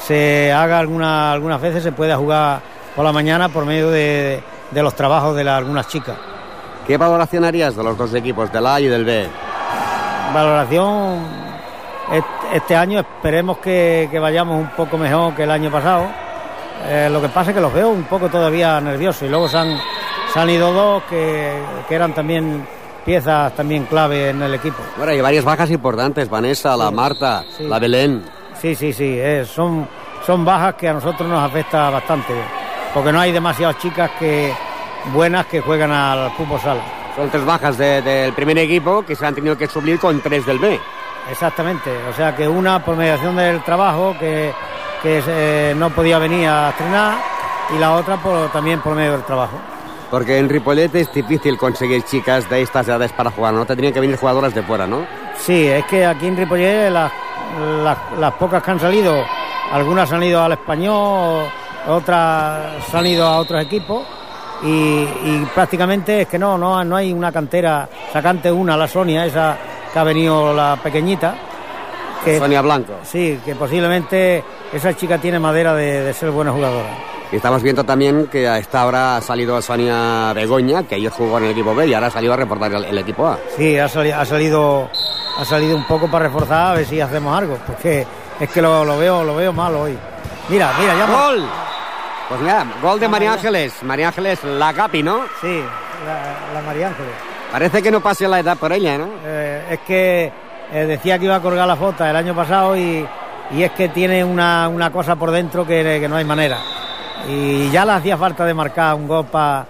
se 0.04 0.52
haga 0.52 0.80
alguna, 0.80 1.32
algunas 1.32 1.62
veces, 1.62 1.84
se 1.84 1.92
pueda 1.92 2.18
jugar 2.18 2.62
por 2.96 3.06
la 3.06 3.12
mañana 3.12 3.50
por 3.50 3.66
medio 3.66 3.90
de, 3.92 4.42
de 4.72 4.82
los 4.84 4.96
trabajos 4.96 5.36
de 5.36 5.44
la- 5.44 5.58
algunas 5.58 5.88
chicas. 5.88 6.18
¿Qué 6.88 6.98
valoración 6.98 7.46
harías 7.46 7.76
de 7.76 7.84
los 7.84 7.96
dos 7.98 8.14
equipos, 8.16 8.52
del 8.52 8.66
A 8.66 8.82
y 8.82 8.88
del 8.88 9.06
B? 9.06 9.28
Valoración, 10.34 11.20
este 12.54 12.76
año 12.76 13.00
esperemos 13.00 13.58
que, 13.58 14.08
que 14.12 14.20
vayamos 14.20 14.60
un 14.60 14.70
poco 14.72 14.98
mejor 14.98 15.34
que 15.36 15.44
el 15.44 15.52
año 15.52 15.72
pasado. 15.72 16.08
Eh, 16.86 17.10
lo 17.12 17.22
que 17.22 17.30
pasa 17.30 17.52
es 17.52 17.56
que 17.56 17.62
los 17.62 17.74
veo 17.74 17.90
un 17.90 18.04
poco 18.04 18.30
todavía 18.30 18.80
nerviosos 18.82 19.24
y 19.24 19.30
luego 19.30 19.48
se 19.48 19.58
han, 19.58 19.80
se 20.34 20.40
han 20.40 20.50
ido 20.50 20.74
dos 20.74 21.04
que, 21.10 21.54
que 21.88 21.96
eran 21.96 22.14
también 22.14 22.68
piezas 23.06 23.54
también 23.56 23.86
clave 23.86 24.30
en 24.30 24.42
el 24.42 24.54
equipo. 24.54 24.78
Bueno, 24.98 25.12
hay 25.12 25.22
varias 25.22 25.44
bajas 25.46 25.70
importantes, 25.72 26.30
Vanessa, 26.30 26.76
la 26.76 26.92
Marta, 26.92 27.44
sí. 27.58 27.68
la 27.68 27.80
Belén. 27.80 28.24
Sí, 28.62 28.76
sí, 28.76 28.92
sí, 28.94 29.18
eh, 29.20 29.46
son, 29.46 29.88
son 30.26 30.44
bajas 30.46 30.76
que 30.76 30.88
a 30.90 30.94
nosotros 30.94 31.28
nos 31.28 31.44
afecta 31.44 31.90
bastante. 31.90 32.34
porque 32.94 33.12
no 33.12 33.20
hay 33.20 33.32
demasiadas 33.32 33.78
chicas 33.80 34.12
que 34.20 34.54
buenas 35.14 35.46
que 35.48 35.62
juegan 35.62 35.92
al 35.92 36.32
fútbol 36.32 36.60
sala. 36.60 36.82
Son 37.16 37.30
tres 37.30 37.44
bajas 37.46 37.78
de- 37.78 38.02
del 38.02 38.34
primer 38.34 38.58
equipo 38.58 39.04
que 39.04 39.16
se 39.16 39.26
han 39.26 39.36
tenido 39.36 39.58
que 39.58 39.68
suplir 39.68 40.00
con 40.00 40.20
tres 40.22 40.46
del 40.46 40.60
B. 40.60 40.80
Exactamente, 41.30 41.90
o 42.10 42.14
sea 42.14 42.36
que 42.36 42.48
una 42.48 42.84
por 42.84 42.96
mediación 42.96 43.36
del 43.36 43.64
trabajo 43.64 44.16
que, 44.20 44.54
que 45.02 45.24
eh, 45.26 45.74
no 45.76 45.90
podía 45.90 46.20
venir 46.20 46.48
a 46.48 46.70
estrenar 46.70 47.16
y 47.74 47.80
la 47.80 47.94
otra 47.94 48.18
por, 48.18 48.52
también 48.52 48.82
por 48.82 48.96
medio 48.96 49.14
del 49.14 49.24
trabajo. 49.24 49.58
Porque 50.12 50.38
en 50.38 50.50
Ripollet 50.50 50.94
es 50.94 51.12
difícil 51.12 51.58
conseguir 51.58 52.04
chicas 52.04 52.48
de 52.50 52.62
estas 52.62 52.88
edades 52.88 53.12
para 53.14 53.32
jugar, 53.32 53.54
¿no? 53.54 53.66
Tendrían 53.66 53.94
que 53.94 54.00
venir 54.00 54.18
jugadoras 54.18 54.54
de 54.54 54.62
fuera, 54.62 54.86
¿no? 54.86 55.08
Sí, 55.38 55.66
es 55.68 55.86
que 55.86 56.06
aquí 56.06 56.28
en 56.28 56.38
Ripollet 56.38 56.92
las, 56.92 57.12
las, 57.84 57.98
las 58.20 58.34
pocas 58.34 58.62
que 58.62 58.72
han 58.72 58.80
salido, 58.80 59.24
algunas 59.72 60.12
han 60.12 60.22
ido 60.24 60.44
al 60.44 60.52
español, 60.52 61.46
otras 61.88 62.94
han 62.94 63.08
ido 63.08 63.26
a 63.26 63.38
otros 63.38 63.64
equipos 63.64 64.06
y, 64.62 64.68
y 64.70 65.48
prácticamente 65.56 66.22
es 66.22 66.28
que 66.28 66.38
no, 66.38 66.58
no, 66.58 66.84
no 66.84 66.96
hay 66.96 67.12
una 67.12 67.32
cantera 67.32 67.90
sacante 68.12 68.52
una, 68.52 68.78
la 68.78 68.88
Sonia, 68.88 69.26
esa 69.26 69.58
que 69.94 70.00
ha 70.00 70.04
venido 70.04 70.54
la 70.54 70.78
pequeñita. 70.82 71.36
Que, 72.26 72.40
Sonia 72.40 72.62
Blanco. 72.62 72.94
Sí, 73.04 73.40
que 73.46 73.54
posiblemente 73.56 74.44
esa 74.74 74.96
chica 74.96 75.18
tiene 75.18 75.40
madera 75.40 75.74
de, 75.76 76.02
de 76.04 76.14
ser 76.14 76.32
buena 76.32 76.52
jugadora. 76.52 76.90
Y 77.32 77.36
estamos 77.38 77.64
viendo 77.64 77.84
también 77.84 78.28
que 78.28 78.48
a 78.48 78.60
esta 78.60 78.86
hora 78.86 79.18
ha 79.18 79.22
salido 79.22 79.62
Sonia 79.62 80.32
Begoña, 80.34 80.84
que 80.84 80.96
ayer 80.96 81.12
jugó 81.12 81.38
en 81.40 81.46
el 81.46 81.52
equipo 81.52 81.74
B 81.76 81.88
y 81.88 81.94
ahora 81.94 82.08
ha 82.08 82.12
salido 82.12 82.34
a 82.34 82.38
reportar 82.38 82.72
el, 82.74 82.86
el 82.86 82.98
equipo 82.98 83.28
A. 83.28 83.40
Sí, 83.58 83.78
ha, 83.78 83.88
sali- 83.90 84.12
ha 84.12 84.24
salido 84.24 84.90
ha 85.40 85.44
salido 85.46 85.76
un 85.76 85.84
poco 85.86 86.10
para 86.12 86.26
reforzar 86.28 86.72
a 86.72 86.76
ver 86.76 86.86
si 86.86 87.02
hacemos 87.02 87.36
algo, 87.36 87.58
porque 87.66 88.06
es 88.40 88.50
que 88.50 88.62
lo, 88.62 88.86
lo 88.86 88.98
veo 89.00 89.24
lo 89.24 89.36
veo 89.36 89.52
mal 89.52 89.74
hoy. 89.76 89.98
Mira, 90.50 90.72
mira, 90.80 90.94
ya 90.96 91.06
¡Gol! 91.08 91.44
Pues 92.30 92.40
mira, 92.42 92.66
gol 92.82 93.00
de 93.00 93.08
María 93.10 93.34
Ángeles. 93.34 93.74
María 93.84 94.08
Ángeles, 94.10 94.44
la 94.44 94.72
Capi, 94.74 95.02
¿no? 95.04 95.22
Sí, 95.42 95.62
la, 96.06 96.54
la 96.54 96.62
María 96.66 96.88
Ángeles. 96.90 97.14
Parece 97.54 97.84
que 97.84 97.92
no 97.92 98.02
pase 98.02 98.28
la 98.28 98.40
edad 98.40 98.58
por 98.58 98.74
ella, 98.74 98.98
¿no? 98.98 99.08
Eh, 99.24 99.64
es 99.70 99.80
que 99.82 100.32
eh, 100.74 100.86
decía 100.88 101.20
que 101.20 101.26
iba 101.26 101.36
a 101.36 101.40
colgar 101.40 101.68
la 101.68 101.76
foto 101.76 102.04
el 102.04 102.16
año 102.16 102.34
pasado 102.34 102.76
y, 102.76 103.06
y 103.52 103.62
es 103.62 103.70
que 103.74 103.90
tiene 103.90 104.24
una, 104.24 104.68
una 104.68 104.92
cosa 104.92 105.16
por 105.16 105.30
dentro 105.30 105.64
que, 105.64 106.00
que 106.02 106.10
no 106.10 106.16
hay 106.16 106.26
manera. 106.26 106.58
Y 107.30 107.70
ya 107.70 107.86
le 107.86 107.92
hacía 107.92 108.18
falta 108.18 108.44
de 108.44 108.56
marcar 108.56 108.96
un 108.96 109.08
gol 109.08 109.28
para 109.28 109.68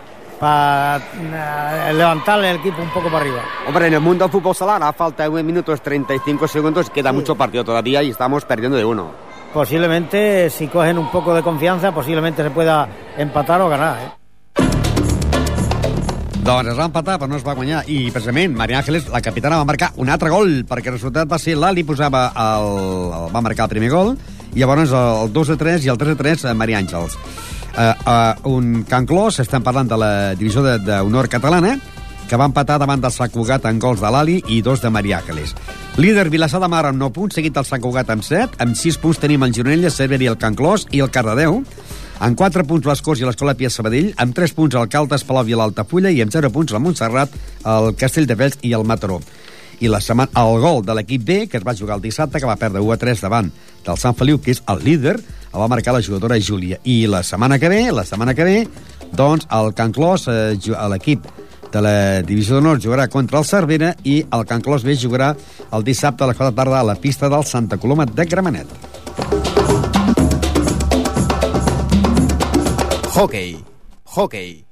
levantarle 1.92 2.52
el 2.52 2.56
equipo 2.56 2.82
un 2.82 2.90
poco 2.92 3.08
para 3.08 3.18
arriba. 3.18 3.42
Hombre, 3.68 3.88
en 3.88 3.96
el 3.96 4.00
mundo 4.00 4.24
del 4.24 4.32
fútbol 4.32 4.56
sala 4.56 4.88
a 4.88 4.94
falta 4.94 5.24
de 5.24 5.30
1 5.30 5.44
minuto 5.44 5.76
35 5.76 6.48
segundos, 6.48 6.90
queda 6.90 7.12
mucho 7.12 7.36
partido 7.36 7.66
todavía 7.66 8.02
y 8.02 8.12
estamos 8.12 8.46
perdiendo 8.46 8.78
de 8.78 8.86
uno. 8.86 9.12
Posiblemente, 9.54 10.50
si 10.50 10.70
cogen 10.70 10.98
un 10.98 11.12
poco 11.12 11.34
de 11.34 11.44
confianza, 11.44 11.92
posiblemente 11.92 12.44
se 12.44 12.50
pueda 12.50 12.88
empatar 13.18 13.60
o 13.60 13.68
ganar. 13.68 13.98
¿eh? 14.00 14.23
Doncs 16.44 16.74
es 16.74 16.76
va 16.76 16.90
empatar, 16.90 17.14
però 17.22 17.30
no 17.32 17.38
es 17.38 17.44
va 17.46 17.54
guanyar. 17.56 17.86
I, 17.88 18.10
precisament, 18.12 18.52
Maria 18.60 18.82
Ángeles, 18.82 19.06
la 19.08 19.22
capitana, 19.24 19.62
va 19.62 19.68
marcar 19.70 19.94
un 19.96 20.10
altre 20.12 20.28
gol, 20.28 20.66
perquè 20.68 20.92
el 20.92 20.98
resultat 20.98 21.30
va 21.32 21.40
ser 21.40 21.56
l'Ali 21.56 21.86
posava 21.88 22.26
el, 22.36 22.68
el, 23.16 23.30
va 23.32 23.42
marcar 23.46 23.70
el 23.70 23.72
primer 23.72 23.92
gol, 23.94 24.12
i 24.52 24.60
llavors 24.60 24.92
el 24.92 25.32
2 25.32 25.54
a 25.54 25.58
3 25.62 25.88
i 25.88 25.94
el 25.94 26.02
3 26.02 26.18
a 26.18 26.20
3 26.20 26.44
a 26.52 26.54
Maria 26.60 26.82
Àngels. 26.84 27.16
Uh, 27.74 27.88
uh, 27.96 28.52
un 28.52 28.84
Can 28.90 29.08
Clos, 29.08 29.40
estem 29.40 29.64
parlant 29.64 29.88
de 29.88 29.98
la 29.98 30.12
divisió 30.36 30.66
d'honor 30.84 31.32
catalana, 31.32 31.78
que 32.28 32.40
va 32.40 32.50
empatar 32.52 32.76
davant 32.82 33.00
del 33.00 33.16
Sant 33.16 33.32
Cugat 33.32 33.64
en 33.72 33.80
gols 33.80 34.04
de 34.04 34.12
l'Ali 34.12 34.42
i 34.52 34.60
dos 34.66 34.84
de 34.84 34.92
Maria 34.92 35.22
Ángeles. 35.24 35.56
Líder 35.96 36.28
Vilassar 36.34 36.60
de 36.60 36.68
Mar 36.68 36.84
amb 36.90 37.00
9 37.00 37.16
punts, 37.16 37.40
seguit 37.40 37.56
el 37.56 37.68
Sant 37.70 37.80
Cugat 37.84 38.12
amb 38.12 38.24
7. 38.26 38.60
Amb 38.60 38.76
6 38.76 39.00
punts 39.00 39.24
tenim 39.24 39.48
el 39.48 39.56
Gironella, 39.56 39.92
Cervera 39.96 40.28
i 40.28 40.32
el 40.34 40.40
Can 40.42 40.60
Clos 40.60 40.90
i 40.92 41.00
el 41.00 41.12
Cardedeu. 41.14 41.62
Amb 42.24 42.38
4 42.40 42.64
punts 42.64 42.86
les 42.88 43.02
Corts 43.04 43.20
i 43.20 43.26
l'Escola 43.28 43.52
Pia 43.60 43.68
Sabadell, 43.68 44.14
amb 44.24 44.32
3 44.32 44.54
punts 44.56 44.78
el 44.80 44.88
Caldes, 44.88 45.26
Palau 45.28 45.50
i 45.52 45.58
l'Altafulla 45.60 46.08
i 46.08 46.22
amb 46.24 46.32
0 46.32 46.54
punts 46.56 46.72
la 46.72 46.80
Montserrat, 46.80 47.34
el 47.68 47.90
Castelldefels 48.00 48.62
i 48.64 48.72
el 48.78 48.86
Mataró. 48.88 49.18
I 49.84 49.92
la 49.92 50.00
setmana, 50.00 50.32
el 50.40 50.62
gol 50.64 50.80
de 50.88 50.96
l'equip 50.96 51.26
B, 51.28 51.38
que 51.52 51.60
es 51.60 51.66
va 51.68 51.76
jugar 51.76 51.98
el 52.00 52.06
dissabte, 52.06 52.40
que 52.40 52.48
va 52.48 52.56
perdre 52.56 52.80
1 52.80 52.96
a 52.96 52.98
3 53.02 53.26
davant 53.26 53.50
del 53.84 54.00
Sant 54.00 54.16
Feliu, 54.16 54.40
que 54.40 54.56
és 54.56 54.64
el 54.72 54.80
líder, 54.86 55.18
el 55.52 55.60
va 55.60 55.68
marcar 55.68 55.98
la 55.98 56.04
jugadora 56.06 56.40
Júlia. 56.40 56.80
I 56.88 57.10
la 57.12 57.26
setmana 57.28 57.60
que 57.60 57.68
ve, 57.68 57.84
la 57.92 58.08
setmana 58.08 58.38
que 58.38 58.48
ve, 58.48 58.58
doncs 59.12 59.50
el 59.52 59.74
Can 59.76 59.92
Clos, 59.92 60.30
eh, 60.32 60.56
l'equip 60.96 61.28
de 61.76 61.84
la 61.84 61.96
Divisió 62.24 62.56
d'Honor 62.56 62.80
jugarà 62.80 63.10
contra 63.12 63.44
el 63.44 63.50
Cervera 63.52 63.98
i 64.08 64.22
el 64.32 64.48
Can 64.48 64.64
Clos 64.64 64.88
B 64.88 64.96
jugarà 64.96 65.34
el 65.74 65.84
dissabte 65.84 66.24
a 66.24 66.32
4 66.32 66.40
de 66.40 66.52
la 66.54 66.56
tarda 66.64 66.80
a 66.80 66.88
la 66.94 66.96
pista 66.96 67.28
del 67.28 67.44
Santa 67.44 67.76
Coloma 67.76 68.08
de 68.08 68.32
Gramenet. 68.32 69.83
Hockey. 73.24 73.56
Hockey. 74.04 74.66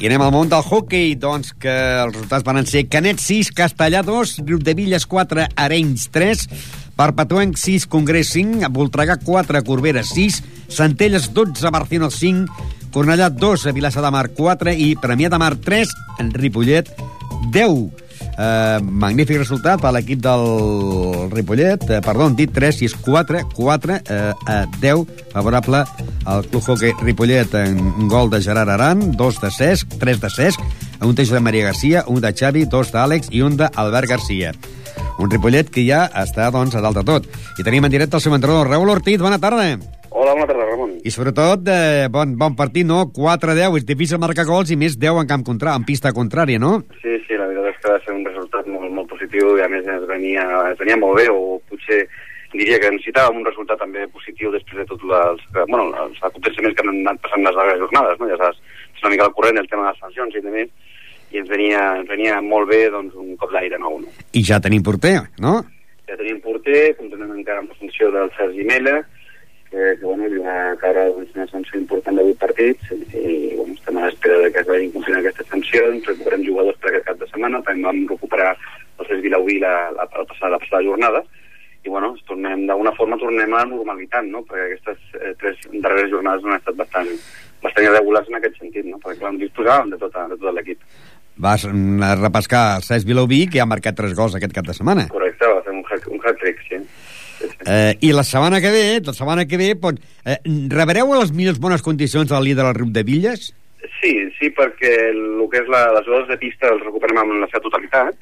I 0.00 0.06
anem 0.08 0.22
al 0.24 0.30
món 0.32 0.48
del 0.48 0.64
hockey, 0.64 1.10
doncs, 1.20 1.50
que 1.60 1.74
els 2.00 2.14
resultats 2.14 2.46
van 2.48 2.64
ser 2.64 2.86
Canet 2.88 3.20
6, 3.20 3.50
Castellà 3.58 4.00
2, 4.08 4.32
Riudevilles 4.48 5.04
4, 5.04 5.44
Arenys 5.66 6.06
3, 6.16 6.46
Perpetuenc 6.96 7.60
6, 7.60 7.84
Congrés 7.92 8.30
5, 8.32 8.72
Voltregà 8.72 9.18
4, 9.20 9.60
Corbera 9.68 10.00
6, 10.00 10.40
Centelles 10.72 11.28
12, 11.36 11.74
Barcino 11.76 12.08
5, 12.08 12.70
Cornellà 12.94 13.28
2, 13.28 13.68
Vilassar 13.76 14.06
de 14.06 14.14
Mar 14.16 14.30
4 14.32 14.72
i 14.72 14.94
Premià 14.96 15.28
de 15.28 15.42
Mar 15.44 15.58
3, 15.60 15.92
en 16.24 16.32
Ripollet 16.32 16.88
10. 17.52 18.04
Uh, 18.34 18.82
magnífic 18.82 19.38
resultat 19.38 19.78
per 19.78 19.92
l'equip 19.94 20.18
del 20.18 20.42
Ripollet, 21.30 21.84
uh, 21.86 22.00
perdó, 22.02 22.26
dit 22.34 22.50
3, 22.50 22.80
6, 22.82 22.96
4, 23.04 23.44
4, 23.54 23.98
uh, 24.10 24.32
uh, 24.34 24.64
10, 24.82 25.04
favorable 25.30 25.84
al 26.26 26.42
Club 26.48 26.66
Hockey 26.66 26.96
Ripollet 27.02 27.54
en 27.60 27.78
un 27.78 28.08
gol 28.10 28.30
de 28.30 28.42
Gerard 28.42 28.74
Aran, 28.74 29.12
2 29.14 29.40
de 29.40 29.52
Cesc, 29.54 29.98
3 30.00 30.20
de 30.20 30.30
Cesc, 30.30 30.60
un 31.00 31.14
tejo 31.14 31.34
de 31.34 31.40
Maria 31.40 31.66
Garcia, 31.70 32.04
un 32.08 32.20
de 32.20 32.32
Xavi, 32.34 32.64
dos 32.66 32.90
d'Àlex 32.90 33.30
i 33.30 33.42
un 33.46 33.58
d'Albert 33.60 34.10
Garcia. 34.10 34.54
Un 35.22 35.30
Ripollet 35.30 35.70
que 35.70 35.84
ja 35.86 36.08
està, 36.18 36.50
doncs, 36.50 36.74
a 36.74 36.82
dalt 36.82 36.98
de 36.98 37.04
tot. 37.06 37.28
I 37.58 37.62
tenim 37.62 37.86
en 37.86 37.92
directe 37.92 38.18
el 38.18 38.24
seu 38.24 38.34
entrenador, 38.34 38.66
Raül 38.72 38.90
Ortiz, 38.90 39.20
bona 39.22 39.38
tarda. 39.38 39.76
Hola, 40.10 40.32
bona 40.32 40.46
tarda, 40.46 40.66
Ramon. 40.68 40.92
I 41.02 41.10
sobretot, 41.10 41.66
eh, 41.68 42.06
bon, 42.10 42.36
bon 42.38 42.54
partit, 42.54 42.86
no? 42.86 43.00
4-10, 43.12 43.80
és 43.80 43.86
difícil 43.86 44.20
marcar 44.22 44.46
gols 44.46 44.70
i 44.70 44.76
més 44.78 44.94
10 44.98 45.22
en 45.22 45.30
camp 45.30 45.42
contra, 45.42 45.74
en 45.74 45.84
pista 45.84 46.12
contrària, 46.14 46.58
no? 46.62 46.84
Sí, 47.02 47.18
sí, 47.26 47.34
la 47.34 47.48
veritat 47.50 47.72
és 47.72 47.73
que 47.84 47.92
va 47.92 48.00
ser 48.04 48.14
un 48.16 48.24
resultat 48.24 48.68
molt, 48.70 48.88
molt 48.96 49.10
positiu 49.12 49.58
i 49.58 49.64
a 49.64 49.68
més 49.68 49.84
ens 49.84 50.06
venia, 50.08 50.44
ens 50.70 50.80
venia 50.80 50.96
molt 51.00 51.20
bé 51.20 51.28
o 51.32 51.60
potser 51.68 52.06
diria 52.54 52.78
que 52.80 52.90
necessitàvem 52.94 53.40
un 53.40 53.46
resultat 53.48 53.80
també 53.82 54.06
positiu 54.14 54.52
després 54.54 54.82
de 54.82 54.88
tot 54.92 55.04
les, 55.10 55.44
que, 55.52 55.64
bueno, 55.70 55.88
els 56.04 56.20
aconteciments 56.22 56.76
que 56.76 56.84
han 56.84 56.92
anat 56.94 57.20
passant 57.24 57.42
les 57.44 57.56
darreres 57.58 57.82
jornades, 57.82 58.20
no? 58.20 58.30
Ja 58.30 58.38
saps, 58.40 58.60
és 58.94 59.02
una 59.02 59.12
mica 59.14 59.26
al 59.26 59.34
corrent 59.36 59.58
el 59.60 59.70
tema 59.70 59.86
de 59.86 59.92
les 59.92 60.02
sancions 60.04 60.38
i 60.38 60.44
també 60.44 60.66
i 61.34 61.40
ens 61.42 61.50
venia, 61.50 61.80
ens 61.98 62.10
venia 62.10 62.38
molt 62.46 62.70
bé 62.70 62.84
doncs, 62.94 63.16
un 63.18 63.34
cop 63.40 63.50
d'aire 63.52 63.80
nou, 63.82 63.98
no? 64.04 64.12
I 64.38 64.44
ja 64.46 64.60
tenim 64.62 64.84
porter, 64.86 65.16
no? 65.42 65.56
Ja 66.06 66.18
tenim 66.20 66.38
porter, 66.44 66.94
continuem 67.00 67.34
encara 67.40 67.64
amb 67.64 67.74
la 67.74 67.80
funció 67.80 68.12
del 68.14 68.30
Sergi 68.38 68.66
Mela, 68.68 69.00
que, 69.74 69.90
que 69.98 70.06
bueno, 70.06 70.28
li 70.30 70.38
va 70.44 70.56
caure 70.80 71.08
doncs, 71.12 71.34
una 71.34 71.46
sanció 71.50 71.80
important 71.82 72.16
de 72.20 72.24
8 72.30 72.40
partits 72.46 72.92
i 72.94 73.54
bueno, 73.58 73.74
estem 73.74 73.98
a 73.98 74.06
l'espera 74.06 74.38
de 74.44 74.50
que 74.54 74.62
es 74.62 74.68
vagin 74.70 74.92
complint 74.94 75.18
aquestes 75.20 75.50
sancions, 75.50 76.06
recuperem 76.12 76.44
jugadors 76.46 76.78
per 76.82 76.92
aquest 76.92 77.08
cap 77.10 77.18
de 77.22 77.28
setmana, 77.32 77.62
també 77.66 77.88
vam 77.88 78.04
recuperar 78.14 78.52
el 78.54 79.08
Cesc 79.08 79.24
Vilauí 79.26 79.58
la, 79.62 79.74
la, 79.96 80.06
la, 80.06 80.26
passada, 80.30 80.52
la 80.54 80.60
passada 80.62 80.86
jornada 80.86 81.24
i 81.84 81.90
bueno, 81.92 82.14
tornem, 82.24 82.62
d'alguna 82.68 82.94
forma 82.96 83.18
tornem 83.20 83.50
a 83.52 83.58
la 83.60 83.68
normalitat, 83.74 84.24
no? 84.32 84.40
perquè 84.48 84.70
aquestes 84.70 85.18
eh, 85.20 85.34
tres 85.42 85.58
darreres 85.82 86.08
jornades 86.14 86.46
han 86.46 86.54
estat 86.56 86.78
bastant, 86.78 87.10
bastant 87.60 87.84
irregulars 87.90 88.30
en 88.30 88.38
aquest 88.38 88.56
sentit, 88.62 88.86
no? 88.88 88.96
perquè 89.02 89.18
clar, 89.20 89.34
ens 89.34 89.42
disposàvem 89.42 89.90
de, 89.92 89.98
tota, 90.00 90.22
de 90.30 90.38
tot 90.40 90.54
l'equip. 90.56 90.80
Vas 91.44 91.66
mm, 91.68 92.00
a 92.06 92.14
repescar 92.22 92.62
el 92.78 92.86
Cesc 92.86 93.04
Vilauví, 93.10 93.42
que 93.52 93.60
ha 93.60 93.66
marcat 93.68 93.98
3 94.00 94.14
gols 94.16 94.38
aquest 94.38 94.54
cap 94.56 94.64
de 94.70 94.78
setmana. 94.78 95.04
Correcte, 95.12 95.44
va 95.50 95.60
fer 95.66 95.74
un 95.76 95.82
hat- 95.90 96.08
un 96.14 96.22
hat-trick, 96.24 96.62
sí. 96.70 96.78
Eh, 97.66 97.96
I 98.00 98.12
la 98.12 98.24
setmana 98.24 98.60
que 98.60 98.70
ve, 98.70 99.00
la 99.04 99.14
setmana 99.16 99.46
que 99.48 99.58
ve, 99.60 99.72
doncs, 99.80 100.00
eh, 100.24 100.38
rebreu 100.72 101.12
a 101.12 101.20
les 101.22 101.32
millors 101.32 101.60
bones 101.60 101.82
condicions 101.82 102.32
el 102.32 102.44
líder 102.44 102.64
del 102.64 102.76
Riu 102.78 102.90
de 102.92 103.04
Villes? 103.06 103.52
Sí, 104.00 104.14
sí, 104.38 104.50
perquè 104.52 104.92
el 105.10 105.42
que 105.52 105.62
és 105.62 105.68
la, 105.72 105.86
les 105.96 106.08
hores 106.08 106.28
de 106.28 106.38
pista 106.40 106.70
els 106.72 106.84
recuperem 106.84 107.20
amb 107.20 107.38
la 107.40 107.48
seva 107.50 107.64
totalitat. 107.66 108.16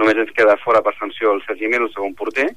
Només 0.00 0.18
ens 0.22 0.30
queda 0.36 0.58
fora 0.64 0.82
per 0.82 0.94
sanció 0.96 1.34
el 1.34 1.42
Sergi 1.46 1.68
Mel, 1.68 1.86
el 1.86 1.92
segon 1.92 2.14
porter, 2.18 2.48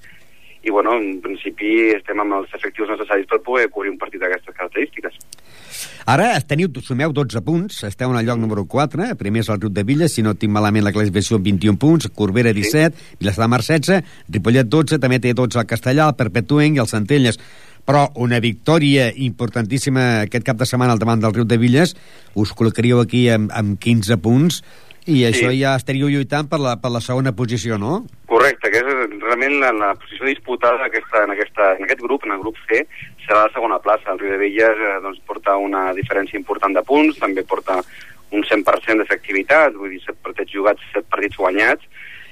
i 0.64 0.72
bueno, 0.72 0.96
en 0.96 1.20
principi 1.22 1.92
estem 1.92 2.22
amb 2.24 2.40
els 2.40 2.54
efectius 2.56 2.88
necessaris 2.94 3.28
per 3.28 3.42
poder 3.44 3.68
cobrir 3.70 3.92
un 3.92 3.98
partit 4.00 4.22
d'aquestes 4.22 4.56
característiques. 4.56 5.18
Ara 6.08 6.30
teniu, 6.48 6.70
sumeu 6.84 7.12
12 7.16 7.42
punts, 7.44 7.82
esteu 7.88 8.12
en 8.12 8.20
el 8.20 8.28
lloc 8.28 8.40
número 8.40 8.64
4, 8.72 9.10
primer 9.20 9.44
és 9.44 9.52
el 9.52 9.60
Riu 9.60 9.74
de 9.76 9.84
Villes, 9.88 10.16
si 10.16 10.24
no 10.24 10.36
tinc 10.40 10.54
malament 10.56 10.86
la 10.88 10.94
classificació 10.96 11.40
amb 11.40 11.50
21 11.50 11.80
punts, 11.80 12.08
Corbera 12.16 12.54
17, 12.56 12.96
sí. 12.96 13.18
Vilassar 13.20 13.44
de 13.44 13.50
Mar 13.52 13.62
16, 13.64 14.16
Ripollet 14.32 14.72
12, 14.72 15.02
també 15.04 15.20
té 15.20 15.36
12 15.36 15.60
el 15.60 15.68
Castellà, 15.68 16.08
el 16.08 16.18
Perpetuenc 16.20 16.80
i 16.80 16.84
el 16.84 16.92
Centelles. 16.92 17.40
Però 17.84 18.06
una 18.24 18.40
victòria 18.40 19.10
importantíssima 19.12 20.24
aquest 20.24 20.48
cap 20.48 20.56
de 20.56 20.68
setmana 20.70 20.96
al 20.96 21.04
davant 21.04 21.20
del 21.20 21.36
Riu 21.36 21.44
de 21.44 21.60
Villes, 21.60 21.98
us 22.40 22.56
col·locaríeu 22.56 23.04
aquí 23.04 23.28
amb, 23.32 23.52
amb 23.52 23.76
15 23.84 24.20
punts, 24.24 24.62
i 25.08 25.24
això 25.28 25.50
ja 25.52 25.74
estaríeu 25.76 26.10
lluitant 26.12 26.48
per 26.50 26.60
la, 26.64 26.76
per 26.80 26.92
la 26.94 27.02
segona 27.04 27.34
posició, 27.36 27.78
no? 27.82 28.04
Correcte, 28.30 28.72
que 28.72 28.80
és 28.80 29.18
realment 29.20 29.58
la, 29.60 29.72
la 29.76 29.92
posició 30.00 30.30
disputada 30.30 30.88
aquesta, 30.88 31.26
en, 31.26 31.34
aquesta, 31.36 31.74
en 31.78 31.84
aquest 31.88 32.04
grup, 32.06 32.26
en 32.28 32.36
el 32.38 32.42
grup 32.44 32.60
C, 32.68 32.84
serà 33.26 33.44
la 33.44 33.54
segona 33.54 33.82
plaça. 33.84 34.14
El 34.14 34.22
Riu 34.22 34.34
de 34.34 34.40
Villas 34.42 34.80
eh, 34.80 34.96
doncs, 35.04 35.20
porta 35.28 35.58
una 35.60 35.90
diferència 35.98 36.40
important 36.40 36.76
de 36.76 36.86
punts, 36.88 37.20
també 37.20 37.44
porta 37.44 37.82
un 38.34 38.46
100% 38.48 39.04
d'efectivitat, 39.04 39.76
vull 39.78 39.94
dir, 39.94 40.02
7 40.06 40.20
partits 40.26 40.56
jugats, 40.56 40.92
7 40.96 41.10
partits 41.12 41.38
guanyats, 41.38 41.90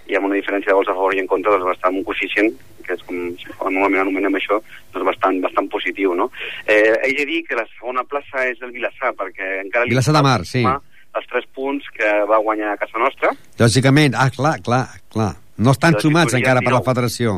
i 0.10 0.18
amb 0.18 0.28
una 0.28 0.40
diferència 0.40 0.72
de 0.72 0.78
gols 0.78 0.90
a 0.90 0.96
favor 0.98 1.16
i 1.16 1.22
en 1.22 1.30
contra 1.30 1.54
doncs, 1.54 1.68
bastant 1.70 2.00
un 2.00 2.06
coeficient, 2.08 2.50
que 2.86 2.96
és 2.98 3.04
com, 3.06 3.20
normalment 3.68 4.02
anomenem 4.02 4.40
això, 4.40 4.58
doncs 4.96 5.08
bastant, 5.12 5.38
bastant 5.44 5.68
positiu. 5.72 6.16
No? 6.18 6.32
Eh, 6.66 6.96
he 7.06 7.12
de 7.20 7.28
dir 7.28 7.44
que 7.48 7.60
la 7.60 7.68
segona 7.76 8.08
plaça 8.08 8.48
és 8.48 8.64
el 8.64 8.74
Vilassar, 8.74 9.14
perquè 9.20 9.60
encara... 9.62 9.92
Vilassar 9.92 10.16
de 10.18 10.24
Mar, 10.26 10.40
sí. 10.48 10.64
sumar 10.64 10.80
Els 11.16 11.26
tres 11.28 11.46
punts 11.56 11.88
que 11.96 12.12
va 12.30 12.38
guanyar 12.40 12.74
a 12.74 12.78
casa 12.80 13.00
nostra, 13.00 13.34
Lògicament, 13.60 14.16
ah, 14.16 14.30
clar, 14.32 14.60
clar, 14.64 14.86
clar. 15.12 15.34
No 15.58 15.72
estan 15.76 15.94
Doncs 15.98 16.08
sumats 16.08 16.32
podrien 16.32 16.42
encara 16.46 16.62
per 16.66 16.72
la 16.74 16.82
federació. 16.86 17.34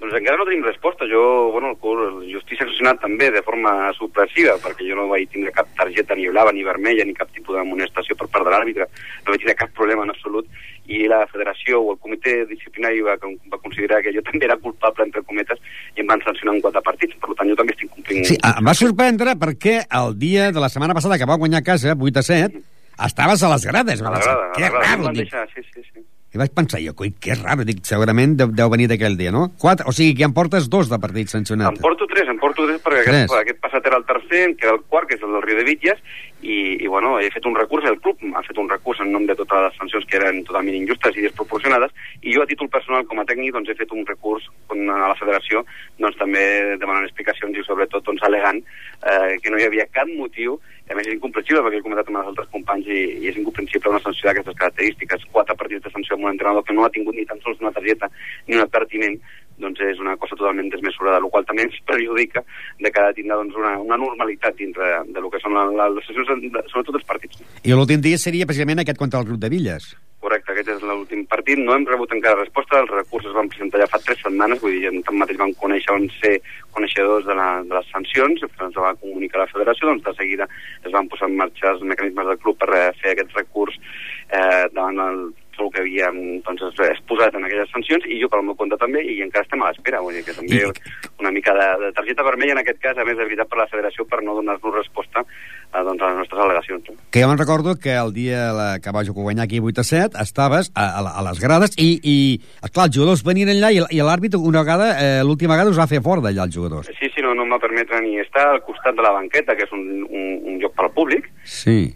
doncs 0.00 0.14
encara 0.14 0.36
no 0.38 0.44
tenim 0.46 0.64
resposta. 0.66 1.06
Jo, 1.10 1.50
bueno, 1.52 1.70
el 1.72 1.78
curs, 1.82 2.18
jo 2.30 2.38
estic 2.38 2.58
sancionat 2.60 3.00
també 3.02 3.30
de 3.34 3.42
forma 3.42 3.72
supressiva, 3.98 4.54
perquè 4.62 4.86
jo 4.86 4.94
no 4.98 5.08
vaig 5.10 5.30
tindre 5.32 5.50
cap 5.54 5.66
targeta 5.78 6.14
ni 6.14 6.28
blava, 6.28 6.52
ni 6.52 6.62
vermella, 6.66 7.04
ni 7.04 7.14
cap 7.14 7.30
tipus 7.34 7.56
d'amonestació 7.56 8.14
per 8.18 8.28
part 8.28 8.44
de 8.46 8.52
l'àrbitre. 8.52 8.86
No 9.24 9.32
vaig 9.32 9.40
tindre 9.42 9.56
cap 9.58 9.72
problema 9.74 10.04
en 10.06 10.10
absolut. 10.14 10.46
I 10.88 11.06
la 11.10 11.22
federació 11.32 11.80
o 11.82 11.92
el 11.92 11.98
comitè 11.98 12.46
disciplinari 12.48 13.02
va, 13.04 13.16
va 13.52 13.58
considerar 13.64 14.02
que 14.02 14.12
jo 14.14 14.22
també 14.24 14.46
era 14.46 14.56
culpable, 14.56 15.04
entre 15.04 15.22
cometes, 15.22 15.58
i 15.96 16.00
em 16.04 16.06
van 16.06 16.22
sancionar 16.24 16.54
en 16.56 16.62
quatre 16.64 16.82
partits. 16.82 17.18
Per 17.20 17.34
tant, 17.34 17.48
jo 17.50 17.56
també 17.58 17.74
estic 17.74 17.90
complint... 17.92 18.24
Sí, 18.24 18.38
ah, 18.42 18.54
em 18.58 18.70
va 18.70 18.74
sorprendre 18.78 19.34
perquè 19.36 19.82
el 19.98 20.14
dia 20.18 20.50
de 20.52 20.60
la 20.62 20.70
setmana 20.72 20.94
passada 20.96 21.18
que 21.18 21.26
va 21.28 21.36
guanyar 21.40 21.60
a 21.60 21.66
casa, 21.72 21.96
8 21.98 22.22
a 22.22 22.22
7, 22.30 22.62
estaves 23.06 23.42
a 23.42 23.48
les 23.54 23.64
grades. 23.66 24.02
a 24.02 24.10
Vaig 24.10 24.12
la 24.12 24.18
pensar, 24.18 24.36
grada, 24.36 24.52
Que. 24.56 24.64
Em 24.66 24.72
raro, 24.72 25.12
dic. 25.12 25.22
deixar, 25.22 25.48
sí, 25.54 25.62
sí, 25.74 25.82
sí. 25.94 26.04
I 26.34 26.36
vaig 26.36 26.50
pensar 26.52 26.78
jo, 26.84 26.92
coi, 26.94 27.08
que 27.16 27.34
raro, 27.34 27.64
dic, 27.64 27.78
segurament 27.88 28.34
deu, 28.36 28.48
deu 28.52 28.68
venir 28.68 28.86
d'aquell 28.86 29.16
dia, 29.16 29.30
no? 29.32 29.46
Quatre, 29.56 29.86
o 29.88 29.92
sigui 29.96 30.12
que 30.14 30.24
em 30.24 30.32
portes 30.36 30.68
dos 30.68 30.90
de 30.90 30.98
partits 31.00 31.32
Em 31.34 31.38
sancionats. 31.40 31.80
porto 31.80 32.06
tres, 32.06 32.28
em 32.28 32.36
porto 32.38 32.66
tres 32.66 32.82
perquè 32.82 33.04
Tres. 33.04 33.24
aquest, 33.24 33.32
aquest 33.40 33.60
passat 33.60 33.86
era 33.86 33.96
el 33.96 34.04
tercer, 34.04 34.42
em 34.50 34.54
queda 34.54 34.72
el 34.74 34.82
quart, 34.82 35.08
que 35.08 35.14
és 35.16 35.22
el 35.22 35.32
del 35.32 35.40
Riu 35.42 35.56
de 35.56 35.64
Villas, 35.64 35.96
i, 36.42 36.84
i 36.84 36.86
bueno, 36.86 37.18
he 37.18 37.30
fet 37.30 37.46
un 37.46 37.56
recurs, 37.56 37.86
el 37.88 37.98
club 37.98 38.18
ha 38.36 38.42
fet 38.42 38.58
un 38.58 38.68
recurs 38.68 39.00
en 39.00 39.10
nom 39.10 39.24
de 39.24 39.34
totes 39.34 39.56
les 39.58 39.76
sancions 39.80 40.04
que 40.04 40.16
eren 40.20 40.44
totalment 40.44 40.76
injustes 40.76 41.16
i 41.16 41.22
desproporcionades, 41.24 41.90
i 42.20 42.34
jo 42.36 42.42
a 42.42 42.46
títol 42.46 42.68
personal 42.68 43.06
com 43.08 43.18
a 43.20 43.24
tècnic 43.24 43.50
doncs, 43.56 43.70
he 43.70 43.74
fet 43.74 43.90
un 43.96 44.04
recurs 44.06 44.44
con- 44.66 44.84
a 44.90 45.08
la 45.08 45.16
federació 45.16 45.64
doncs, 45.98 46.18
també 46.18 46.76
demanant 46.78 47.04
explicacions 47.08 47.56
i 47.56 47.64
sobretot 47.64 48.04
doncs, 48.04 48.22
alegant 48.22 48.60
eh, 48.60 49.38
que 49.42 49.48
no 49.50 49.56
hi 49.58 49.64
havia 49.64 49.86
cap 49.90 50.06
motiu 50.14 50.60
a 50.88 50.96
més 50.96 51.08
és 51.08 51.16
incomprensible 51.16 51.62
perquè 51.64 51.80
he 51.80 51.84
comentat 51.84 52.08
amb 52.10 52.20
els 52.20 52.30
altres 52.32 52.48
companys 52.54 52.88
i, 52.88 53.00
i 53.22 53.28
és 53.30 53.36
incomprensible 53.40 53.92
una 53.92 54.00
sanció 54.04 54.28
d'aquestes 54.28 54.56
característiques. 54.60 55.26
Quatre 55.34 55.56
partits 55.60 55.84
de 55.84 55.92
sanció 55.92 56.16
amb 56.16 56.28
un 56.28 56.32
entrenador 56.34 56.64
que 56.64 56.76
no 56.76 56.86
ha 56.86 56.94
tingut 56.94 57.18
ni 57.18 57.26
tan 57.28 57.42
sols 57.44 57.60
una 57.64 57.74
targeta 57.76 58.10
ni 58.46 58.56
un 58.56 58.64
advertiment 58.64 59.18
doncs 59.62 59.82
és 59.84 60.00
una 60.02 60.16
cosa 60.16 60.36
totalment 60.36 60.70
desmesurada, 60.72 61.20
el 61.22 61.30
qual 61.32 61.46
també 61.48 61.66
ens 61.66 61.78
perjudica 61.86 62.44
de 62.78 62.90
de 62.90 63.12
tindre 63.14 63.36
doncs, 63.36 63.56
una, 63.58 63.76
una 63.78 63.96
normalitat 64.00 64.56
dintre 64.56 64.90
de, 65.06 65.20
lo 65.20 65.30
que 65.30 65.40
són 65.42 65.54
les 65.54 66.06
sessions, 66.06 66.28
sobretot 66.72 66.98
els 66.98 67.08
partits. 67.08 67.40
I 67.64 67.74
l'últim 67.74 68.02
dia 68.02 68.18
seria 68.18 68.46
precisament 68.46 68.82
aquest 68.82 68.98
contra 68.98 69.20
el 69.20 69.26
grup 69.30 69.40
de 69.42 69.50
Villes. 69.52 69.94
Correcte, 70.18 70.50
aquest 70.50 70.70
és 70.72 70.80
l'últim 70.82 71.20
partit. 71.30 71.60
No 71.62 71.76
hem 71.76 71.84
rebut 71.86 72.10
encara 72.14 72.40
resposta, 72.40 72.80
els 72.82 72.90
recursos 72.90 73.34
van 73.36 73.50
presentar 73.52 73.78
ja 73.84 73.86
fa 73.90 74.00
tres 74.02 74.18
setmanes, 74.24 74.58
vull 74.62 74.74
dir, 74.74 74.90
tanmateix 75.06 75.38
vam 75.38 75.52
conèixer, 75.60 75.94
van 75.94 76.08
ser 76.18 76.32
coneixedors 76.74 77.28
de, 77.28 77.36
la, 77.38 77.48
de 77.62 77.76
les 77.76 77.92
sancions, 77.94 78.42
ens 78.42 78.80
va 78.82 78.96
comunicar 78.98 79.44
la 79.44 79.50
federació, 79.52 79.86
doncs 79.86 80.02
de 80.08 80.16
seguida 80.18 80.48
es 80.82 80.94
van 80.94 81.06
posar 81.12 81.30
en 81.30 81.38
marxa 81.38 81.70
els 81.70 81.86
mecanismes 81.86 82.26
del 82.32 82.40
club 82.42 82.58
per 82.58 82.88
fer 82.98 83.14
aquest 83.14 83.36
recurs 83.38 83.78
eh, 83.78 84.66
davant 84.74 84.98
el 85.06 85.22
el 85.66 85.70
que 85.74 85.80
havíem 85.82 86.18
doncs, 86.46 86.62
exposat 86.88 87.34
en 87.34 87.44
aquelles 87.48 87.70
sancions 87.74 88.06
i 88.06 88.20
jo 88.22 88.28
per 88.30 88.38
al 88.40 88.46
meu 88.46 88.56
compte 88.56 88.76
també 88.80 89.02
i 89.02 89.20
encara 89.24 89.44
estem 89.46 89.62
a 89.62 89.70
l'espera 89.72 90.00
vull 90.04 90.14
dir 90.14 90.24
que 90.24 90.34
també 90.36 90.62
I- 90.62 90.72
una 91.18 91.30
mica 91.34 91.54
de, 91.54 91.68
de 91.86 91.92
targeta 91.92 92.22
vermella 92.22 92.52
en 92.56 92.62
aquest 92.62 92.78
cas 92.82 92.98
a 92.98 93.04
més 93.04 93.16
de 93.18 93.24
veritat 93.24 93.48
per 93.50 93.58
la 93.58 93.66
federació 93.70 94.06
per 94.06 94.22
no 94.22 94.34
donar-nos 94.38 94.74
resposta 94.74 95.24
a, 95.70 95.82
doncs, 95.84 96.00
a 96.00 96.08
les 96.08 96.16
nostres 96.22 96.40
al·legacions 96.40 96.88
Que 97.12 97.20
jo 97.22 97.28
me'n 97.28 97.38
recordo 97.40 97.74
que 97.76 97.92
el 97.98 98.12
dia 98.16 98.52
la, 98.56 98.68
que 98.80 98.92
vaig 98.94 99.10
guanyar 99.12 99.44
aquí 99.44 99.58
8 99.60 99.80
a 99.80 99.84
7 99.84 100.22
estaves 100.22 100.70
a, 100.74 100.86
a, 101.00 101.02
a 101.20 101.22
les 101.28 101.40
grades 101.42 101.74
i, 101.76 101.90
i 102.02 102.16
esclar, 102.62 102.86
els 102.88 102.96
jugadors 102.96 103.24
venien 103.26 103.50
allà 103.52 103.72
i, 103.74 103.82
i 103.92 104.00
l'àrbitre 104.00 104.38
una 104.40 104.62
vegada, 104.64 104.88
eh, 104.96 105.20
l'última 105.26 105.54
vegada 105.58 105.70
us 105.74 105.78
va 105.80 105.86
fer 105.90 106.00
fora 106.00 106.22
d'allà 106.24 106.46
els 106.48 106.54
jugadors. 106.56 106.88
Sí, 106.98 107.10
sí, 107.14 107.20
no, 107.20 107.34
no 107.34 107.44
em 107.44 107.52
va 107.52 107.58
permetre 107.60 108.00
ni 108.00 108.16
estar 108.22 108.46
al 108.54 108.62
costat 108.64 108.96
de 108.96 109.02
la 109.04 109.12
banqueta, 109.12 109.56
que 109.58 109.66
és 109.68 109.72
un, 109.76 109.84
un, 110.08 110.26
un 110.54 110.58
lloc 110.62 110.72
per 110.78 110.86
al 110.88 110.92
públic, 110.96 111.28
Sí. 111.44 111.94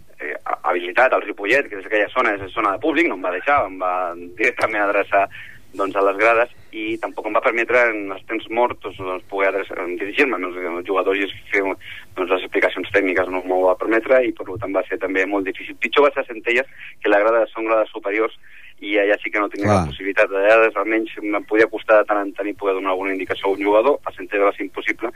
Habilitat 0.73 1.13
al 1.13 1.23
Ripollet, 1.23 1.69
que 1.69 1.79
és 1.79 1.87
aquella 1.87 2.11
zona, 2.13 2.35
és 2.35 2.53
zona 2.53 2.75
de 2.75 2.83
públic, 2.83 3.07
no 3.09 3.19
em 3.19 3.25
va 3.25 3.33
deixar, 3.35 3.61
em 3.69 3.79
va 3.81 3.93
directament 4.17 4.83
adreçar 4.83 5.27
doncs, 5.73 5.95
a 5.95 6.03
les 6.05 6.17
grades 6.17 6.51
i 6.73 6.97
tampoc 7.01 7.27
em 7.27 7.35
va 7.37 7.41
permetre 7.45 7.81
en 7.91 8.11
els 8.13 8.25
temps 8.29 8.45
morts 8.53 8.81
doncs, 8.97 9.25
poder 9.29 9.63
dirigir-me 9.99 10.37
als 10.37 10.57
als 10.61 10.87
jugadors 10.87 11.21
i 11.23 11.29
fer 11.51 11.63
doncs, 11.63 12.29
les 12.29 12.41
explicacions 12.41 12.91
tècniques 12.93 13.29
no 13.29 13.41
m'ho 13.45 13.61
va 13.67 13.77
permetre 13.79 14.21
i 14.25 14.33
per 14.37 14.45
tant 14.61 14.75
va 14.75 14.85
ser 14.89 14.99
també 15.01 15.25
molt 15.25 15.49
difícil. 15.49 15.77
Pitjor 15.81 16.07
va 16.07 16.13
ser 16.13 16.23
a 16.23 16.29
Centelles, 16.29 16.69
que 17.01 17.09
la 17.09 17.21
grada 17.23 17.45
són 17.53 17.69
grades 17.69 17.93
superiors 17.93 18.37
i 18.83 18.97
allà 19.01 19.17
sí 19.21 19.31
que 19.31 19.41
no 19.41 19.49
tenia 19.51 19.69
Clar. 19.69 19.79
la 19.81 19.91
possibilitat. 19.91 20.31
Allà 20.31 20.69
almenys 20.83 21.15
em 21.21 21.47
podia 21.49 21.69
costar 21.71 22.01
de 22.01 22.09
tant 22.09 22.21
en 22.21 22.33
tant 22.37 22.49
i 22.49 22.55
poder 22.57 22.75
donar 22.77 22.93
alguna 22.93 23.15
indicació 23.15 23.49
a 23.49 23.55
un 23.55 23.63
jugador, 23.63 23.99
a 24.03 24.13
Centelles 24.15 24.47
va 24.49 24.55
ser 24.57 24.67
impossible 24.67 25.13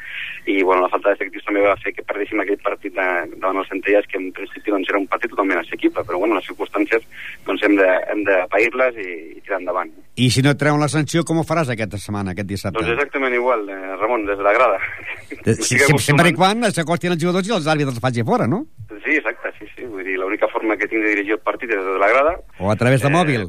i 0.47 0.61
bueno, 0.63 0.81
la 0.85 0.89
falta 0.89 1.11
d'efectius 1.11 1.43
també 1.43 1.61
va 1.65 1.75
fer 1.81 1.91
que 1.95 2.05
perdéssim 2.07 2.39
aquell 2.39 2.59
partit 2.63 2.93
de, 2.95 3.07
davant 3.35 3.59
els 3.61 3.69
Centelles 3.71 4.07
que 4.07 4.19
en 4.19 4.29
principi 4.35 4.71
doncs, 4.71 4.87
era 4.89 5.01
un 5.01 5.07
partit 5.11 5.33
totalment 5.33 5.59
assequible, 5.59 6.03
però 6.07 6.21
bueno, 6.21 6.37
les 6.39 6.47
circumstàncies 6.47 7.03
doncs, 7.47 7.65
hem 7.67 7.75
de, 7.79 7.87
hem 8.13 8.23
de 8.27 8.37
pair-les 8.53 9.01
i, 9.03 9.09
i 9.35 9.41
tirar 9.41 9.59
endavant. 9.59 9.91
I 10.17 10.29
si 10.33 10.41
no 10.45 10.53
et 10.55 10.61
treuen 10.61 10.81
la 10.81 10.89
sanció, 10.91 11.25
com 11.27 11.41
ho 11.41 11.45
faràs 11.47 11.73
aquesta 11.73 11.99
setmana, 12.01 12.31
aquest 12.33 12.49
dissabte? 12.49 12.79
Doncs 12.79 12.95
exactament 12.95 13.35
igual, 13.35 13.67
eh, 13.69 13.95
Ramon, 13.99 14.25
des 14.29 14.39
de 14.39 14.47
la 14.47 14.55
grada. 14.55 14.79
Eh, 14.79 15.53
si, 15.59 15.75
M'estic 15.77 15.83
si, 15.99 16.05
sempre 16.07 16.31
i 16.31 16.37
quan 16.37 16.63
s'acostin 16.71 17.17
els 17.17 17.21
jugadors 17.21 17.51
i 17.51 17.57
els 17.59 17.67
àrbitres 17.67 17.97
els 17.97 18.03
faci 18.07 18.23
fora, 18.27 18.47
no? 18.47 18.63
Sí, 19.03 19.19
exacte, 19.19 19.51
sí, 19.59 19.67
sí. 19.75 19.85
Vull 19.91 20.07
dir, 20.07 20.17
forma 20.57 20.77
que 20.77 20.89
tinc 20.89 21.05
de 21.05 21.13
dirigir 21.13 21.37
el 21.37 21.45
partit 21.45 21.69
des 21.69 21.85
de 21.85 21.97
la 22.01 22.09
grada. 22.09 22.35
O 22.59 22.71
a 22.71 22.75
través 22.75 23.01
de 23.05 23.13
mòbil. 23.13 23.47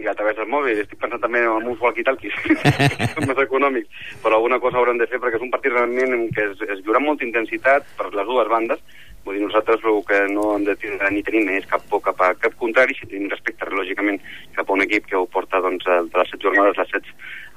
I 0.00 0.06
a 0.08 0.14
través 0.16 0.36
del 0.36 0.48
mòbil. 0.48 0.80
Estic 0.80 1.00
pensant 1.00 1.20
també 1.24 1.42
en 1.44 1.68
uns 1.72 1.80
walkie-talkies, 1.80 2.36
que 2.44 3.26
més 3.28 3.44
econòmics, 3.44 4.08
però 4.22 4.38
alguna 4.38 4.60
cosa 4.62 4.80
haurem 4.80 5.00
de 5.00 5.08
fer 5.10 5.20
perquè 5.20 5.40
és 5.40 5.46
un 5.46 5.52
partit 5.52 5.74
realment 5.74 6.16
en 6.16 6.26
què 6.36 6.50
es, 6.52 6.64
es 6.76 6.82
viurà 6.84 7.00
amb 7.00 7.12
molta 7.12 7.26
intensitat 7.28 7.88
per 7.98 8.10
les 8.12 8.28
dues 8.28 8.52
bandes. 8.52 8.82
Vull 9.24 9.36
dir, 9.36 9.42
nosaltres 9.44 9.82
el 9.84 9.98
que 10.08 10.20
no 10.32 10.46
hem 10.54 10.62
de 10.64 10.76
tindre 10.80 11.10
ni 11.12 11.24
tenim 11.24 11.50
és 11.52 11.66
cap 11.68 11.82
por 11.92 12.00
cap 12.04 12.22
a 12.24 12.30
cap 12.40 12.54
contrari, 12.60 12.96
si 12.96 13.08
tenim 13.08 13.28
respecte, 13.32 13.68
lògicament, 13.68 14.20
cap 14.56 14.70
a 14.70 14.76
un 14.76 14.84
equip 14.86 15.10
que 15.10 15.18
ho 15.18 15.26
porta 15.28 15.60
doncs, 15.60 15.84
de 15.84 16.22
les 16.22 16.32
set 16.32 16.40
jornades, 16.46 16.80
les 16.80 16.94
set 16.94 17.10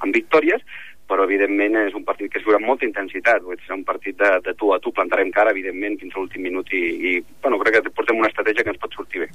amb 0.04 0.12
victòries, 0.12 0.60
però 1.08 1.26
evidentment 1.28 1.76
és 1.84 1.96
un 1.98 2.04
partit 2.06 2.30
que 2.32 2.40
es 2.40 2.46
viurà 2.46 2.60
amb 2.60 2.70
molta 2.70 2.86
intensitat, 2.88 3.44
serà 3.64 3.76
un 3.76 3.84
partit 3.84 4.16
de, 4.20 4.30
de 4.46 4.54
tu 4.58 4.72
a 4.74 4.80
tu, 4.80 4.92
plantarem 4.96 5.30
cara, 5.34 5.52
evidentment, 5.52 5.98
fins 6.00 6.16
a 6.16 6.22
l'últim 6.22 6.44
minut 6.46 6.72
i, 6.72 6.82
i, 7.10 7.14
bueno, 7.44 7.60
crec 7.62 7.78
que 7.80 7.94
portem 7.94 8.18
una 8.20 8.32
estratègia 8.32 8.64
que 8.64 8.74
ens 8.74 8.82
pot 8.82 8.96
sortir 8.96 9.26
bé. 9.26 9.30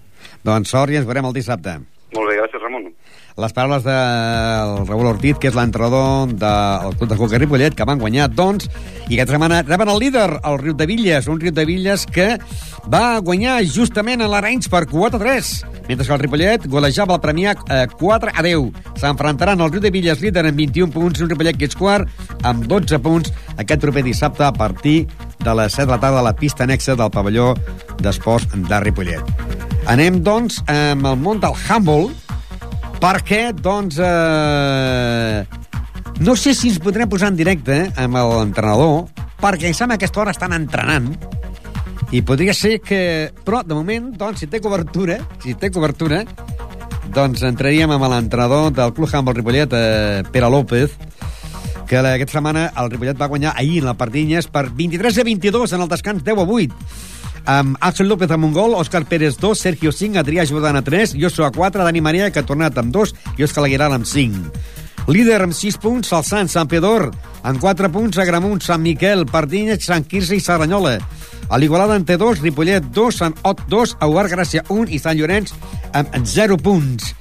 Doncs 0.46 0.76
sort 0.76 0.94
i 0.94 1.00
ens 1.00 1.08
veurem 1.10 1.30
el 1.30 1.38
dissabte. 1.38 1.80
Molt 2.16 2.26
bé, 2.32 2.40
gràcies, 2.40 2.62
Ramon. 2.64 2.88
Les 3.40 3.54
paraules 3.54 3.84
del 3.86 4.72
Raül 4.88 5.08
Ortiz, 5.12 5.38
que 5.40 5.48
és 5.52 5.56
l'entrenador 5.56 6.32
del 6.34 6.96
Club 6.98 7.12
de 7.12 7.18
Hockey 7.20 7.40
Ripollet, 7.44 7.76
que 7.78 7.86
van 7.88 8.02
guanyar, 8.02 8.32
doncs, 8.34 8.66
i 9.08 9.14
aquesta 9.14 9.36
setmana 9.36 9.62
reben 9.68 9.92
el 9.94 10.02
líder, 10.02 10.28
el 10.42 10.58
Riu 10.60 10.74
de 10.76 10.88
Villes, 10.90 11.30
un 11.30 11.40
Riu 11.40 11.54
de 11.54 11.68
Villes 11.70 12.08
que 12.10 12.32
va 12.90 13.22
guanyar 13.22 13.62
justament 13.70 14.26
en 14.26 14.34
l'Arenys 14.34 14.72
per 14.74 14.88
4 14.90 15.22
a 15.22 15.24
3, 15.24 15.54
mentre 15.90 16.06
que 16.06 16.14
el 16.14 16.20
Ripollet 16.22 16.66
golejava 16.70 17.16
el 17.18 17.22
Premià 17.24 17.56
eh, 17.66 17.88
4 17.98 18.32
a 18.38 18.44
10. 18.46 18.68
S'enfrontaran 19.02 19.60
el 19.66 19.72
Riu 19.74 19.82
de 19.82 19.90
Villes 19.90 20.22
líder 20.22 20.46
amb 20.46 20.62
21 20.62 20.94
punts 20.94 21.18
i 21.18 21.26
un 21.26 21.32
Ripollet 21.32 21.58
que 21.58 21.66
és 21.66 21.76
quart 21.76 22.06
amb 22.46 22.68
12 22.70 23.00
punts 23.02 23.34
aquest 23.58 23.82
proper 23.82 24.04
dissabte 24.06 24.46
a 24.46 24.54
partir 24.54 25.08
de 25.42 25.56
les 25.58 25.74
7 25.74 25.88
de 25.88 25.96
la 25.96 26.00
tarda 26.04 26.22
a 26.22 26.28
la 26.30 26.36
pista 26.38 26.68
anexa 26.68 26.94
del 26.94 27.10
pavelló 27.10 27.56
d'esports 28.04 28.54
de 28.54 28.80
Ripollet. 28.86 29.34
Anem, 29.90 30.22
doncs, 30.22 30.60
amb 30.70 31.10
el 31.10 31.18
món 31.18 31.42
del 31.42 31.58
handball, 31.66 32.12
perquè, 33.02 33.50
doncs, 33.58 33.98
eh, 33.98 35.42
no 36.22 36.36
sé 36.38 36.54
si 36.54 36.70
ens 36.70 36.78
podrem 36.84 37.10
posar 37.10 37.32
en 37.34 37.40
directe 37.40 37.80
eh, 37.88 38.06
amb 38.06 38.22
l'entrenador, 38.30 39.08
perquè 39.42 39.72
em 39.72 39.74
sembla 39.74 39.98
que 39.98 40.06
a 40.06 40.12
aquesta 40.12 40.22
hora 40.22 40.38
estan 40.38 40.54
entrenant, 40.54 41.16
i 42.12 42.22
podria 42.26 42.56
ser 42.58 42.80
que... 42.82 43.02
Però, 43.46 43.62
de 43.66 43.78
moment, 43.78 44.10
doncs, 44.18 44.42
si 44.42 44.50
té 44.50 44.62
cobertura, 44.64 45.20
si 45.44 45.54
té 45.60 45.70
cobertura, 45.74 46.24
doncs 47.14 47.44
entraríem 47.46 47.92
amb 47.94 48.08
l'entrenador 48.10 48.74
del 48.74 48.94
Club 48.98 49.14
Handball 49.14 49.38
Ripollet, 49.38 49.74
eh, 49.74 50.24
Pere 50.34 50.50
López, 50.50 50.96
que 51.90 51.98
aquesta 51.98 52.40
setmana 52.40 52.68
el 52.78 52.90
Ripollet 52.92 53.18
va 53.20 53.30
guanyar 53.30 53.54
ahir 53.58 53.80
en 53.84 53.90
la 53.90 53.98
Pardinyes 53.98 54.50
per 54.50 54.68
23 54.70 55.22
a 55.22 55.26
22 55.26 55.74
en 55.74 55.86
el 55.86 55.90
descans 55.90 56.26
10 56.26 56.38
a 56.38 56.46
8 56.46 57.18
amb 57.50 57.78
Àngel 57.82 58.10
López 58.10 58.30
amb 58.32 58.46
un 58.46 58.54
gol, 58.54 58.76
Òscar 58.78 59.06
Pérez 59.10 59.40
2, 59.42 59.58
Sergio 59.58 59.92
5, 59.96 60.20
Adrià 60.22 60.46
Jordana 60.46 60.84
3, 60.86 61.16
Joshua 61.18 61.50
4, 61.56 61.84
Dani 61.84 62.02
Maria, 62.02 62.30
que 62.30 62.44
ha 62.44 62.46
tornat 62.46 62.78
amb 62.78 62.94
2, 62.94 63.16
i 63.40 63.46
Òscar 63.48 63.64
Laguiral 63.66 63.96
amb 63.96 64.06
5. 64.06 64.52
Líder 65.10 65.40
amb 65.42 65.56
6 65.58 65.80
punts, 65.82 66.12
el 66.14 66.22
Sant, 66.22 66.50
Sant 66.54 66.68
Pedor, 66.70 67.08
amb 67.42 67.58
4 67.58 67.90
punts, 67.90 68.20
Agramunt, 68.22 68.60
Sant 68.62 68.84
Miquel, 68.84 69.24
Pardinyes, 69.26 69.82
Sant 69.88 70.04
Quirze 70.06 70.36
i 70.38 70.44
Serranyola. 70.44 71.00
A 71.50 71.58
l'Igualada 71.58 71.96
en 71.98 72.06
té 72.06 72.14
2, 72.22 72.44
Ripollet 72.44 72.92
2, 72.94 73.18
Sant 73.18 73.34
Ot 73.50 73.64
2, 73.72 73.96
Auar 74.06 74.28
Gràcia 74.30 74.62
1 74.70 74.94
i 74.94 75.00
Sant 75.02 75.18
Llorenç 75.18 75.56
amb 75.98 76.14
0 76.30 76.60
punts. 76.62 77.16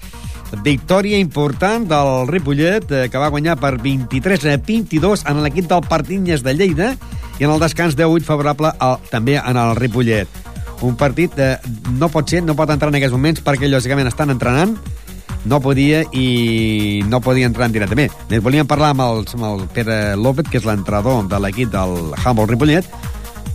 victòria 0.64 1.18
important 1.18 1.84
del 1.88 2.28
Ripollet, 2.28 2.90
eh, 2.90 3.08
que 3.08 3.18
va 3.18 3.28
guanyar 3.28 3.56
per 3.60 3.76
23 3.80 4.44
a 4.44 4.56
22 4.56 5.24
en 5.28 5.42
l'equip 5.42 5.68
del 5.68 5.84
Partinyes 5.88 6.42
de 6.42 6.54
Lleida 6.54 6.94
i 7.38 7.44
en 7.44 7.50
el 7.50 7.60
descans 7.60 7.96
10-8 7.96 8.24
favorable 8.24 8.72
al, 8.78 8.96
també 9.10 9.36
en 9.36 9.56
el 9.56 9.76
Ripollet. 9.76 10.28
Un 10.80 10.96
partit 10.96 11.32
eh, 11.38 11.56
no 11.98 12.08
pot 12.08 12.28
ser, 12.28 12.42
no 12.42 12.56
pot 12.56 12.70
entrar 12.70 12.88
en 12.88 12.96
aquests 12.96 13.16
moments 13.16 13.44
perquè 13.44 13.68
lògicament 13.68 14.08
estan 14.08 14.30
entrenant, 14.30 14.76
no 15.48 15.60
podia 15.64 16.02
i 16.12 17.02
no 17.08 17.22
podia 17.24 17.48
entrar 17.48 17.68
en 17.68 17.74
directament. 17.74 18.12
Més 18.30 18.42
volíem 18.44 18.68
parlar 18.68 18.92
amb 18.94 19.04
el, 19.04 19.22
amb 19.34 19.46
el 19.48 19.62
Pere 19.74 19.98
López, 20.16 20.50
que 20.50 20.60
és 20.60 20.66
l'entrenador 20.68 21.24
de 21.30 21.40
l'equip 21.42 21.72
del 21.72 22.12
Humboldt 22.18 22.52
Ripollet, 22.52 22.90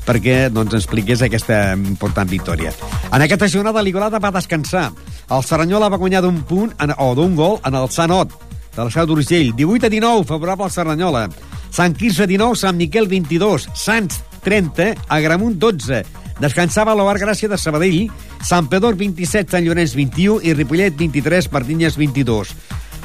perquè 0.07 0.49
doncs, 0.51 0.75
expliqués 0.77 1.23
aquesta 1.23 1.75
important 1.77 2.29
victòria. 2.29 2.73
En 3.13 3.23
aquesta 3.23 3.47
jornada, 3.47 3.83
l'Igualada 3.85 4.21
va 4.23 4.33
descansar. 4.35 4.89
El 5.31 5.45
Serranyola 5.45 5.91
va 5.93 6.01
guanyar 6.01 6.23
d'un 6.25 6.41
punt 6.47 6.73
en, 6.83 6.95
o 6.97 7.13
d'un 7.15 7.37
gol 7.39 7.59
en 7.63 7.77
el 7.79 7.89
Sanot, 7.93 8.33
del 8.75 8.91
Seu 8.91 9.07
d'Urgell. 9.07 9.53
18 9.55 9.87
a 9.87 9.93
19, 9.93 10.27
favorable 10.27 10.67
al 10.67 10.73
Serranyola. 10.73 11.27
Sant 11.73 11.95
Quirze 11.97 12.27
19, 12.29 12.59
Sant 12.59 12.77
Miquel 12.77 13.07
22, 13.09 13.69
Sants 13.77 14.21
30, 14.43 14.93
Agramunt 15.07 15.57
12. 15.61 16.03
Descansava 16.41 16.95
l'Ovar 16.97 17.19
Gràcia 17.21 17.49
de 17.49 17.59
Sabadell, 17.61 18.07
Sant 18.45 18.69
Pedor 18.71 18.97
27, 18.99 19.51
Sant 19.53 19.65
Llorenç 19.65 19.93
21 19.97 20.41
i 20.43 20.55
Ripollet 20.57 20.97
23, 20.97 21.51
Martinyes 21.53 21.97
22. 21.99 22.55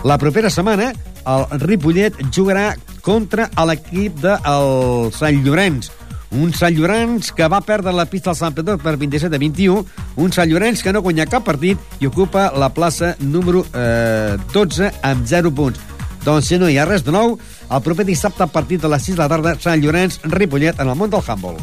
La 0.08 0.18
propera 0.18 0.50
setmana, 0.50 0.92
el 1.26 1.46
Ripollet 1.64 2.16
jugarà 2.32 2.72
contra 3.02 3.48
l'equip 3.66 4.20
del 4.22 5.12
Sant 5.16 5.42
Llorenç, 5.44 5.90
un 6.30 6.52
Sant 6.52 6.74
Llorenç 6.76 7.32
que 7.32 7.48
va 7.48 7.60
perdre 7.64 7.92
la 7.92 8.06
pista 8.08 8.30
al 8.30 8.38
Sant 8.38 8.56
Pedro 8.56 8.76
per 8.78 8.96
27 9.00 9.34
a 9.34 9.40
21, 9.40 9.84
un 10.16 10.34
Sant 10.34 10.50
Llorenç 10.50 10.82
que 10.84 10.92
no 10.92 11.02
guanya 11.04 11.28
cap 11.28 11.46
partit 11.46 11.78
i 12.00 12.08
ocupa 12.08 12.50
la 12.56 12.70
plaça 12.74 13.14
número 13.20 13.64
eh, 13.72 14.36
12 14.52 14.92
amb 15.02 15.24
0 15.26 15.54
punts. 15.54 15.80
Doncs 16.24 16.50
si 16.50 16.58
no 16.60 16.68
hi 16.68 16.76
ha 16.76 16.88
res 16.88 17.06
de 17.06 17.14
nou, 17.14 17.38
el 17.70 17.84
proper 17.84 18.04
dissabte 18.04 18.44
a 18.44 18.52
partir 18.52 18.80
de 18.82 18.90
les 18.92 19.08
6 19.08 19.16
de 19.16 19.22
la 19.22 19.30
tarda, 19.32 19.56
Sant 19.62 19.80
Llorenç, 19.80 20.20
Ripollet, 20.24 20.80
en 20.80 20.92
el 20.92 20.98
món 20.98 21.10
del 21.10 21.24
handball. 21.24 21.56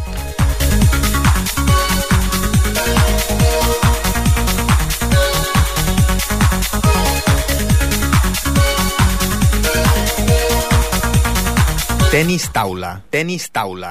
Tenis 12.16 12.46
taula, 12.48 13.02
tenis 13.12 13.50
taula. 13.52 13.90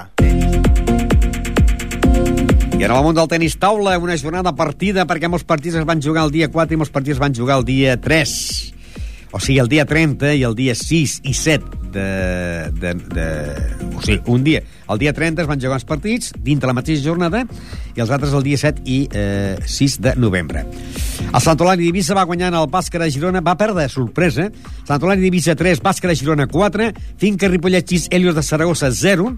I 2.73 2.81
en 2.81 2.89
el 2.89 3.03
món 3.05 3.13
del 3.13 3.29
tenis 3.29 3.59
taula, 3.61 3.99
una 4.01 4.17
jornada 4.17 4.55
partida, 4.57 5.05
perquè 5.05 5.29
molts 5.29 5.45
partits 5.45 5.77
es 5.77 5.85
van 5.85 6.01
jugar 6.01 6.25
el 6.25 6.33
dia 6.33 6.49
4 6.49 6.73
i 6.73 6.79
molts 6.81 6.95
partits 6.95 7.19
es 7.19 7.21
van 7.21 7.37
jugar 7.37 7.59
el 7.61 7.67
dia 7.69 7.99
3. 8.01 8.33
O 9.35 9.41
sigui, 9.43 9.59
el 9.59 9.67
dia 9.67 9.83
30 9.83 10.37
i 10.39 10.45
el 10.47 10.55
dia 10.55 10.77
6 10.79 11.17
i 11.27 11.33
7 11.35 11.91
de... 11.91 12.05
de, 12.79 12.93
de 13.11 13.25
o 13.91 14.03
sigui, 14.05 14.21
un 14.31 14.45
dia. 14.47 14.61
El 14.87 15.01
dia 15.03 15.11
30 15.13 15.43
es 15.43 15.49
van 15.51 15.59
jugar 15.59 15.81
els 15.81 15.87
partits 15.89 16.31
dintre 16.39 16.71
la 16.71 16.77
mateixa 16.79 17.03
jornada 17.03 17.43
i 17.97 18.03
els 18.05 18.13
altres 18.15 18.31
el 18.31 18.47
dia 18.47 18.61
7 18.63 18.85
i 18.87 19.01
eh, 19.11 19.57
6 19.59 19.97
de 20.07 20.15
novembre. 20.23 20.63
El 21.27 21.43
Santolari 21.43 21.83
d'Ibissa 21.83 22.15
va 22.15 22.27
guanyar 22.31 22.53
el 22.55 22.71
Bàsquer 22.71 23.03
de 23.03 23.11
Girona, 23.11 23.43
va 23.43 23.57
perdre 23.59 23.89
sorpresa. 23.91 24.53
Santolari 24.87 25.27
d'Ibissa 25.27 25.59
3, 25.59 25.83
Bàsquer 25.83 26.13
de 26.13 26.19
Girona 26.21 26.47
4, 26.47 26.93
Finca 27.19 27.51
Ripollet 27.51 27.91
6, 27.91 28.13
Helios 28.15 28.39
de 28.39 28.47
Saragossa 28.47 28.93
0, 28.95 29.33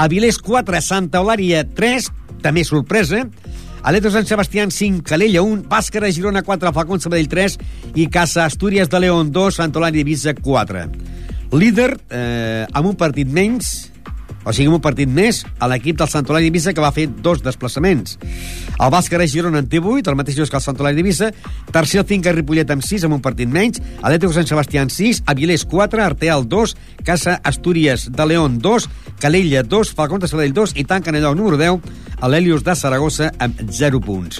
Avilés 0.00 0.40
4, 0.40 0.80
Santa 0.80 1.20
Eulària 1.20 1.60
3, 1.76 2.08
també 2.40 2.64
sorpresa, 2.64 3.26
Aleto 3.86 4.10
Sant 4.10 4.26
Sebastián 4.26 4.72
5, 4.72 5.04
Calella 5.06 5.42
1, 5.46 5.68
Bàsquer 5.70 6.00
de 6.02 6.08
Girona 6.10 6.40
4, 6.42 6.72
Falcón 6.74 6.98
Sabadell 6.98 7.28
3 7.30 7.52
i 7.94 8.08
Casa 8.10 8.42
Astúries 8.42 8.90
de 8.90 8.98
León 8.98 9.30
2, 9.30 9.60
Santolari 9.60 10.00
d'Ibissa 10.00 10.32
4. 10.34 10.88
Líder, 11.54 11.92
eh, 12.10 12.66
amb 12.72 12.88
un 12.90 12.96
partit 12.98 13.30
menys, 13.30 13.92
o 14.46 14.52
sigui, 14.54 14.70
un 14.70 14.82
partit 14.82 15.10
més, 15.10 15.40
a 15.58 15.66
l'equip 15.66 15.98
del 15.98 16.10
Santolari 16.10 16.46
d'Ibissa, 16.46 16.70
que 16.70 16.82
va 16.84 16.92
fer 16.94 17.08
dos 17.10 17.42
desplaçaments. 17.42 18.14
El 18.76 18.92
Bàsquer 18.94 19.18
de 19.18 19.26
Girona 19.26 19.58
en 19.58 19.66
té 19.66 19.80
8, 19.82 20.06
el 20.12 20.18
mateix 20.18 20.38
que 20.38 20.60
el 20.60 20.62
Santolari 20.62 20.94
d'Ibissa. 20.94 21.32
Tercer, 21.74 21.98
el 22.04 22.06
Finca 22.06 22.30
Ripollet 22.30 22.70
amb 22.70 22.84
6, 22.86 23.08
amb 23.08 23.18
un 23.18 23.24
partit 23.24 23.50
menys. 23.50 23.82
Atlètico 23.98 24.30
Sant 24.36 24.46
Sebastià 24.46 24.86
en 24.86 24.92
6, 24.94 25.24
Avilés 25.26 25.66
4, 25.66 26.04
Arteal 26.04 26.46
2, 26.46 26.76
Casa 27.02 27.40
Astúries 27.42 28.06
de 28.14 28.26
León 28.30 28.60
2, 28.62 28.88
Calella 29.18 29.64
2, 29.66 29.92
Falcón 29.98 30.22
de 30.22 30.30
Sabadell 30.30 30.54
2 30.54 30.76
i 30.78 30.86
tanquen 30.86 31.18
allò 31.18 31.34
número 31.34 31.58
10 31.58 31.82
a 32.20 32.30
l'Helios 32.30 32.62
de 32.62 32.78
Saragossa 32.78 33.32
amb 33.42 33.66
0 33.66 34.00
punts. 34.04 34.38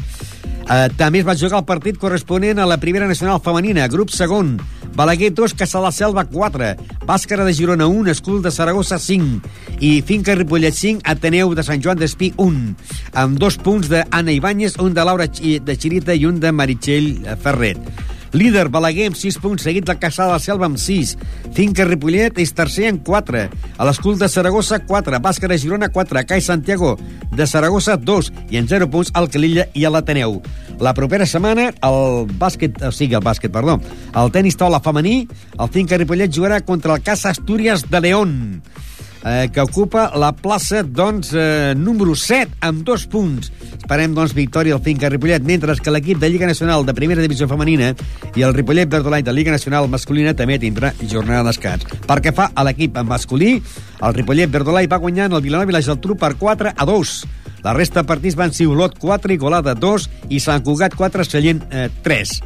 Uh, 0.66 0.86
també 0.98 1.20
es 1.22 1.26
va 1.26 1.36
jugar 1.38 1.60
el 1.62 1.66
partit 1.66 1.98
corresponent 1.98 2.58
a 2.58 2.66
la 2.66 2.78
primera 2.82 3.06
nacional 3.10 3.42
femenina, 3.42 3.90
grup 3.90 4.14
segon. 4.14 4.56
Balaguer 4.96 5.28
2, 5.36 5.52
Caçà 5.52 5.76
la 5.84 5.90
Selva 5.92 6.22
4, 6.24 6.70
Bàscara 7.04 7.44
de 7.44 7.52
Girona 7.52 7.84
1, 7.84 8.08
Escul 8.14 8.40
de 8.40 8.48
Saragossa 8.50 8.96
5 8.96 9.76
i 9.84 10.00
Finca 10.00 10.32
Ripollet 10.34 10.72
5, 10.72 11.04
Ateneu 11.04 11.52
de 11.52 11.64
Sant 11.66 11.84
Joan 11.84 12.00
d'Espí 12.00 12.30
1, 12.40 12.62
amb 13.20 13.36
dos 13.36 13.60
punts 13.60 13.92
d'Anna 13.92 14.32
Ibáñez, 14.32 14.78
un 14.80 14.96
de 14.96 15.04
Laura 15.04 15.28
de 15.28 15.76
Xirita 15.76 16.16
i 16.16 16.24
un 16.24 16.40
de 16.40 16.48
Meritxell 16.48 17.10
Ferret. 17.44 18.15
Líder, 18.36 18.68
Balaguer 18.68 19.06
amb 19.08 19.16
6 19.16 19.38
punts, 19.40 19.62
seguit 19.64 19.86
del 19.88 19.96
Caçà 19.96 20.26
de 20.26 20.34
la 20.34 20.40
Selva 20.42 20.66
amb 20.68 20.76
6. 20.76 21.14
Finca 21.56 21.86
Ripollet 21.88 22.36
és 22.42 22.50
tercer 22.52 22.90
amb 22.90 23.00
4. 23.06 23.46
A 23.80 23.86
l'Escul 23.88 24.18
de 24.20 24.28
Saragossa, 24.28 24.82
4. 24.84 25.20
Bàscara 25.24 25.54
de 25.54 25.62
Girona, 25.62 25.88
4. 25.88 26.20
Cai 26.28 26.44
Santiago 26.44 26.98
de 27.32 27.46
Saragossa, 27.48 27.96
2. 27.96 28.28
I 28.52 28.60
en 28.60 28.68
0 28.68 28.90
punts 28.92 29.14
al 29.16 29.30
Calilla 29.32 29.64
i 29.72 29.86
a 29.88 29.92
l'Ateneu. 29.94 30.42
La 30.84 30.92
propera 30.92 31.24
setmana, 31.24 31.70
el 31.88 32.28
bàsquet, 32.36 32.76
o 32.84 32.92
sigui, 32.92 33.16
el 33.16 33.24
bàsquet, 33.24 33.54
perdó, 33.54 33.78
el 34.12 34.34
tenis 34.34 34.60
taula 34.60 34.82
femení, 34.84 35.22
el 35.56 35.72
Finca 35.72 35.96
Ripollet 35.96 36.28
jugarà 36.28 36.60
contra 36.60 36.92
el 36.92 37.00
Casa 37.06 37.32
Astúries 37.32 37.88
de 37.88 38.04
León 38.04 38.36
eh, 39.26 39.50
que 39.52 39.60
ocupa 39.60 40.12
la 40.14 40.30
plaça 40.32 40.82
doncs, 40.82 41.32
eh, 41.34 41.74
número 41.76 42.14
7 42.14 42.60
amb 42.60 42.84
dos 42.86 43.06
punts. 43.10 43.50
Esperem 43.74 44.14
doncs, 44.14 44.34
victòria 44.34 44.76
al 44.76 44.82
Finca 44.82 45.10
Ripollet, 45.10 45.42
mentre 45.42 45.74
que 45.82 45.90
l'equip 45.90 46.20
de 46.22 46.30
Lliga 46.30 46.46
Nacional 46.46 46.86
de 46.86 46.94
Primera 46.94 47.22
Divisió 47.22 47.48
Femenina 47.50 47.92
i 48.36 48.42
el 48.46 48.54
Ripollet 48.54 48.88
Verdolany 48.88 49.24
de 49.26 49.34
Lliga 49.34 49.50
Nacional 49.50 49.88
Masculina 49.90 50.34
també 50.34 50.60
tindrà 50.62 50.92
jornada 51.02 51.42
de 51.42 51.50
descans. 51.50 51.86
Perquè 52.06 52.32
fa 52.32 52.50
a 52.54 52.64
l'equip 52.64 52.96
masculí, 53.02 53.56
el 54.00 54.14
Ripollet 54.14 54.50
Verdolany 54.50 54.86
va 54.88 55.02
guanyant 55.02 55.34
el 55.34 55.42
Vilanova 55.42 55.74
i 55.74 55.74
la 55.74 55.82
Geltrú 55.82 56.16
per 56.16 56.36
4 56.38 56.76
a 56.76 56.86
2. 56.86 57.16
La 57.66 57.74
resta 57.74 58.02
de 58.02 58.06
partits 58.06 58.36
van 58.38 58.52
ser 58.54 58.68
Olot 58.70 58.94
4, 58.98 59.32
Igualada 59.34 59.74
2 59.74 60.10
i 60.30 60.38
Sant 60.38 60.62
Cugat 60.62 60.94
4, 60.94 61.24
Sallent 61.26 61.64
eh, 61.72 61.88
3. 62.04 62.36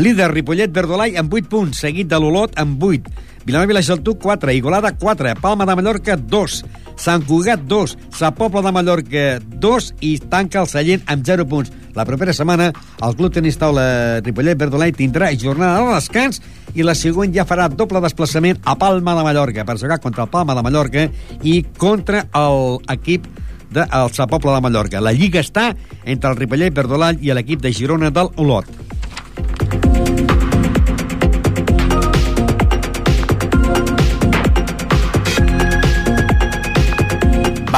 Líder 0.00 0.30
Ripollet 0.32 0.72
Verdolai 0.72 1.18
amb 1.20 1.34
8 1.34 1.50
punts, 1.52 1.82
seguit 1.84 2.08
de 2.08 2.16
l'Olot 2.16 2.56
amb 2.56 2.80
8. 2.80 3.10
Vilanova 3.44 3.72
i 3.72 3.74
la 3.74 3.82
Geltrú 3.82 4.14
4, 4.22 4.52
Igualada 4.54 4.92
4, 4.94 5.34
Palma 5.40 5.66
de 5.66 5.74
Mallorca 5.74 6.16
2, 6.16 6.62
Sant 6.96 7.24
Cugat 7.26 7.64
2, 7.66 7.96
Sa 8.14 8.30
Pobla 8.30 8.62
de 8.62 8.72
Mallorca 8.72 9.24
2 9.42 9.88
i 10.06 10.12
tanca 10.30 10.60
el 10.62 10.68
Sallent 10.70 11.02
amb 11.10 11.26
0 11.26 11.46
punts. 11.50 11.72
La 11.96 12.06
propera 12.08 12.32
setmana 12.32 12.70
el 12.72 13.16
Club 13.18 13.34
Tenis 13.34 13.58
Taula 13.58 14.20
Ripollet 14.22 14.58
Verdolai 14.58 14.94
tindrà 14.94 15.32
jornada 15.34 15.82
de 15.82 15.96
descans 15.96 16.40
i 16.78 16.86
la 16.86 16.94
següent 16.94 17.34
ja 17.34 17.44
farà 17.48 17.66
doble 17.68 18.00
desplaçament 18.04 18.62
a 18.64 18.76
Palma 18.78 19.16
de 19.18 19.26
Mallorca 19.26 19.66
per 19.66 19.78
jugar 19.80 19.98
contra 20.00 20.24
el 20.24 20.30
Palma 20.30 20.54
de 20.54 20.62
Mallorca 20.62 21.08
i 21.42 21.62
contra 21.76 22.24
l'equip 22.32 23.26
del 23.72 23.88
de 23.88 24.14
Sa 24.14 24.26
Pobla 24.28 24.54
de 24.54 24.60
Mallorca. 24.60 25.00
La 25.00 25.12
lliga 25.16 25.40
està 25.40 25.72
entre 26.04 26.30
el 26.30 26.38
Ripollet 26.38 26.74
Verdolall 26.76 27.18
i 27.24 27.32
l'equip 27.34 27.62
de 27.64 27.72
Girona 27.72 28.12
del 28.14 28.30
Olot. 28.36 28.68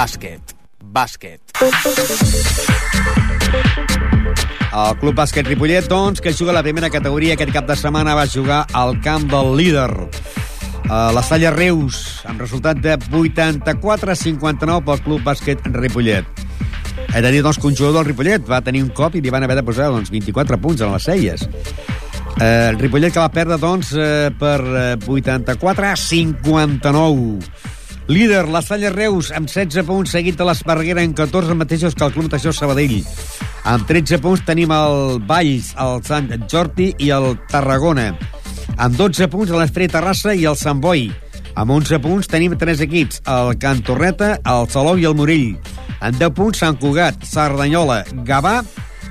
Bàsquet. 0.05 0.51
Bàsquet. 0.85 1.41
El 4.69 4.99
Club 5.01 5.15
Bàsquet 5.17 5.49
Ripollet, 5.49 5.87
doncs, 5.89 6.21
que 6.21 6.35
juga 6.37 6.53
a 6.53 6.57
la 6.59 6.63
primera 6.67 6.91
categoria 6.93 7.39
aquest 7.39 7.55
cap 7.55 7.65
de 7.65 7.77
setmana, 7.81 8.13
va 8.19 8.27
jugar 8.29 8.67
al 8.77 8.99
camp 9.01 9.25
del 9.33 9.55
líder. 9.57 9.89
Uh, 9.95 11.09
la 11.17 11.23
Salla 11.25 11.55
Reus, 11.55 12.21
amb 12.29 12.45
resultat 12.45 12.83
de 12.85 12.99
84 13.17 14.13
a 14.13 14.19
59 14.27 14.85
pel 14.91 15.01
Club 15.07 15.25
Bàsquet 15.25 15.65
Ripollet. 15.73 16.29
He 17.15 17.23
de 17.25 17.31
dir, 17.33 17.41
doncs, 17.41 17.57
que 17.57 17.71
un 17.73 17.79
jugador 17.79 18.03
del 18.03 18.11
Ripollet 18.13 18.45
va 18.45 18.61
tenir 18.61 18.85
un 18.85 18.93
cop 18.93 19.17
i 19.17 19.25
li 19.25 19.33
van 19.33 19.49
haver 19.49 19.57
de 19.57 19.65
posar 19.65 19.89
doncs, 19.89 20.13
24 20.13 20.61
punts 20.61 20.85
en 20.85 20.93
les 20.93 21.09
celles. 21.09 21.49
Eh, 22.45 22.77
Ripollet 22.77 23.15
que 23.15 23.25
va 23.25 23.33
perdre, 23.33 23.57
doncs, 23.57 23.97
eh, 23.97 24.29
per 24.37 24.61
eh, 24.61 24.99
84 25.01 25.95
a 25.95 25.97
59. 25.97 27.73
Líder, 28.07 28.49
la 28.49 28.61
Salla 28.61 28.91
Reus, 28.93 29.31
amb 29.33 29.49
16 29.49 29.87
punts, 29.89 30.11
seguit 30.13 30.37
de 30.37 30.45
l'Esparreguera 30.45 31.01
en 31.01 31.15
14 31.17 31.55
mateixos 31.57 31.95
que 31.97 32.05
el 32.05 32.13
Club 32.13 32.27
Natació 32.27 32.53
Sabadell. 32.53 32.99
Amb 33.65 33.87
13 33.89 34.19
punts 34.21 34.43
tenim 34.45 34.75
el 34.77 35.23
Valls, 35.25 35.71
el 35.81 36.03
Sant 36.05 36.29
Jordi 36.53 36.91
i 37.01 37.09
el 37.17 37.33
Tarragona. 37.49 38.11
Amb 38.77 38.99
12 39.01 39.31
punts 39.33 39.55
l'Estrella 39.57 39.95
Terrassa 39.97 40.35
i 40.37 40.45
el 40.45 40.59
Sant 40.61 40.83
Boi. 40.85 41.07
Amb 41.57 41.73
11 41.73 42.03
punts 42.05 42.29
tenim 42.29 42.59
tres 42.61 42.83
equips, 42.85 43.23
el 43.25 43.55
Can 43.63 43.81
Torreta, 43.87 44.35
el 44.45 44.69
Salou 44.69 45.01
i 45.01 45.09
el 45.09 45.17
Morell. 45.17 45.55
Amb 46.05 46.21
10 46.21 46.37
punts 46.37 46.61
Sant 46.61 46.77
Cugat, 46.77 47.25
Cerdanyola, 47.25 48.03
Gavà 48.29 48.59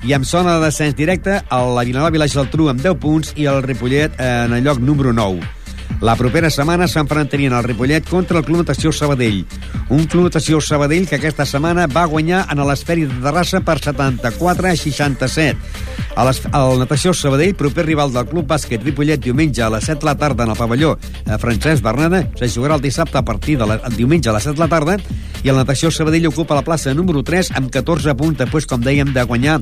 I 0.03 0.11
amb 0.11 0.25
zona 0.27 0.57
de 0.57 0.65
descens 0.67 0.97
directe, 0.99 1.37
el 1.49 1.69
la 1.77 1.85
Vilanova 1.87 2.11
i 2.11 2.19
la 2.19 2.27
Geltrú 2.27 2.67
amb 2.67 2.83
10 2.83 2.97
punts 2.99 3.33
i 3.39 3.47
el 3.47 3.61
Ripollet 3.63 4.17
en 4.19 4.51
el 4.51 4.65
lloc 4.65 4.81
número 4.83 5.13
9. 5.15 5.62
La 6.03 6.17
propera 6.19 6.49
setmana 6.51 6.83
s'enfrontarien 6.91 7.53
el 7.55 7.63
Ripollet 7.63 8.09
contra 8.09 8.41
el 8.41 8.43
Club 8.43 8.59
Natació 8.59 8.91
Sabadell. 8.91 9.45
Un 9.87 10.03
Club 10.11 10.25
Natació 10.27 10.59
Sabadell 10.59 11.07
que 11.07 11.15
aquesta 11.15 11.45
setmana 11.47 11.85
va 11.87 12.03
guanyar 12.11 12.41
en 12.51 12.59
l'Esferi 12.67 13.05
de 13.07 13.21
Terrassa 13.23 13.61
per 13.63 13.77
74 13.79 14.67
a 14.67 14.75
67. 14.75 15.71
A 16.19 16.25
les, 16.27 16.41
el 16.43 16.81
Natació 16.81 17.13
Sabadell, 17.15 17.55
proper 17.55 17.85
rival 17.87 18.11
del 18.11 18.27
Club 18.27 18.49
Bàsquet 18.51 18.83
Ripollet, 18.83 19.23
diumenge 19.23 19.63
a 19.63 19.69
les 19.71 19.87
7 19.87 20.01
de 20.01 20.09
la 20.09 20.17
tarda 20.19 20.43
en 20.43 20.51
el 20.51 20.59
pavelló 20.59 20.97
eh, 20.99 21.37
Francesc 21.39 21.81
Bernada, 21.85 22.25
se 22.35 22.51
jugarà 22.51 22.75
el 22.75 22.83
dissabte 22.83 23.17
a 23.17 23.23
partir 23.23 23.57
de 23.57 23.69
la, 23.71 23.79
el 23.87 23.95
diumenge 23.95 24.27
a 24.29 24.35
les 24.35 24.43
7 24.43 24.59
de 24.59 24.65
la 24.65 24.69
tarda, 24.75 24.97
i 25.43 25.51
el 25.51 25.55
Natació 25.59 25.91
Sabadell 25.91 26.27
ocupa 26.27 26.55
la 26.59 26.65
plaça 26.67 26.91
número 26.95 27.23
3 27.23 27.53
amb 27.59 27.71
14 27.71 28.15
punts, 28.19 28.37
després, 28.43 28.67
com 28.67 28.83
dèiem, 28.83 29.15
de 29.15 29.23
guanyar 29.23 29.61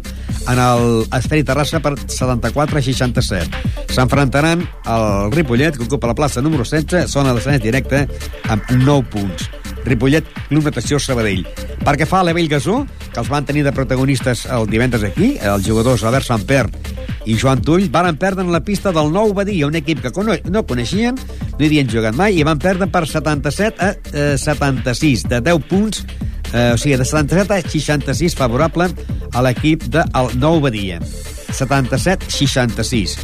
en 0.49 0.59
el 0.65 1.05
Esferi 1.21 1.45
Terrassa 1.45 1.79
per 1.85 1.95
74 2.01 2.81
a 2.81 2.85
67. 2.89 3.63
S'enfrontaran 3.93 4.61
el 4.65 5.31
Ripollet, 5.33 5.77
que 5.77 5.85
ocupa 5.85 6.09
la 6.09 6.17
plaça 6.17 6.30
número 6.39 6.63
16, 6.63 7.11
zona 7.11 7.35
senat 7.43 7.65
directe, 7.65 8.05
amb 8.47 8.63
9 8.71 9.09
punts. 9.11 9.49
Ripollet, 9.83 10.27
Club 10.47 10.69
Natació 10.69 10.99
Sabadell. 11.01 11.43
Per 11.81 11.95
que 11.97 12.07
fa 12.07 12.21
a 12.21 12.25
l'Avell 12.27 12.47
Gasó, 12.47 12.85
que 13.11 13.19
els 13.19 13.31
van 13.31 13.45
tenir 13.45 13.65
de 13.65 13.73
protagonistes 13.75 14.45
el 14.45 14.69
divendres 14.69 15.03
aquí, 15.03 15.33
els 15.41 15.65
jugadors 15.67 16.05
Albert 16.05 16.29
Samper 16.29 16.67
i 17.25 17.35
Joan 17.37 17.61
Tull 17.65 17.89
van 17.93 18.15
perdre 18.17 18.45
en 18.45 18.51
la 18.53 18.63
pista 18.65 18.93
del 18.95 19.11
Nou 19.13 19.33
Badia, 19.37 19.67
un 19.67 19.77
equip 19.77 20.01
que 20.01 20.11
no, 20.49 20.65
coneixien, 20.65 21.17
no 21.17 21.61
hi 21.61 21.69
havien 21.69 21.89
jugat 21.89 22.17
mai, 22.17 22.37
i 22.39 22.47
van 22.47 22.61
perdre 22.61 22.87
per 22.93 23.05
77 23.09 23.81
a 23.81 23.91
eh, 24.13 24.37
76, 24.37 25.27
de 25.29 25.41
10 25.41 25.67
punts, 25.69 26.05
eh, 26.53 26.71
o 26.73 26.77
sigui, 26.77 26.97
de 26.97 27.05
77 27.05 27.53
a 27.53 27.61
66 27.61 28.37
favorable 28.37 28.89
a 29.33 29.45
l'equip 29.45 29.85
del 29.91 30.37
Nou 30.39 30.61
Badia. 30.63 31.01
77-66. 31.51 33.19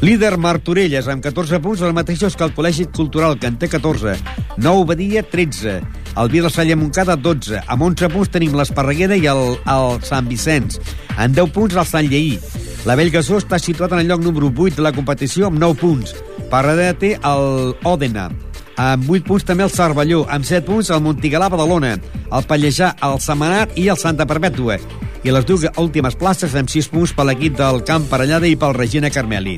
Líder 0.00 0.36
Martorelles, 0.38 1.08
amb 1.10 1.24
14 1.24 1.58
punts, 1.58 1.80
els 1.82 1.94
mateixos 1.94 2.36
que 2.38 2.46
el 2.46 2.52
Col·legi 2.54 2.84
Cultural, 2.94 3.34
que 3.34 3.48
en 3.50 3.56
té 3.58 3.66
14. 3.66 4.14
Nou 4.62 4.84
Badia, 4.86 5.24
13. 5.26 5.80
El 6.22 6.30
Vila 6.30 6.50
Salla 6.54 6.76
Moncada, 6.78 7.16
12. 7.18 7.64
Amb 7.66 7.82
11 7.88 8.12
punts 8.14 8.30
tenim 8.30 8.54
l'Esparreguera 8.54 9.18
i 9.18 9.26
el, 9.26 9.58
el 9.58 9.98
Sant 10.06 10.30
Vicenç. 10.30 10.78
En 11.18 11.34
10 11.34 11.50
punts, 11.50 11.74
el 11.74 11.90
Sant 11.90 12.06
Lleí. 12.06 12.38
La 12.86 12.94
Bellgasó 12.94 13.40
està 13.42 13.58
situat 13.58 13.96
en 13.96 14.04
el 14.04 14.12
lloc 14.12 14.22
número 14.22 14.52
8 14.54 14.78
de 14.78 14.86
la 14.86 14.94
competició 14.94 15.50
amb 15.50 15.58
9 15.58 15.82
punts. 15.82 16.14
Per 16.46 16.62
darrere 16.62 16.94
té 17.02 17.16
el 17.18 17.74
Òdena. 17.82 18.30
Amb 18.78 19.10
8 19.10 19.26
punts 19.26 19.42
també 19.42 19.66
el 19.66 19.74
Cervelló. 19.74 20.22
Amb 20.30 20.46
7 20.46 20.62
punts 20.66 20.92
el 20.94 21.02
Montigalà 21.02 21.48
Badalona. 21.50 21.96
El 22.30 22.46
Pallejà, 22.46 22.92
el 23.02 23.18
Semanat 23.20 23.74
i 23.74 23.88
el 23.90 23.98
Santa 23.98 24.26
Perpètua 24.28 24.78
i 25.26 25.32
les 25.34 25.46
dues 25.46 25.66
últimes 25.82 26.14
places 26.14 26.54
amb 26.54 26.70
6 26.70 26.88
punts 26.92 27.12
per 27.16 27.26
l'equip 27.26 27.56
del 27.58 27.82
Camp 27.86 28.06
Parellada 28.06 28.46
i 28.46 28.54
pel 28.56 28.76
Regina 28.76 29.10
Carmeli. 29.10 29.56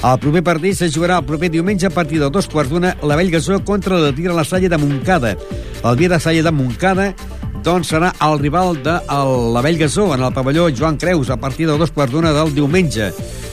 El 0.00 0.20
proper 0.22 0.44
partit 0.46 0.78
se 0.78 0.88
jugarà 0.88 1.18
el 1.20 1.26
proper 1.28 1.50
diumenge 1.52 1.88
a 1.88 1.92
partir 1.92 2.20
de 2.22 2.30
dos 2.30 2.46
quarts 2.48 2.70
d'una 2.70 2.94
la 3.02 3.18
Bellgasó 3.18 3.58
contra 3.66 3.98
la 3.98 4.14
Tira 4.16 4.32
la 4.32 4.46
Salle 4.46 4.70
de 4.70 4.78
Montcada. 4.78 5.34
El 5.82 5.96
dia 5.98 6.08
de 6.08 6.20
Salle 6.20 6.46
de 6.46 6.52
Montcada 6.54 7.10
doncs 7.64 7.90
serà 7.92 8.14
el 8.24 8.38
rival 8.38 8.78
de 8.82 8.96
la 9.10 9.60
Bellgasó 9.60 10.14
en 10.14 10.22
el 10.22 10.32
pavelló 10.32 10.70
Joan 10.70 10.96
Creus 10.96 11.28
a 11.28 11.36
partir 11.36 11.66
de 11.68 11.76
dos 11.76 11.90
quarts 11.90 12.14
d'una 12.14 12.32
del 12.32 12.54
diumenge. 12.54 13.10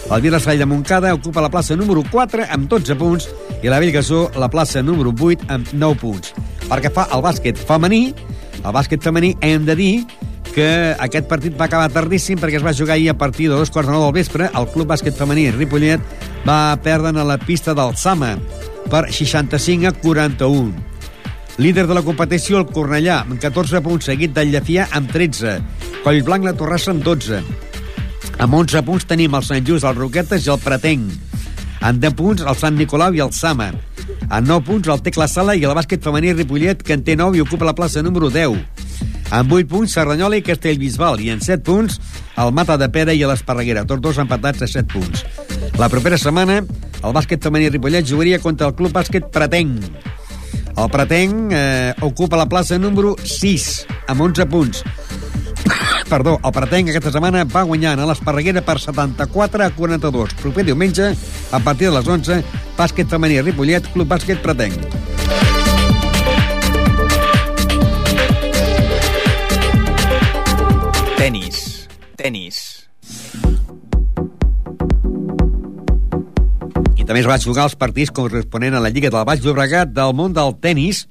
El 0.07 0.21
Vila 0.21 0.39
Salle 0.39 0.59
de 0.59 0.65
Montcada 0.65 1.13
ocupa 1.13 1.41
la 1.43 1.49
plaça 1.51 1.75
número 1.75 2.03
4 2.09 2.45
amb 2.55 2.69
12 2.71 2.95
punts 2.95 3.27
i 3.59 3.67
la 3.67 3.79
Bellgasó 3.83 4.29
la 4.39 4.47
plaça 4.47 4.79
número 4.81 5.11
8 5.11 5.49
amb 5.51 5.73
9 5.73 5.99
punts. 5.99 6.31
Perquè 6.69 6.91
fa 6.95 7.09
el 7.11 7.23
bàsquet 7.25 7.59
femení, 7.59 8.13
el 8.63 8.71
bàsquet 8.71 9.03
femení 9.03 9.33
hem 9.43 9.67
de 9.67 9.75
dir 9.75 9.91
que 10.55 10.95
aquest 11.03 11.27
partit 11.27 11.59
va 11.59 11.67
acabar 11.67 11.91
tardíssim 11.91 12.39
perquè 12.39 12.61
es 12.61 12.65
va 12.65 12.73
jugar 12.73 12.95
ahir 12.95 13.11
a 13.11 13.17
partir 13.19 13.49
de 13.51 13.59
dos 13.59 13.69
quarts 13.69 13.91
de 13.91 13.93
nou 13.97 14.07
del 14.07 14.15
vespre. 14.15 14.47
El 14.47 14.71
Club 14.71 14.87
Bàsquet 14.89 15.13
Femení 15.13 15.51
Ripollet 15.51 16.01
va 16.47 16.79
perdre 16.81 17.11
a 17.11 17.27
la 17.27 17.37
pista 17.37 17.75
del 17.77 17.93
Sama 17.99 18.37
per 18.89 19.11
65 19.11 19.91
a 19.91 19.91
41. 19.91 20.73
Líder 21.57 21.87
de 21.89 21.93
la 21.97 22.05
competició, 22.05 22.61
el 22.61 22.71
Cornellà, 22.71 23.23
amb 23.25 23.41
14 23.41 23.83
punts, 23.83 24.07
seguit 24.07 24.33
del 24.33 24.53
Llefià 24.53 24.87
amb 24.93 25.11
13. 25.11 25.57
Collblanc, 26.03 26.45
la 26.45 26.53
Torrassa, 26.57 26.93
amb 26.93 27.03
12. 27.03 27.66
Amb 28.38 28.53
11 28.53 28.83
punts 28.85 29.05
tenim 29.09 29.33
el 29.33 29.45
Sant 29.45 29.65
Just, 29.65 29.85
el 29.88 29.95
Roquetes 29.97 30.45
i 30.45 30.51
el 30.53 30.59
Pretenc. 30.61 31.13
En 31.88 31.99
10 32.01 32.13
punts, 32.17 32.43
el 32.45 32.57
Sant 32.57 32.75
Nicolau 32.77 33.15
i 33.17 33.21
el 33.23 33.31
Sama. 33.33 33.71
En 34.29 34.45
9 34.45 34.61
punts, 34.67 34.89
el 34.93 35.01
Tecla 35.01 35.25
Sala 35.29 35.55
i 35.57 35.65
el 35.65 35.73
bàsquet 35.77 36.03
femení 36.05 36.35
Ripollet, 36.35 36.83
que 36.85 36.93
en 36.93 37.05
té 37.05 37.15
9 37.17 37.39
i 37.39 37.41
ocupa 37.41 37.65
la 37.65 37.73
plaça 37.77 38.03
número 38.05 38.29
10. 38.29 38.59
Amb 39.33 39.55
8 39.57 39.69
punts, 39.71 39.95
Cerdanyola 39.97 40.38
i 40.38 40.45
Castellbisbal. 40.45 41.17
I 41.25 41.31
en 41.33 41.41
7 41.41 41.65
punts, 41.65 41.97
el 42.38 42.53
Mata 42.53 42.77
de 42.77 42.89
Pera 42.93 43.15
i 43.17 43.25
l'Esparreguera. 43.25 43.88
Tots 43.89 44.05
dos 44.05 44.21
empatats 44.21 44.61
a 44.61 44.69
7 44.69 44.85
punts. 44.93 45.25
La 45.81 45.89
propera 45.89 46.21
setmana, 46.21 46.61
el 47.01 47.17
bàsquet 47.17 47.41
femení 47.41 47.71
Ripollet 47.73 48.05
jugaria 48.05 48.39
contra 48.43 48.69
el 48.69 48.77
Club 48.77 48.93
Bàsquet 48.93 49.33
Pretenc. 49.33 49.81
El 50.77 50.89
Pretenc 50.93 51.57
eh, 51.57 51.93
ocupa 52.05 52.38
la 52.38 52.45
plaça 52.45 52.77
número 52.77 53.15
6, 53.25 53.88
amb 54.13 54.21
11 54.29 54.45
punts. 54.53 54.85
Perdó, 56.07 56.37
el 56.39 56.53
Pretenc 56.55 56.87
aquesta 56.93 57.11
setmana 57.11 57.41
va 57.51 57.65
guanyar 57.67 57.97
a 57.99 58.05
l'Esparreguera 58.07 58.61
per 58.63 58.77
74 58.79 59.65
a 59.65 59.73
42. 59.75 60.35
Proper 60.39 60.63
diumenge, 60.63 61.09
a 61.51 61.59
partir 61.59 61.89
de 61.89 61.97
les 61.97 62.07
11, 62.07 62.37
bàsquet 62.77 63.11
femení 63.11 63.41
Ripollet, 63.43 63.89
Club 63.91 64.07
Bàsquet 64.07 64.39
Pretenc. 64.39 64.79
Tenis. 71.17 71.89
Tenis. 72.15 72.57
I 76.95 77.03
també 77.03 77.19
es 77.19 77.27
va 77.27 77.35
jugar 77.43 77.67
els 77.67 77.75
partits 77.75 78.15
corresponent 78.15 78.79
a 78.79 78.83
la 78.83 78.93
Lliga 78.95 79.11
del 79.11 79.27
Baix 79.27 79.43
Llobregat 79.43 79.91
del 79.91 80.15
món 80.15 80.31
del 80.31 80.55
tennis 80.63 81.09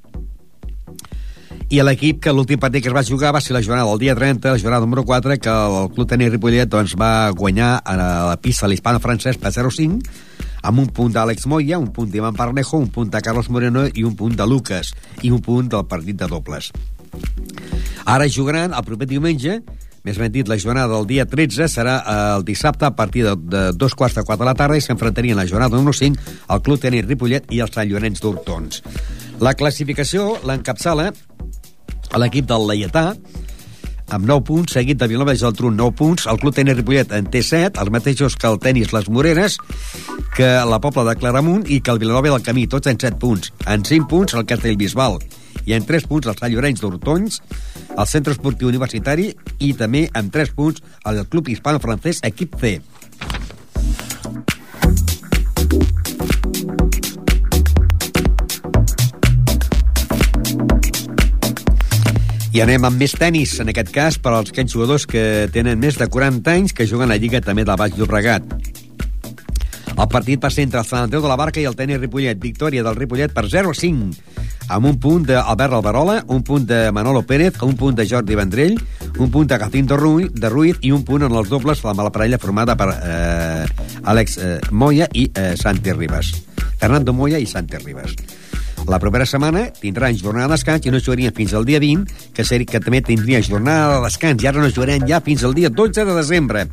i 1.67 1.81
l'equip 1.83 2.21
que 2.23 2.31
l'últim 2.31 2.61
partit 2.63 2.85
que 2.85 2.91
es 2.93 2.95
va 2.95 3.03
jugar 3.03 3.33
va 3.35 3.41
ser 3.43 3.55
la 3.57 3.63
jornada 3.63 3.89
del 3.91 3.99
dia 3.99 4.15
30, 4.15 4.53
la 4.55 4.59
jornada 4.63 4.85
número 4.85 5.03
4, 5.05 5.39
que 5.43 5.51
el 5.51 5.89
Club 5.95 6.09
Tenis 6.09 6.31
Ripollet 6.31 6.71
doncs, 6.71 6.95
va 6.95 7.31
guanyar 7.35 7.81
a 7.83 7.97
la 7.99 8.37
pista 8.39 8.69
l'hispano-francès 8.71 9.41
per 9.43 9.51
0-5, 9.51 9.99
amb 10.63 10.83
un 10.85 10.93
punt 10.95 11.11
d'Àlex 11.15 11.49
Moya, 11.51 11.81
un 11.83 11.91
punt 11.91 12.13
d'Ivan 12.13 12.39
Parnejo, 12.39 12.79
un 12.79 12.93
punt 12.95 13.11
de 13.11 13.23
Carlos 13.23 13.51
Moreno 13.51 13.83
i 13.93 14.07
un 14.07 14.15
punt 14.15 14.39
de 14.39 14.47
Lucas, 14.47 14.93
i 15.23 15.33
un 15.35 15.43
punt 15.43 15.73
del 15.75 15.89
partit 15.91 16.23
de 16.23 16.31
dobles. 16.31 16.71
Ara 18.07 18.31
jugaran 18.31 18.75
el 18.77 18.87
proper 18.87 19.11
diumenge 19.11 19.61
més 20.07 20.21
ben 20.23 20.31
dit, 20.31 20.47
la 20.47 20.55
jornada 20.55 20.95
del 20.95 21.07
dia 21.11 21.25
13 21.27 21.67
serà 21.67 21.97
eh, 21.99 22.17
el 22.37 22.45
dissabte 22.47 22.87
a 22.87 22.93
partir 22.95 23.25
de, 23.27 23.35
de 23.35 23.63
dos 23.75 23.97
quarts 23.99 24.15
de 24.15 24.23
quatre 24.23 24.45
de 24.45 24.47
la 24.53 24.55
tarda 24.55 24.79
i 24.79 24.85
s'enfrontarien 24.85 25.35
la 25.35 25.49
jornada 25.51 25.75
número 25.75 25.97
5 25.99 26.37
el 26.55 26.63
Club 26.63 26.79
Tenis 26.79 27.09
Ripollet 27.09 27.51
i 27.51 27.59
els 27.65 27.75
Sant 27.75 27.91
Llorenç 27.91 28.23
d'Hortons. 28.23 28.85
La 29.43 29.57
classificació 29.59 30.37
l'encapçala 30.47 31.11
l'equip 32.15 32.47
del 32.47 32.67
Laietà, 32.69 33.11
amb 34.15 34.27
9 34.29 34.45
punts, 34.47 34.75
seguit 34.77 34.99
de 35.01 35.09
Vilanova 35.11 35.35
i 35.35 35.41
Geltrú 35.41 35.73
9 35.75 35.95
punts, 35.99 36.27
el 36.31 36.39
Club 36.39 36.55
Tenis 36.55 36.77
Ripollet 36.79 37.11
en 37.17 37.27
té 37.31 37.43
7, 37.43 37.81
els 37.83 37.91
mateixos 37.91 38.37
que 38.39 38.47
el 38.47 38.61
Tenis 38.63 38.93
Les 38.95 39.09
Moreres, 39.11 39.59
que 40.37 40.51
la 40.69 40.79
Pobla 40.83 41.09
de 41.09 41.17
Claramunt 41.19 41.67
i 41.67 41.81
que 41.81 41.91
el 41.91 41.99
Vilanova 41.99 42.31
del 42.31 42.45
Camí, 42.47 42.69
tots 42.71 42.87
en 42.87 43.01
7 43.01 43.19
punts. 43.19 43.51
En 43.67 43.85
5 43.85 44.07
punts 44.11 44.39
el 44.39 44.47
Castellbisbal 44.47 45.19
i 45.67 45.75
en 45.75 45.87
3 45.87 46.07
punts 46.07 46.29
el 46.31 46.39
Sant 46.39 46.53
Llorenç 46.55 46.83
d'Hortons, 46.83 47.41
el 47.97 48.07
Centre 48.07 48.37
Esportiu 48.37 48.71
Universitari 48.71 49.33
i 49.59 49.73
també 49.75 50.07
amb 50.15 50.31
3 50.33 50.55
punts 50.55 50.85
el 51.11 51.25
Club 51.27 51.51
Hispano-Francès 51.51 52.23
Equip 52.31 52.55
C. 52.61 52.77
I 62.57 62.63
anem 62.65 62.87
amb 62.89 62.97
més 62.97 63.13
tennis, 63.13 63.51
en 63.61 63.69
aquest 63.69 63.91
cas, 63.93 64.15
per 64.17 64.31
als 64.33 64.49
aquells 64.49 64.73
jugadors 64.73 65.05
que 65.05 65.45
tenen 65.53 65.77
més 65.77 65.99
de 66.01 66.07
40 66.09 66.55
anys 66.55 66.73
que 66.73 66.87
juguen 66.89 67.11
a 67.11 67.13
la 67.13 67.21
Lliga 67.21 67.43
també 67.45 67.67
del 67.69 67.77
Baix 67.77 67.99
Llobregat. 67.99 68.47
El 69.93 70.09
partit 70.09 70.41
va 70.41 70.49
ser 70.49 70.65
entre 70.65 70.81
el 70.81 70.89
Sant 70.89 71.05
Andreu 71.05 71.21
de 71.21 71.29
la 71.29 71.37
Barca 71.37 71.61
i 71.61 71.67
el 71.69 71.77
tenis 71.77 72.01
Ripollet. 72.01 72.41
Victòria 72.41 72.85
del 72.87 72.97
Ripollet 72.97 73.35
per 73.37 73.45
0-5 73.53 74.73
amb 74.73 74.89
un 74.89 74.97
punt 74.97 75.29
d'Albert 75.29 75.77
Alberola, 75.77 76.17
un 76.33 76.41
punt 76.49 76.65
de 76.65 76.81
Manolo 76.97 77.27
Pérez, 77.29 77.61
un 77.61 77.77
punt 77.77 78.01
de 78.01 78.09
Jordi 78.09 78.41
Vendrell, 78.41 78.81
un 79.19 79.31
punt 79.31 79.53
de 79.53 79.61
Jacinto 79.61 80.01
Ruiz, 80.01 80.33
de 80.33 80.49
Ruiz 80.49 80.81
i 80.81 80.95
un 80.97 81.05
punt 81.05 81.29
en 81.29 81.37
els 81.37 81.53
dobles 81.53 81.85
amb 81.85 82.01
la 82.01 82.11
parella 82.15 82.41
formada 82.41 82.73
per 82.73 82.89
eh, 82.97 83.69
Àlex 84.01 84.41
eh, 84.41 84.59
Moya 84.73 85.13
i 85.13 85.29
eh, 85.29 85.53
Santi 85.61 85.93
Ribas. 85.93 86.33
Fernando 86.81 87.13
Moya 87.13 87.37
i 87.37 87.45
Santi 87.45 87.85
Ribas. 87.85 88.17
La 88.87 89.01
propera 89.03 89.27
setmana 89.27 89.65
tindran 89.75 90.15
jornada 90.15 90.47
de 90.47 90.55
descans 90.55 90.87
i 90.87 90.93
no 90.95 91.01
jugarien 91.03 91.35
fins 91.35 91.55
al 91.59 91.67
dia 91.67 91.81
20, 91.83 92.07
que, 92.37 92.45
ser, 92.47 92.61
que 92.71 92.79
també 92.83 93.01
tindria 93.03 93.43
jornada 93.43 93.97
de 93.97 94.05
descans, 94.07 94.43
i 94.45 94.47
ara 94.47 94.63
no 94.63 94.71
jugarem 94.71 95.07
ja 95.11 95.21
fins 95.27 95.43
al 95.45 95.57
dia 95.59 95.71
12 95.71 96.05
de 96.07 96.15
desembre. 96.15 96.67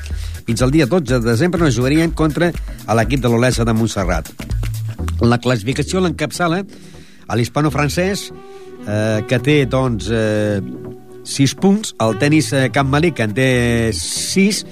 Fins 0.46 0.62
al 0.62 0.74
dia 0.76 0.86
12 0.86 1.20
de 1.20 1.26
desembre 1.26 1.64
no 1.64 1.72
jugarien 1.74 2.14
contra 2.14 2.52
l'equip 3.00 3.24
de 3.24 3.34
l'Olesa 3.34 3.66
de 3.66 3.74
Montserrat. 3.74 4.30
La 5.26 5.40
classificació 5.42 6.04
l'encapçala 6.04 6.62
a 7.28 7.38
l'hispano-francès, 7.40 8.28
eh, 8.30 9.24
que 9.28 9.40
té, 9.40 9.64
doncs, 9.66 10.10
eh, 10.14 10.62
6 11.24 11.56
punts, 11.56 11.96
el 12.04 12.18
tennis 12.20 12.52
eh, 12.54 12.70
Camp 12.74 12.90
Malí, 12.92 13.14
que 13.16 13.26
en 13.26 13.34
té 13.34 13.50
6, 13.96 14.66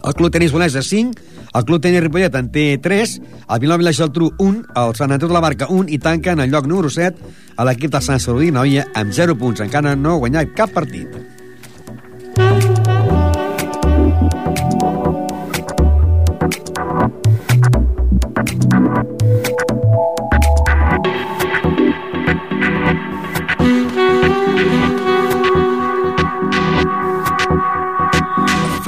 El 0.00 0.14
Club 0.16 0.32
Tenis 0.32 0.52
Bolesa 0.52 0.80
5, 0.80 1.12
el 1.54 1.64
Club 1.64 1.82
Tenis 1.82 2.04
Ripollet 2.04 2.36
en 2.38 2.50
té 2.54 2.66
3, 2.82 3.16
el 3.48 3.62
Vilanova 3.62 3.84
i 3.84 3.88
la 3.88 3.96
Geltrú 3.96 4.30
1, 4.38 4.62
el 4.82 4.94
Sant 4.98 5.12
Andreu 5.14 5.30
de 5.32 5.36
la 5.38 5.44
Barca 5.44 5.70
1 5.70 5.90
i 5.90 5.98
tanca 5.98 6.34
en 6.36 6.44
el 6.44 6.50
lloc 6.52 6.68
número 6.70 6.90
7 6.90 7.34
a 7.56 7.66
l'equip 7.66 7.92
del 7.92 8.06
Sant 8.06 8.22
Saludí 8.22 8.50
Noia 8.54 8.86
amb 8.94 9.12
0 9.16 9.36
punts. 9.40 9.64
Encara 9.64 9.96
no 9.96 10.14
ha 10.14 10.22
guanyat 10.24 10.54
cap 10.56 10.72
partit. 10.76 11.08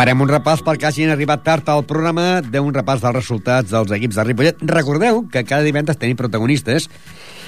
Farem 0.03 0.19
un 0.19 0.27
repàs 0.27 0.65
pel 0.67 0.81
que 0.83 0.87
hagin 0.89 1.13
arribat 1.13 1.45
tard 1.47 1.69
al 1.71 1.85
programa 1.87 2.41
d'un 2.43 2.73
repàs 2.75 3.05
dels 3.05 3.15
resultats 3.15 3.71
dels 3.71 3.93
equips 3.95 4.17
de 4.19 4.25
Ripollet. 4.27 4.65
Recordeu 4.67 5.21
que 5.31 5.45
cada 5.47 5.63
divendres 5.63 6.01
tenim 6.01 6.19
protagonistes 6.19 6.89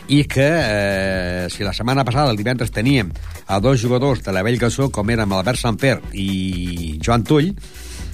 i 0.07 0.21
que 0.31 0.47
eh, 0.47 1.49
si 1.51 1.67
la 1.67 1.73
setmana 1.75 2.05
passada, 2.07 2.31
el 2.31 2.39
divendres, 2.39 2.71
teníem 2.71 3.11
a 3.51 3.59
dos 3.59 3.83
jugadors 3.83 4.23
de 4.23 4.31
la 4.31 4.47
Vell 4.47 4.61
Gassó, 4.63 4.87
com 4.95 5.11
érem 5.11 5.35
Albert 5.35 5.65
Samper 5.65 5.97
i 6.15 6.95
Joan 7.03 7.27
Tull, 7.27 7.51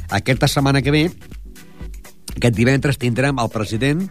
aquesta 0.09 0.49
setmana 0.49 0.81
que 0.81 0.97
ve, 0.97 1.05
aquest 2.33 2.57
divendres 2.57 2.97
tindrem 2.97 3.45
el 3.45 3.53
president 3.53 4.07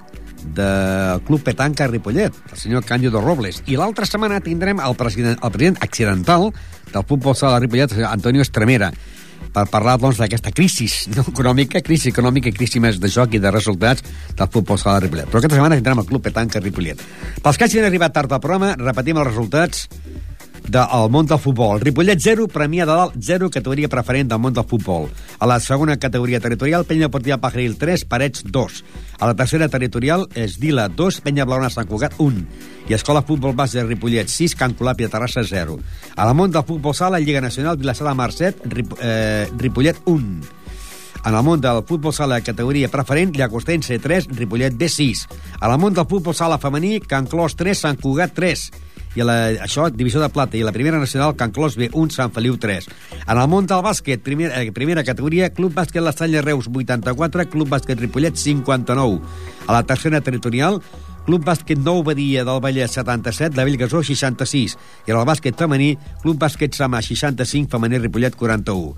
del 0.46 1.26
Club 1.26 1.42
Petanca 1.42 1.90
Ripollet, 1.90 2.44
el 2.54 2.66
senyor 2.68 2.86
Cándido 2.86 3.18
Robles. 3.26 3.64
I 3.66 3.82
l'altra 3.82 4.06
setmana 4.06 4.46
tindrem 4.46 4.78
el 4.78 4.94
president, 4.94 5.42
el 5.42 5.58
president 5.58 5.82
accidental 5.82 6.52
del 6.94 7.02
futbol 7.02 7.34
sala 7.34 7.58
de 7.58 7.66
Ripollet, 7.66 8.04
Antonio 8.06 8.46
Estremera, 8.46 8.94
per 9.54 9.66
parlar 9.72 9.98
doncs, 10.02 10.20
d'aquesta 10.22 10.54
crisi 10.56 10.88
no 11.16 11.26
econòmica, 11.28 11.82
crisi 11.86 12.14
econòmica 12.14 12.52
i 12.52 12.56
crisi 12.56 12.82
més 12.84 13.00
de 13.02 13.12
joc 13.12 13.36
i 13.36 13.42
de 13.44 13.52
resultats 13.54 14.06
del 14.36 14.52
futbol 14.54 14.80
sala 14.80 15.00
de 15.00 15.08
Ripollet. 15.08 15.30
Però 15.30 15.42
aquesta 15.42 15.58
setmana 15.58 15.80
tindrem 15.80 16.04
el 16.04 16.10
Club 16.10 16.26
Petanca 16.28 16.62
Ripollet. 16.64 17.02
Pels 17.44 17.60
que 17.60 17.68
hagin 17.68 17.88
arribat 17.88 18.16
tard 18.16 18.32
al 18.32 18.44
programa, 18.44 18.76
repetim 18.80 19.20
els 19.22 19.32
resultats 19.32 19.88
del 20.70 21.10
món 21.10 21.26
del 21.26 21.40
futbol. 21.42 21.80
Ripollet 21.82 22.20
0, 22.22 22.48
Premià 22.54 22.86
de 22.86 22.94
Dalt 22.94 23.16
0, 23.18 23.50
categoria 23.50 23.90
preferent 23.90 24.30
del 24.30 24.40
món 24.40 24.54
del 24.54 24.68
futbol. 24.70 25.08
A 25.40 25.48
la 25.50 25.60
segona 25.60 25.98
categoria 25.98 26.40
territorial, 26.40 26.86
Penya 26.86 27.08
Deportiva 27.08 27.40
Pajaril 27.42 27.78
3, 27.78 28.06
Parets 28.06 28.44
2. 28.46 28.84
A 29.20 29.28
la 29.28 29.36
tercera 29.36 29.70
territorial, 29.70 30.28
Esdila 30.36 30.88
2, 30.90 31.22
Penya 31.22 31.46
Blauna 31.46 31.70
Sant 31.70 31.90
Cugat 31.90 32.14
1. 32.18 32.46
I 32.90 32.94
Escola 32.94 33.24
Futbol 33.24 33.56
Base 33.56 33.80
de 33.80 33.86
Ripollet 33.86 34.30
6, 34.30 34.56
Can 34.56 34.76
Colàpia 34.78 35.10
Terrassa 35.10 35.44
0. 35.44 35.80
A 36.16 36.26
la 36.26 36.34
món 36.34 36.52
del 36.52 36.64
futbol 36.64 36.96
sala, 36.96 37.20
Lliga 37.20 37.42
Nacional, 37.42 37.78
Vilassar 37.78 38.08
de 38.08 38.14
Mar 38.14 38.32
7, 38.32 38.70
Rip, 38.70 38.94
eh, 39.02 39.50
Ripollet 39.58 39.98
1. 40.06 40.60
En 41.26 41.36
el 41.36 41.44
món 41.44 41.60
del 41.60 41.84
futbol 41.84 42.14
sala 42.14 42.36
de 42.36 42.44
categoria 42.44 42.88
preferent, 42.90 43.36
Llagostense 43.36 44.00
3, 44.00 44.30
Ripollet 44.38 44.74
B6. 44.78 45.28
A 45.60 45.68
la 45.68 45.78
món 45.78 45.94
del 45.94 46.08
futbol 46.08 46.36
sala 46.36 46.58
femení, 46.58 47.00
Can 47.02 47.28
Clos 47.28 47.58
3, 47.58 47.78
Sant 47.78 48.00
Cugat 48.00 48.38
3 48.38 48.72
i 49.16 49.24
a 49.24 49.26
la, 49.26 49.38
això, 49.66 49.88
divisió 49.90 50.22
de 50.22 50.30
plata, 50.30 50.58
i 50.58 50.64
la 50.66 50.74
primera 50.76 51.00
nacional, 51.02 51.36
Can 51.40 51.54
Clos 51.56 51.78
B1, 51.80 52.14
Sant 52.14 52.34
Feliu 52.36 52.58
3. 52.62 52.90
En 53.26 53.36
el 53.38 53.48
món 53.50 53.68
del 53.70 53.84
bàsquet, 53.86 54.22
primer, 54.26 54.52
eh, 54.54 54.72
primera 54.76 55.04
categoria, 55.04 55.50
Club 55.50 55.74
Bàsquet 55.74 56.04
l'Estanya 56.04 56.44
Reus 56.46 56.70
84, 56.70 57.50
Club 57.50 57.70
Bàsquet 57.70 58.00
Ripollet 58.00 58.38
59. 58.38 59.22
A 59.68 59.74
la 59.74 59.84
tercera 59.84 60.22
territorial, 60.22 60.82
Club 61.26 61.44
Bàsquet 61.46 61.78
Nou 61.78 62.04
Badia 62.04 62.44
del 62.46 62.62
Vallès 62.62 62.96
77, 62.98 63.58
la 63.58 63.66
Bellgasó 63.68 64.04
66. 64.04 64.78
I 65.06 65.12
en 65.12 65.18
el 65.20 65.28
bàsquet 65.30 65.58
femení, 65.58 65.92
Club 66.24 66.40
Bàsquet 66.42 66.74
Sama 66.74 67.02
65, 67.02 67.70
femení 67.70 68.00
Ripollet 68.00 68.36
41. 68.36 68.96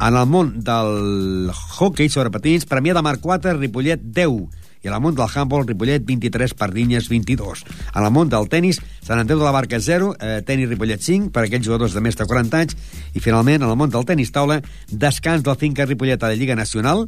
En 0.00 0.16
el 0.16 0.26
món 0.26 0.52
del 0.64 1.50
hockey 1.78 2.08
sobre 2.08 2.30
patins, 2.30 2.66
Premià 2.68 2.92
de 2.96 3.02
Mar 3.02 3.18
4, 3.20 3.56
Ripollet 3.58 4.00
10 4.00 4.60
i 4.82 4.88
a 4.88 4.94
la 4.94 5.00
món 5.00 5.16
del 5.16 5.28
handball, 5.28 5.66
Ripollet 5.68 6.04
23, 6.06 6.54
Pardinyes 6.54 7.08
22. 7.10 7.64
A 7.92 8.04
la 8.04 8.10
món 8.10 8.30
del 8.32 8.48
tennis, 8.52 8.80
Sant 9.04 9.20
Andreu 9.20 9.40
de 9.40 9.46
la 9.46 9.54
Barca 9.54 9.80
0, 9.80 10.14
eh, 10.20 10.40
tenis 10.46 10.70
Ripollet 10.70 11.02
5 11.02 11.32
per 11.34 11.44
aquells 11.44 11.66
jugadors 11.66 11.96
de 11.96 12.04
més 12.04 12.16
de 12.16 12.26
40 12.26 12.62
anys 12.62 12.76
i 13.14 13.20
finalment, 13.20 13.62
a 13.62 13.70
la 13.70 13.76
món 13.76 13.92
del 13.92 14.06
tenis 14.08 14.32
taula, 14.32 14.60
descans 14.90 15.44
del 15.44 15.58
Finca 15.60 15.84
Ripollet 15.84 16.22
a 16.22 16.32
la 16.32 16.38
Lliga 16.38 16.56
Nacional 16.56 17.06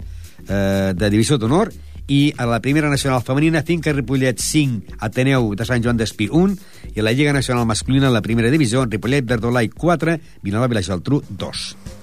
eh, 0.48 0.92
de 0.94 1.10
Divisió 1.10 1.38
d'Honor 1.38 1.72
i 2.12 2.32
a 2.36 2.46
la 2.50 2.60
primera 2.60 2.90
nacional 2.90 3.22
femenina 3.22 3.62
Finca 3.62 3.94
Ripollet 3.94 4.40
5, 4.42 4.98
Ateneu 5.00 5.54
de 5.56 5.64
Sant 5.64 5.84
Joan 5.84 5.96
d'Espí 5.96 6.28
1 6.28 6.92
i 6.92 7.00
a 7.00 7.06
la 7.06 7.14
Lliga 7.16 7.32
Nacional 7.32 7.66
masculina 7.66 8.10
la 8.10 8.22
primera 8.22 8.50
divisió 8.50 8.84
Ripollet 8.84 9.24
Verdolai 9.24 9.70
4, 9.70 10.18
Vilanova 10.42 10.74
i 10.74 10.80
la 10.80 10.86
Geltrú 10.90 11.22
2. 11.30 12.01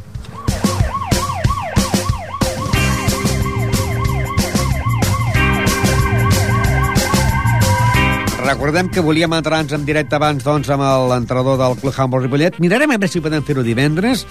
Recordem 8.50 8.88
que 8.90 9.00
volíem 9.00 9.30
entrar-nos 9.38 9.76
en 9.78 9.84
directe 9.86 10.16
abans 10.18 10.42
doncs, 10.42 10.72
amb 10.74 10.82
l'entrenador 11.12 11.60
del 11.60 11.76
Club 11.78 11.94
Handball 11.94 12.24
Ripollet. 12.24 12.56
Mirarem 12.58 12.90
a 12.90 12.96
veure 12.98 13.10
si 13.12 13.22
podem 13.22 13.44
fer-ho 13.46 13.62
divendres, 13.62 14.24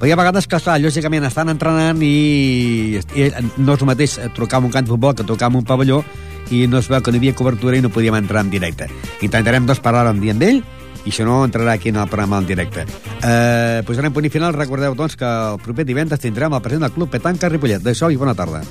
però 0.00 0.08
hi 0.08 0.14
ha 0.14 0.16
vegades 0.16 0.48
que, 0.48 0.56
clar, 0.64 0.78
lògicament 0.80 1.26
estan 1.28 1.52
entrenant 1.52 2.00
i, 2.00 2.96
i 2.96 3.26
no 3.60 3.74
és 3.76 3.84
el 3.84 3.90
mateix 3.90 4.14
trucar 4.32 4.62
amb 4.62 4.70
un 4.70 4.72
camp 4.72 4.88
de 4.88 4.94
futbol 4.94 5.12
que 5.18 5.28
trucar 5.28 5.50
amb 5.50 5.60
un 5.60 5.66
pavelló 5.68 6.00
i 6.48 6.62
no 6.72 6.80
es 6.80 6.88
veu 6.88 7.04
que 7.04 7.12
no 7.12 7.20
hi 7.20 7.22
havia 7.26 7.36
cobertura 7.36 7.76
i 7.76 7.84
no 7.84 7.92
podíem 7.92 8.16
entrar 8.16 8.46
en 8.46 8.54
directe. 8.54 8.88
Intentarem 9.20 9.68
doncs, 9.68 9.84
parlar 9.84 10.08
un 10.08 10.24
dia 10.24 10.32
amb 10.32 10.48
ell 10.48 10.62
i 11.04 11.12
si 11.12 11.28
no, 11.28 11.42
entrarà 11.44 11.76
aquí 11.76 11.92
en 11.92 12.00
el 12.00 12.08
programa 12.08 12.40
en 12.40 12.48
directe. 12.48 12.86
Eh, 13.20 13.84
posarem 13.84 14.16
punt 14.16 14.24
i 14.24 14.32
final. 14.32 14.56
Recordeu, 14.56 14.96
doncs, 14.96 15.20
que 15.20 15.28
el 15.28 15.60
proper 15.60 15.84
divendres 15.84 16.24
tindrem 16.24 16.56
el 16.56 16.64
president 16.64 16.88
del 16.88 16.96
Club 16.96 17.12
Petanca 17.12 17.52
Ripollet. 17.52 17.84
D'això 17.84 18.08
i 18.08 18.16
bona 18.16 18.32
tarda. 18.32 18.64